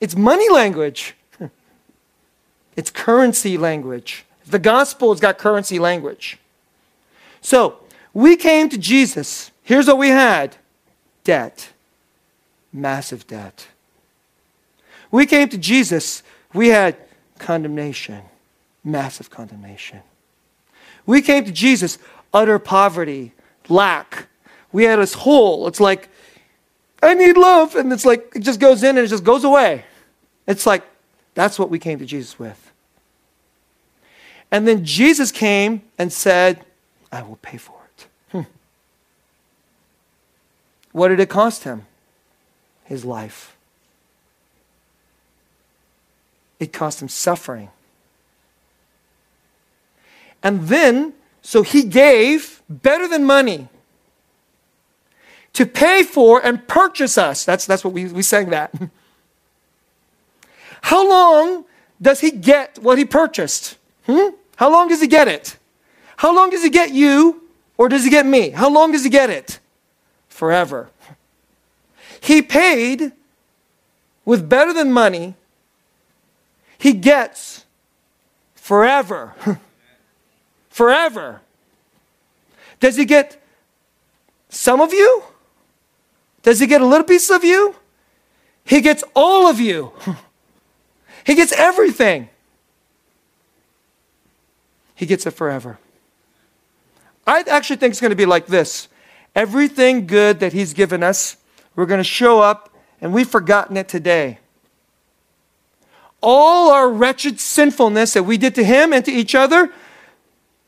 It's 0.00 0.16
money 0.16 0.48
language. 0.50 1.14
it's 2.76 2.90
currency 2.90 3.56
language. 3.58 4.24
The 4.46 4.58
gospel 4.58 5.12
has 5.12 5.20
got 5.20 5.38
currency 5.38 5.78
language. 5.78 6.38
So, 7.40 7.78
we 8.14 8.36
came 8.36 8.68
to 8.70 8.78
Jesus. 8.78 9.50
Here's 9.62 9.86
what 9.86 9.98
we 9.98 10.08
had 10.08 10.56
debt, 11.22 11.70
massive 12.72 13.26
debt. 13.26 13.68
We 15.10 15.26
came 15.26 15.48
to 15.50 15.58
Jesus. 15.58 16.22
We 16.54 16.68
had 16.68 16.96
condemnation, 17.38 18.22
massive 18.84 19.30
condemnation. 19.30 20.00
We 21.06 21.22
came 21.22 21.44
to 21.44 21.52
Jesus, 21.52 21.98
utter 22.32 22.58
poverty, 22.58 23.32
lack. 23.68 24.26
We 24.72 24.84
had 24.84 24.98
this 24.98 25.14
hole. 25.14 25.66
It's 25.68 25.80
like, 25.80 26.08
I 27.02 27.14
need 27.14 27.36
love. 27.36 27.76
And 27.76 27.92
it's 27.92 28.04
like, 28.04 28.32
it 28.34 28.40
just 28.40 28.60
goes 28.60 28.82
in 28.82 28.96
and 28.96 28.98
it 28.98 29.08
just 29.08 29.24
goes 29.24 29.44
away. 29.44 29.84
It's 30.46 30.66
like, 30.66 30.82
that's 31.34 31.58
what 31.58 31.70
we 31.70 31.78
came 31.78 31.98
to 31.98 32.06
Jesus 32.06 32.38
with. 32.38 32.72
And 34.50 34.66
then 34.66 34.84
Jesus 34.84 35.30
came 35.30 35.82
and 35.98 36.12
said, 36.12 36.64
I 37.12 37.22
will 37.22 37.36
pay 37.36 37.58
for 37.58 37.76
it. 37.96 38.06
Hmm. 38.32 38.42
What 40.92 41.08
did 41.08 41.20
it 41.20 41.28
cost 41.28 41.64
him? 41.64 41.86
His 42.84 43.04
life. 43.04 43.57
It 46.58 46.72
cost 46.72 47.00
him 47.00 47.08
suffering. 47.08 47.70
And 50.42 50.68
then, 50.68 51.14
so 51.42 51.62
he 51.62 51.82
gave 51.82 52.62
better 52.68 53.08
than 53.08 53.24
money 53.24 53.68
to 55.52 55.66
pay 55.66 56.02
for 56.02 56.44
and 56.44 56.66
purchase 56.68 57.18
us. 57.18 57.44
That's, 57.44 57.66
that's 57.66 57.84
what 57.84 57.92
we, 57.92 58.06
we 58.06 58.22
sang 58.22 58.50
that. 58.50 58.72
How 60.82 61.08
long 61.08 61.64
does 62.00 62.20
he 62.20 62.30
get 62.30 62.78
what 62.78 62.98
he 62.98 63.04
purchased? 63.04 63.76
Hmm? 64.06 64.30
How 64.56 64.70
long 64.70 64.88
does 64.88 65.00
he 65.00 65.06
get 65.06 65.28
it? 65.28 65.56
How 66.16 66.34
long 66.34 66.50
does 66.50 66.62
he 66.62 66.70
get 66.70 66.92
you 66.92 67.42
or 67.76 67.88
does 67.88 68.04
he 68.04 68.10
get 68.10 68.26
me? 68.26 68.50
How 68.50 68.70
long 68.70 68.92
does 68.92 69.04
he 69.04 69.10
get 69.10 69.30
it? 69.30 69.60
Forever. 70.28 70.90
He 72.20 72.42
paid 72.42 73.12
with 74.24 74.48
better 74.48 74.72
than 74.72 74.92
money 74.92 75.34
he 76.78 76.92
gets 76.92 77.64
forever. 78.54 79.34
forever. 80.70 81.40
Does 82.80 82.96
he 82.96 83.04
get 83.04 83.42
some 84.48 84.80
of 84.80 84.92
you? 84.92 85.22
Does 86.42 86.60
he 86.60 86.66
get 86.66 86.80
a 86.80 86.86
little 86.86 87.06
piece 87.06 87.30
of 87.30 87.44
you? 87.44 87.74
He 88.64 88.80
gets 88.80 89.02
all 89.14 89.48
of 89.48 89.58
you. 89.58 89.92
he 91.24 91.34
gets 91.34 91.52
everything. 91.52 92.28
He 94.94 95.06
gets 95.06 95.26
it 95.26 95.32
forever. 95.32 95.78
I 97.26 97.40
actually 97.40 97.76
think 97.76 97.92
it's 97.92 98.00
going 98.00 98.10
to 98.10 98.16
be 98.16 98.26
like 98.26 98.46
this 98.46 98.88
everything 99.34 100.06
good 100.06 100.40
that 100.40 100.52
he's 100.52 100.72
given 100.72 101.02
us, 101.02 101.36
we're 101.76 101.86
going 101.86 101.98
to 101.98 102.04
show 102.04 102.40
up 102.40 102.74
and 103.00 103.12
we've 103.12 103.28
forgotten 103.28 103.76
it 103.76 103.88
today. 103.88 104.38
All 106.22 106.70
our 106.70 106.88
wretched 106.88 107.40
sinfulness 107.40 108.14
that 108.14 108.24
we 108.24 108.36
did 108.36 108.54
to 108.56 108.64
him 108.64 108.92
and 108.92 109.04
to 109.04 109.12
each 109.12 109.34
other, 109.34 109.72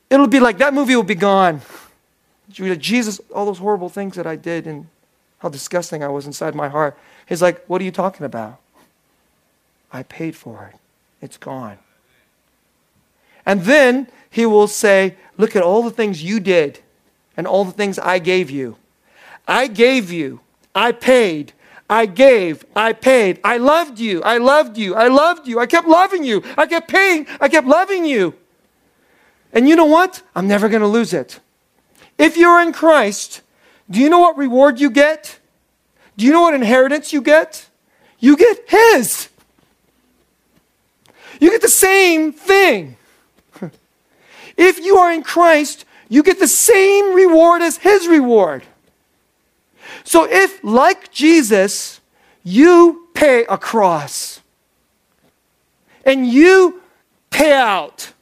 it'll 0.09 0.27
be 0.27 0.39
like 0.39 0.57
that 0.59 0.73
movie 0.73 0.95
will 0.95 1.03
be 1.03 1.15
gone. 1.15 1.61
Jesus, 2.49 3.21
all 3.33 3.45
those 3.45 3.59
horrible 3.59 3.89
things 3.89 4.15
that 4.15 4.27
I 4.27 4.35
did 4.35 4.67
and 4.67 4.87
how 5.39 5.49
disgusting 5.49 6.03
I 6.03 6.09
was 6.09 6.25
inside 6.25 6.53
my 6.53 6.69
heart. 6.69 6.97
He's 7.27 7.41
like, 7.41 7.63
What 7.65 7.81
are 7.81 7.85
you 7.85 7.91
talking 7.91 8.25
about? 8.25 8.59
I 9.91 10.03
paid 10.03 10.35
for 10.35 10.71
it. 10.71 10.79
It's 11.21 11.37
gone. 11.37 11.77
And 13.45 13.61
then 13.61 14.07
he 14.29 14.45
will 14.45 14.67
say, 14.67 15.15
Look 15.37 15.55
at 15.55 15.63
all 15.63 15.83
the 15.83 15.91
things 15.91 16.23
you 16.23 16.39
did 16.39 16.79
and 17.35 17.47
all 17.47 17.65
the 17.65 17.71
things 17.71 17.97
I 17.97 18.19
gave 18.19 18.51
you. 18.51 18.77
I 19.47 19.67
gave 19.67 20.11
you. 20.11 20.41
I 20.75 20.91
paid. 20.91 21.53
I 21.91 22.05
gave. 22.05 22.63
I 22.73 22.93
paid. 22.93 23.41
I 23.43 23.57
loved 23.57 23.99
you. 23.99 24.23
I 24.23 24.37
loved 24.37 24.77
you. 24.77 24.95
I 24.95 25.09
loved 25.09 25.45
you. 25.45 25.59
I 25.59 25.65
kept 25.65 25.89
loving 25.89 26.23
you. 26.23 26.41
I 26.57 26.65
kept 26.65 26.87
paying. 26.87 27.27
I 27.41 27.49
kept 27.49 27.67
loving 27.67 28.05
you. 28.05 28.33
And 29.51 29.67
you 29.67 29.75
know 29.75 29.85
what? 29.85 30.21
I'm 30.33 30.47
never 30.47 30.69
going 30.69 30.81
to 30.81 30.87
lose 30.87 31.13
it. 31.13 31.41
If 32.17 32.37
you're 32.37 32.61
in 32.61 32.71
Christ, 32.71 33.41
do 33.89 33.99
you 33.99 34.09
know 34.09 34.19
what 34.19 34.37
reward 34.37 34.79
you 34.79 34.89
get? 34.89 35.37
Do 36.15 36.25
you 36.25 36.31
know 36.31 36.43
what 36.43 36.53
inheritance 36.53 37.11
you 37.11 37.21
get? 37.21 37.67
You 38.19 38.37
get 38.37 38.69
His. 38.69 39.27
You 41.41 41.49
get 41.49 41.61
the 41.61 41.67
same 41.67 42.31
thing. 42.31 42.95
If 44.55 44.79
you 44.79 44.97
are 44.97 45.11
in 45.11 45.23
Christ, 45.23 45.85
you 46.07 46.23
get 46.23 46.39
the 46.39 46.47
same 46.47 47.15
reward 47.15 47.61
as 47.61 47.77
His 47.77 48.07
reward. 48.07 48.63
So 50.03 50.27
if, 50.29 50.63
like 50.63 51.11
Jesus, 51.11 52.01
you 52.43 53.07
pay 53.13 53.45
a 53.49 53.57
cross 53.57 54.41
and 56.05 56.27
you 56.27 56.81
pay 57.29 57.53
out, 57.53 58.13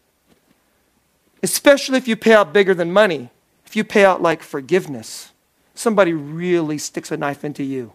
especially 1.42 1.98
if 1.98 2.08
you 2.08 2.16
pay 2.16 2.34
out 2.34 2.54
bigger 2.54 2.74
than 2.74 2.92
money, 2.92 3.30
if 3.66 3.76
you 3.76 3.84
pay 3.84 4.04
out 4.04 4.22
like 4.22 4.44
forgiveness, 4.44 5.32
somebody 5.76 6.14
really 6.14 6.78
sticks 6.78 7.12
a 7.12 7.18
knife 7.18 7.46
into 7.46 7.64
you 7.64 7.94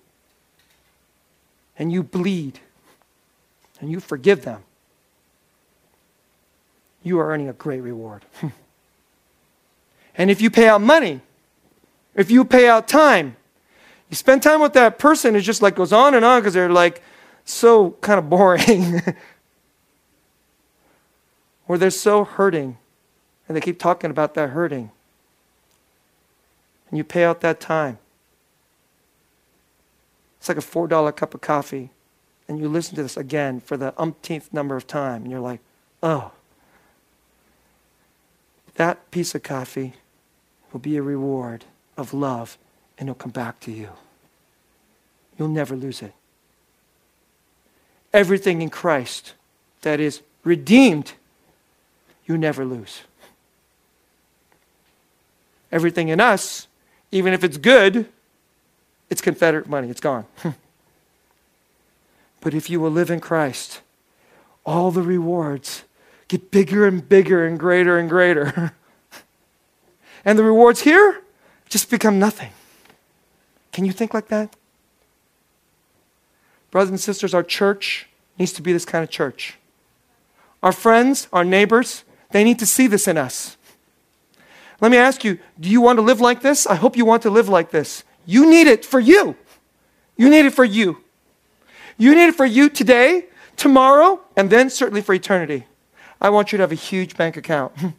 and 1.78 1.92
you 1.92 2.02
bleed 2.02 2.60
and 3.80 3.90
you 3.90 4.00
forgive 4.00 4.42
them, 4.44 4.62
you 7.02 7.18
are 7.18 7.30
earning 7.30 7.48
a 7.48 7.52
great 7.52 7.80
reward. 7.80 8.24
and 10.16 10.30
if 10.30 10.40
you 10.40 10.50
pay 10.50 10.68
out 10.68 10.80
money, 10.80 11.20
if 12.14 12.30
you 12.30 12.44
pay 12.44 12.68
out 12.68 12.88
time, 12.88 13.36
you 14.14 14.16
spend 14.16 14.44
time 14.44 14.60
with 14.60 14.74
that 14.74 14.96
person, 14.96 15.34
it 15.34 15.40
just 15.40 15.60
like 15.60 15.74
goes 15.74 15.92
on 15.92 16.14
and 16.14 16.24
on 16.24 16.40
because 16.40 16.54
they're 16.54 16.70
like 16.70 17.02
so 17.44 17.96
kind 18.00 18.16
of 18.16 18.30
boring. 18.30 19.02
or 21.66 21.76
they're 21.76 21.90
so 21.90 22.22
hurting 22.22 22.78
and 23.48 23.56
they 23.56 23.60
keep 23.60 23.76
talking 23.76 24.12
about 24.12 24.34
that 24.34 24.50
hurting. 24.50 24.92
And 26.88 26.96
you 26.96 27.02
pay 27.02 27.24
out 27.24 27.40
that 27.40 27.58
time. 27.58 27.98
It's 30.38 30.48
like 30.48 30.58
a 30.58 30.60
$4 30.60 31.16
cup 31.16 31.34
of 31.34 31.40
coffee. 31.40 31.90
And 32.46 32.60
you 32.60 32.68
listen 32.68 32.94
to 32.94 33.02
this 33.02 33.16
again 33.16 33.58
for 33.58 33.76
the 33.76 34.00
umpteenth 34.00 34.52
number 34.52 34.76
of 34.76 34.86
time. 34.86 35.22
And 35.22 35.32
you're 35.32 35.40
like, 35.40 35.58
oh, 36.04 36.30
that 38.76 39.10
piece 39.10 39.34
of 39.34 39.42
coffee 39.42 39.94
will 40.72 40.78
be 40.78 40.96
a 40.96 41.02
reward 41.02 41.64
of 41.96 42.14
love 42.14 42.56
and 42.96 43.08
it'll 43.08 43.18
come 43.18 43.32
back 43.32 43.58
to 43.58 43.72
you. 43.72 43.88
You'll 45.38 45.48
never 45.48 45.76
lose 45.76 46.02
it. 46.02 46.12
Everything 48.12 48.62
in 48.62 48.70
Christ 48.70 49.34
that 49.82 50.00
is 50.00 50.22
redeemed, 50.44 51.12
you 52.26 52.38
never 52.38 52.64
lose. 52.64 53.02
Everything 55.72 56.08
in 56.08 56.20
us, 56.20 56.68
even 57.10 57.32
if 57.32 57.42
it's 57.42 57.56
good, 57.56 58.06
it's 59.10 59.20
Confederate 59.20 59.68
money, 59.68 59.90
it's 59.90 60.00
gone. 60.00 60.26
but 62.40 62.54
if 62.54 62.70
you 62.70 62.78
will 62.78 62.90
live 62.90 63.10
in 63.10 63.20
Christ, 63.20 63.80
all 64.64 64.90
the 64.90 65.02
rewards 65.02 65.82
get 66.28 66.50
bigger 66.50 66.86
and 66.86 67.08
bigger 67.08 67.44
and 67.44 67.58
greater 67.58 67.98
and 67.98 68.08
greater. 68.08 68.72
and 70.24 70.38
the 70.38 70.44
rewards 70.44 70.82
here 70.82 71.22
just 71.68 71.90
become 71.90 72.18
nothing. 72.18 72.50
Can 73.72 73.84
you 73.84 73.92
think 73.92 74.14
like 74.14 74.28
that? 74.28 74.54
Brothers 76.74 76.90
and 76.90 76.98
sisters, 76.98 77.34
our 77.34 77.44
church 77.44 78.08
needs 78.36 78.52
to 78.54 78.60
be 78.60 78.72
this 78.72 78.84
kind 78.84 79.04
of 79.04 79.08
church. 79.08 79.54
Our 80.60 80.72
friends, 80.72 81.28
our 81.32 81.44
neighbors, 81.44 82.02
they 82.32 82.42
need 82.42 82.58
to 82.58 82.66
see 82.66 82.88
this 82.88 83.06
in 83.06 83.16
us. 83.16 83.56
Let 84.80 84.90
me 84.90 84.96
ask 84.96 85.22
you 85.22 85.38
do 85.60 85.68
you 85.68 85.80
want 85.80 85.98
to 85.98 86.02
live 86.02 86.20
like 86.20 86.42
this? 86.42 86.66
I 86.66 86.74
hope 86.74 86.96
you 86.96 87.04
want 87.04 87.22
to 87.22 87.30
live 87.30 87.48
like 87.48 87.70
this. 87.70 88.02
You 88.26 88.50
need 88.50 88.66
it 88.66 88.84
for 88.84 88.98
you. 88.98 89.36
You 90.16 90.28
need 90.28 90.46
it 90.46 90.50
for 90.52 90.64
you. 90.64 90.98
You 91.96 92.12
need 92.12 92.30
it 92.30 92.34
for 92.34 92.44
you 92.44 92.68
today, 92.68 93.26
tomorrow, 93.56 94.20
and 94.36 94.50
then 94.50 94.68
certainly 94.68 95.00
for 95.00 95.14
eternity. 95.14 95.66
I 96.20 96.30
want 96.30 96.50
you 96.50 96.56
to 96.56 96.62
have 96.64 96.72
a 96.72 96.74
huge 96.74 97.16
bank 97.16 97.36
account. 97.36 97.72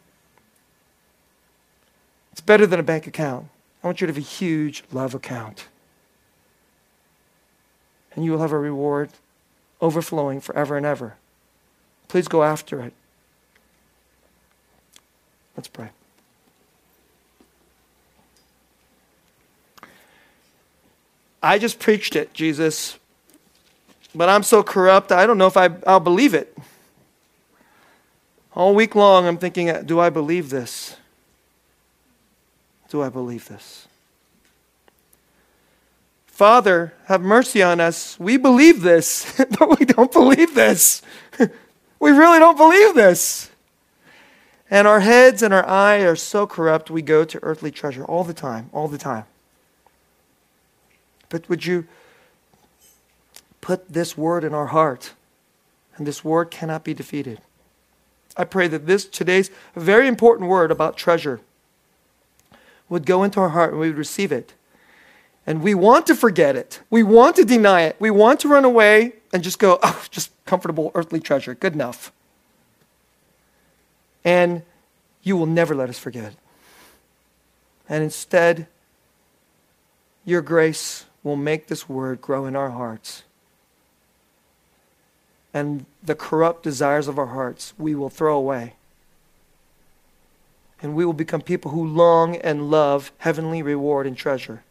it's 2.30 2.42
better 2.42 2.66
than 2.66 2.78
a 2.78 2.82
bank 2.82 3.06
account. 3.06 3.46
I 3.82 3.86
want 3.86 4.02
you 4.02 4.06
to 4.06 4.12
have 4.12 4.22
a 4.22 4.28
huge 4.28 4.84
love 4.92 5.14
account. 5.14 5.64
And 8.16 8.24
you 8.24 8.32
will 8.32 8.40
have 8.40 8.52
a 8.52 8.58
reward 8.58 9.10
overflowing 9.80 10.40
forever 10.40 10.76
and 10.76 10.84
ever. 10.84 11.14
Please 12.08 12.26
go 12.26 12.42
after 12.42 12.80
it. 12.80 12.94
Let's 15.56 15.68
pray. 15.68 15.90
I 21.42 21.58
just 21.58 21.78
preached 21.78 22.16
it, 22.16 22.32
Jesus. 22.32 22.98
But 24.14 24.28
I'm 24.28 24.42
so 24.42 24.62
corrupt, 24.62 25.12
I 25.12 25.26
don't 25.26 25.38
know 25.38 25.46
if 25.46 25.56
I, 25.56 25.70
I'll 25.86 26.00
believe 26.00 26.34
it. 26.34 26.56
All 28.54 28.74
week 28.74 28.94
long, 28.94 29.26
I'm 29.26 29.36
thinking, 29.36 29.84
do 29.84 30.00
I 30.00 30.08
believe 30.08 30.48
this? 30.48 30.96
Do 32.88 33.02
I 33.02 33.10
believe 33.10 33.48
this? 33.48 33.86
Father, 36.36 36.92
have 37.06 37.22
mercy 37.22 37.62
on 37.62 37.80
us. 37.80 38.20
We 38.20 38.36
believe 38.36 38.82
this, 38.82 39.42
but 39.58 39.80
we 39.80 39.86
don't 39.86 40.12
believe 40.12 40.54
this. 40.54 41.00
we 41.98 42.10
really 42.10 42.38
don't 42.38 42.58
believe 42.58 42.94
this. 42.94 43.50
And 44.70 44.86
our 44.86 45.00
heads 45.00 45.42
and 45.42 45.54
our 45.54 45.66
eye 45.66 46.00
are 46.00 46.14
so 46.14 46.46
corrupt, 46.46 46.90
we 46.90 47.00
go 47.00 47.24
to 47.24 47.42
earthly 47.42 47.70
treasure 47.70 48.04
all 48.04 48.22
the 48.22 48.34
time, 48.34 48.68
all 48.74 48.86
the 48.86 48.98
time. 48.98 49.24
But 51.30 51.48
would 51.48 51.64
you 51.64 51.86
put 53.62 53.88
this 53.88 54.18
word 54.18 54.44
in 54.44 54.52
our 54.52 54.66
heart? 54.66 55.14
And 55.96 56.06
this 56.06 56.22
word 56.22 56.50
cannot 56.50 56.84
be 56.84 56.92
defeated. 56.92 57.40
I 58.36 58.44
pray 58.44 58.68
that 58.68 58.84
this 58.84 59.06
today's 59.06 59.50
very 59.74 60.06
important 60.06 60.50
word 60.50 60.70
about 60.70 60.98
treasure 60.98 61.40
would 62.90 63.06
go 63.06 63.22
into 63.22 63.40
our 63.40 63.48
heart 63.48 63.70
and 63.70 63.80
we 63.80 63.88
would 63.88 63.96
receive 63.96 64.32
it. 64.32 64.52
And 65.46 65.62
we 65.62 65.74
want 65.74 66.06
to 66.08 66.16
forget 66.16 66.56
it. 66.56 66.80
We 66.90 67.04
want 67.04 67.36
to 67.36 67.44
deny 67.44 67.82
it. 67.82 67.96
We 68.00 68.10
want 68.10 68.40
to 68.40 68.48
run 68.48 68.64
away 68.64 69.12
and 69.32 69.44
just 69.44 69.58
go, 69.58 69.78
oh, 69.82 70.04
just 70.10 70.32
comfortable 70.44 70.90
earthly 70.94 71.20
treasure. 71.20 71.54
Good 71.54 71.74
enough. 71.74 72.12
And 74.24 74.62
you 75.22 75.36
will 75.36 75.46
never 75.46 75.74
let 75.74 75.88
us 75.88 75.98
forget. 75.98 76.34
And 77.88 78.02
instead, 78.02 78.66
your 80.24 80.42
grace 80.42 81.06
will 81.22 81.36
make 81.36 81.68
this 81.68 81.88
word 81.88 82.20
grow 82.20 82.46
in 82.46 82.56
our 82.56 82.70
hearts. 82.70 83.22
And 85.54 85.86
the 86.02 86.16
corrupt 86.16 86.64
desires 86.64 87.06
of 87.06 87.18
our 87.18 87.26
hearts 87.26 87.72
we 87.78 87.94
will 87.94 88.10
throw 88.10 88.36
away. 88.36 88.74
And 90.82 90.96
we 90.96 91.04
will 91.04 91.12
become 91.12 91.40
people 91.40 91.70
who 91.70 91.86
long 91.86 92.36
and 92.36 92.70
love 92.70 93.12
heavenly 93.18 93.62
reward 93.62 94.06
and 94.06 94.16
treasure. 94.16 94.62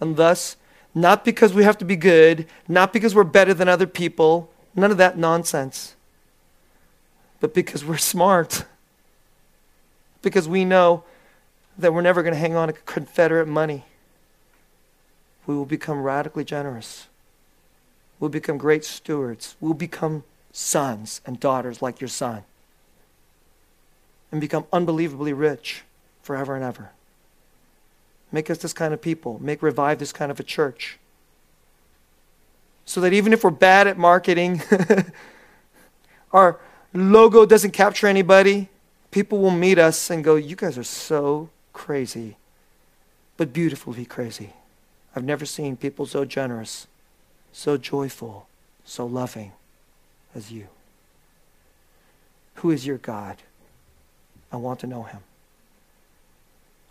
And 0.00 0.16
thus, 0.16 0.56
not 0.94 1.24
because 1.24 1.52
we 1.52 1.64
have 1.64 1.78
to 1.78 1.84
be 1.84 1.96
good, 1.96 2.46
not 2.66 2.92
because 2.92 3.14
we're 3.14 3.24
better 3.24 3.54
than 3.54 3.68
other 3.68 3.86
people, 3.86 4.50
none 4.74 4.90
of 4.90 4.96
that 4.96 5.18
nonsense, 5.18 5.94
but 7.38 7.54
because 7.54 7.84
we're 7.84 7.96
smart. 7.96 8.64
Because 10.22 10.48
we 10.48 10.64
know 10.64 11.04
that 11.78 11.94
we're 11.94 12.02
never 12.02 12.22
going 12.22 12.34
to 12.34 12.40
hang 12.40 12.56
on 12.56 12.68
to 12.68 12.74
Confederate 12.74 13.46
money 13.46 13.84
we 15.50 15.56
will 15.56 15.66
become 15.66 16.02
radically 16.02 16.44
generous. 16.44 17.08
We'll 18.20 18.30
become 18.30 18.56
great 18.56 18.84
stewards. 18.84 19.56
We'll 19.60 19.74
become 19.74 20.22
sons 20.52 21.20
and 21.26 21.40
daughters 21.40 21.82
like 21.82 22.00
your 22.00 22.06
son. 22.06 22.44
And 24.30 24.40
become 24.40 24.66
unbelievably 24.72 25.32
rich 25.32 25.82
forever 26.22 26.54
and 26.54 26.62
ever. 26.62 26.90
Make 28.32 28.50
us 28.50 28.58
this 28.58 28.72
kind 28.72 28.94
of 28.94 29.00
people. 29.00 29.38
Make 29.40 29.62
revive 29.62 29.98
this 29.98 30.12
kind 30.12 30.30
of 30.30 30.38
a 30.38 30.42
church. 30.42 30.98
So 32.84 33.00
that 33.00 33.12
even 33.12 33.32
if 33.32 33.44
we're 33.44 33.50
bad 33.50 33.86
at 33.86 33.98
marketing, 33.98 34.62
our 36.32 36.58
logo 36.92 37.46
doesn't 37.46 37.72
capture 37.72 38.06
anybody, 38.06 38.68
people 39.10 39.38
will 39.38 39.50
meet 39.50 39.78
us 39.78 40.10
and 40.10 40.24
go, 40.24 40.36
You 40.36 40.56
guys 40.56 40.78
are 40.78 40.84
so 40.84 41.50
crazy, 41.72 42.36
but 43.36 43.52
beautifully 43.52 44.04
crazy. 44.04 44.54
I've 45.14 45.24
never 45.24 45.44
seen 45.44 45.76
people 45.76 46.06
so 46.06 46.24
generous, 46.24 46.86
so 47.52 47.76
joyful, 47.76 48.46
so 48.84 49.06
loving 49.06 49.52
as 50.34 50.52
you. 50.52 50.68
Who 52.56 52.70
is 52.70 52.86
your 52.86 52.98
God? 52.98 53.38
I 54.52 54.56
want 54.56 54.80
to 54.80 54.86
know 54.86 55.04
him. 55.04 55.20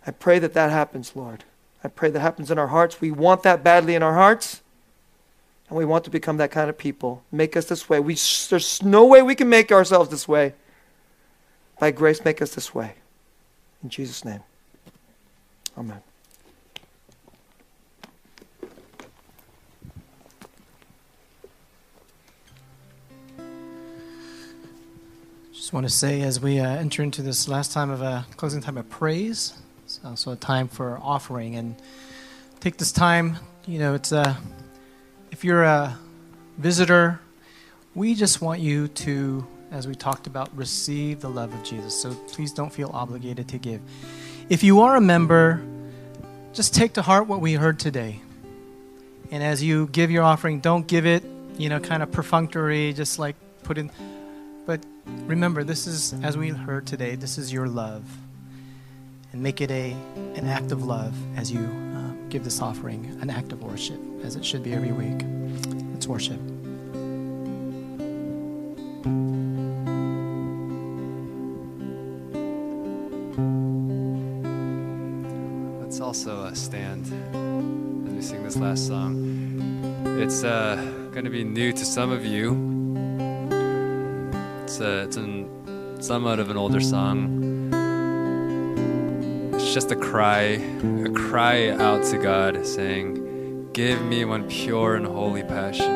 I 0.10 0.12
pray 0.12 0.40
that 0.40 0.56
that 0.56 0.72
happens, 0.72 1.16
Lord. 1.16 1.44
I 1.84 1.88
pray 1.88 2.10
that 2.10 2.20
happens 2.20 2.50
in 2.50 2.58
our 2.58 2.70
hearts. 2.70 3.00
We 3.00 3.12
want 3.12 3.44
that 3.44 3.64
badly 3.64 3.94
in 3.94 4.02
our 4.02 4.16
hearts. 4.16 4.64
And 5.70 5.78
we 5.78 5.86
want 5.86 6.04
to 6.06 6.10
become 6.10 6.38
that 6.38 6.50
kind 6.50 6.68
of 6.68 6.80
people. 6.80 7.22
Make 7.32 7.56
us 7.56 7.66
this 7.66 7.88
way. 7.88 8.00
We, 8.00 8.16
there's 8.16 8.82
no 8.82 9.06
way 9.06 9.22
we 9.22 9.36
can 9.36 9.50
make 9.50 9.72
ourselves 9.72 10.10
this 10.10 10.28
way. 10.28 10.56
By 11.80 11.92
grace, 11.92 12.26
make 12.26 12.42
us 12.42 12.56
this 12.56 12.74
way. 12.74 12.96
In 13.84 13.90
Jesus' 13.90 14.26
name. 14.26 14.40
Amen. 15.78 16.02
Just 25.54 25.72
want 25.72 25.86
to 25.86 25.94
say, 25.94 26.24
as 26.24 26.40
we 26.40 26.60
uh, 26.60 26.68
enter 26.68 27.04
into 27.04 27.22
this 27.22 27.48
last 27.48 27.72
time 27.72 27.92
of 27.92 28.02
a 28.02 28.26
closing 28.38 28.60
time 28.60 28.76
of 28.76 28.90
praise, 28.90 29.54
it's 29.90 30.00
also 30.06 30.34
a 30.34 30.36
time 30.36 30.68
for 30.68 31.00
offering, 31.02 31.56
and 31.56 31.76
take 32.60 32.78
this 32.78 32.92
time. 32.92 33.38
You 33.66 33.80
know, 33.80 33.96
it's 33.96 34.12
a 34.12 34.38
if 35.32 35.44
you're 35.44 35.64
a 35.64 35.98
visitor, 36.60 37.20
we 37.96 38.14
just 38.14 38.40
want 38.40 38.60
you 38.60 38.88
to, 38.90 39.48
as 39.72 39.88
we 39.88 39.96
talked 39.96 40.28
about, 40.28 40.56
receive 40.56 41.22
the 41.22 41.30
love 41.30 41.52
of 41.52 41.64
Jesus. 41.64 42.00
So 42.00 42.14
please 42.14 42.54
don't 42.54 42.72
feel 42.72 42.92
obligated 42.94 43.48
to 43.48 43.58
give. 43.58 43.82
If 44.48 44.62
you 44.62 44.82
are 44.82 44.96
a 44.96 45.02
member, 45.02 45.60
just 46.54 46.76
take 46.76 46.94
to 46.94 47.02
heart 47.02 47.26
what 47.28 47.42
we 47.42 47.54
heard 47.54 47.80
today. 47.80 48.22
And 49.32 49.42
as 49.42 49.64
you 49.64 49.88
give 49.88 50.12
your 50.12 50.22
offering, 50.22 50.60
don't 50.60 50.86
give 50.86 51.08
it, 51.08 51.24
you 51.58 51.68
know, 51.68 51.80
kind 51.80 52.04
of 52.04 52.12
perfunctory, 52.12 52.94
just 52.94 53.18
like 53.18 53.36
put 53.64 53.80
in. 53.80 53.90
But 54.68 54.84
remember, 55.26 55.64
this 55.64 55.88
is, 55.88 56.14
as 56.22 56.38
we 56.38 56.50
heard 56.50 56.86
today, 56.86 57.16
this 57.16 57.40
is 57.40 57.52
your 57.52 57.68
love. 57.68 58.04
And 59.32 59.44
make 59.44 59.62
it 59.62 59.70
a, 59.70 59.92
an 60.36 60.48
act 60.48 60.72
of 60.72 60.86
love 60.86 61.16
as 61.38 61.52
you 61.52 61.60
uh, 61.60 62.14
give 62.30 62.44
this 62.44 62.62
offering, 62.62 63.06
an 63.22 63.30
act 63.30 63.52
of 63.52 63.62
worship, 63.62 64.00
as 64.24 64.36
it 64.36 64.44
should 64.44 64.64
be 64.64 64.74
every 64.74 64.92
week. 64.92 65.24
Let's 65.94 66.08
worship. 66.08 66.40
Let's 75.82 76.00
also 76.00 76.46
uh, 76.46 76.54
stand 76.54 77.06
as 78.08 78.14
we 78.14 78.22
sing 78.22 78.44
this 78.44 78.58
last 78.58 78.88
song. 78.88 79.38
It's 80.20 80.44
uh, 80.44 80.76
going 81.12 81.26
to 81.26 81.32
be 81.32 81.44
new 81.44 81.72
to 81.72 81.86
some 81.86 82.12
of 82.12 82.26
you. 82.26 82.54
It's, 84.64 84.82
uh, 84.82 85.06
it's 85.06 85.18
an, 85.18 86.02
somewhat 86.02 86.40
of 86.40 86.50
an 86.50 86.58
older 86.58 86.82
song. 86.82 87.39
Just 89.80 89.92
a 89.94 89.96
cry, 89.96 90.60
a 91.06 91.10
cry 91.10 91.70
out 91.70 92.04
to 92.08 92.18
God 92.18 92.66
saying, 92.66 93.72
Give 93.72 94.02
me 94.02 94.26
one 94.26 94.46
pure 94.50 94.96
and 94.96 95.06
holy 95.06 95.42
passion, 95.42 95.90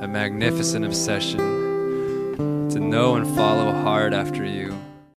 a 0.00 0.08
magnificent 0.08 0.84
obsession 0.84 1.38
to 2.68 2.80
know 2.80 3.14
and 3.14 3.24
follow 3.36 3.70
hard 3.70 4.12
after 4.12 4.44
you 4.44 4.76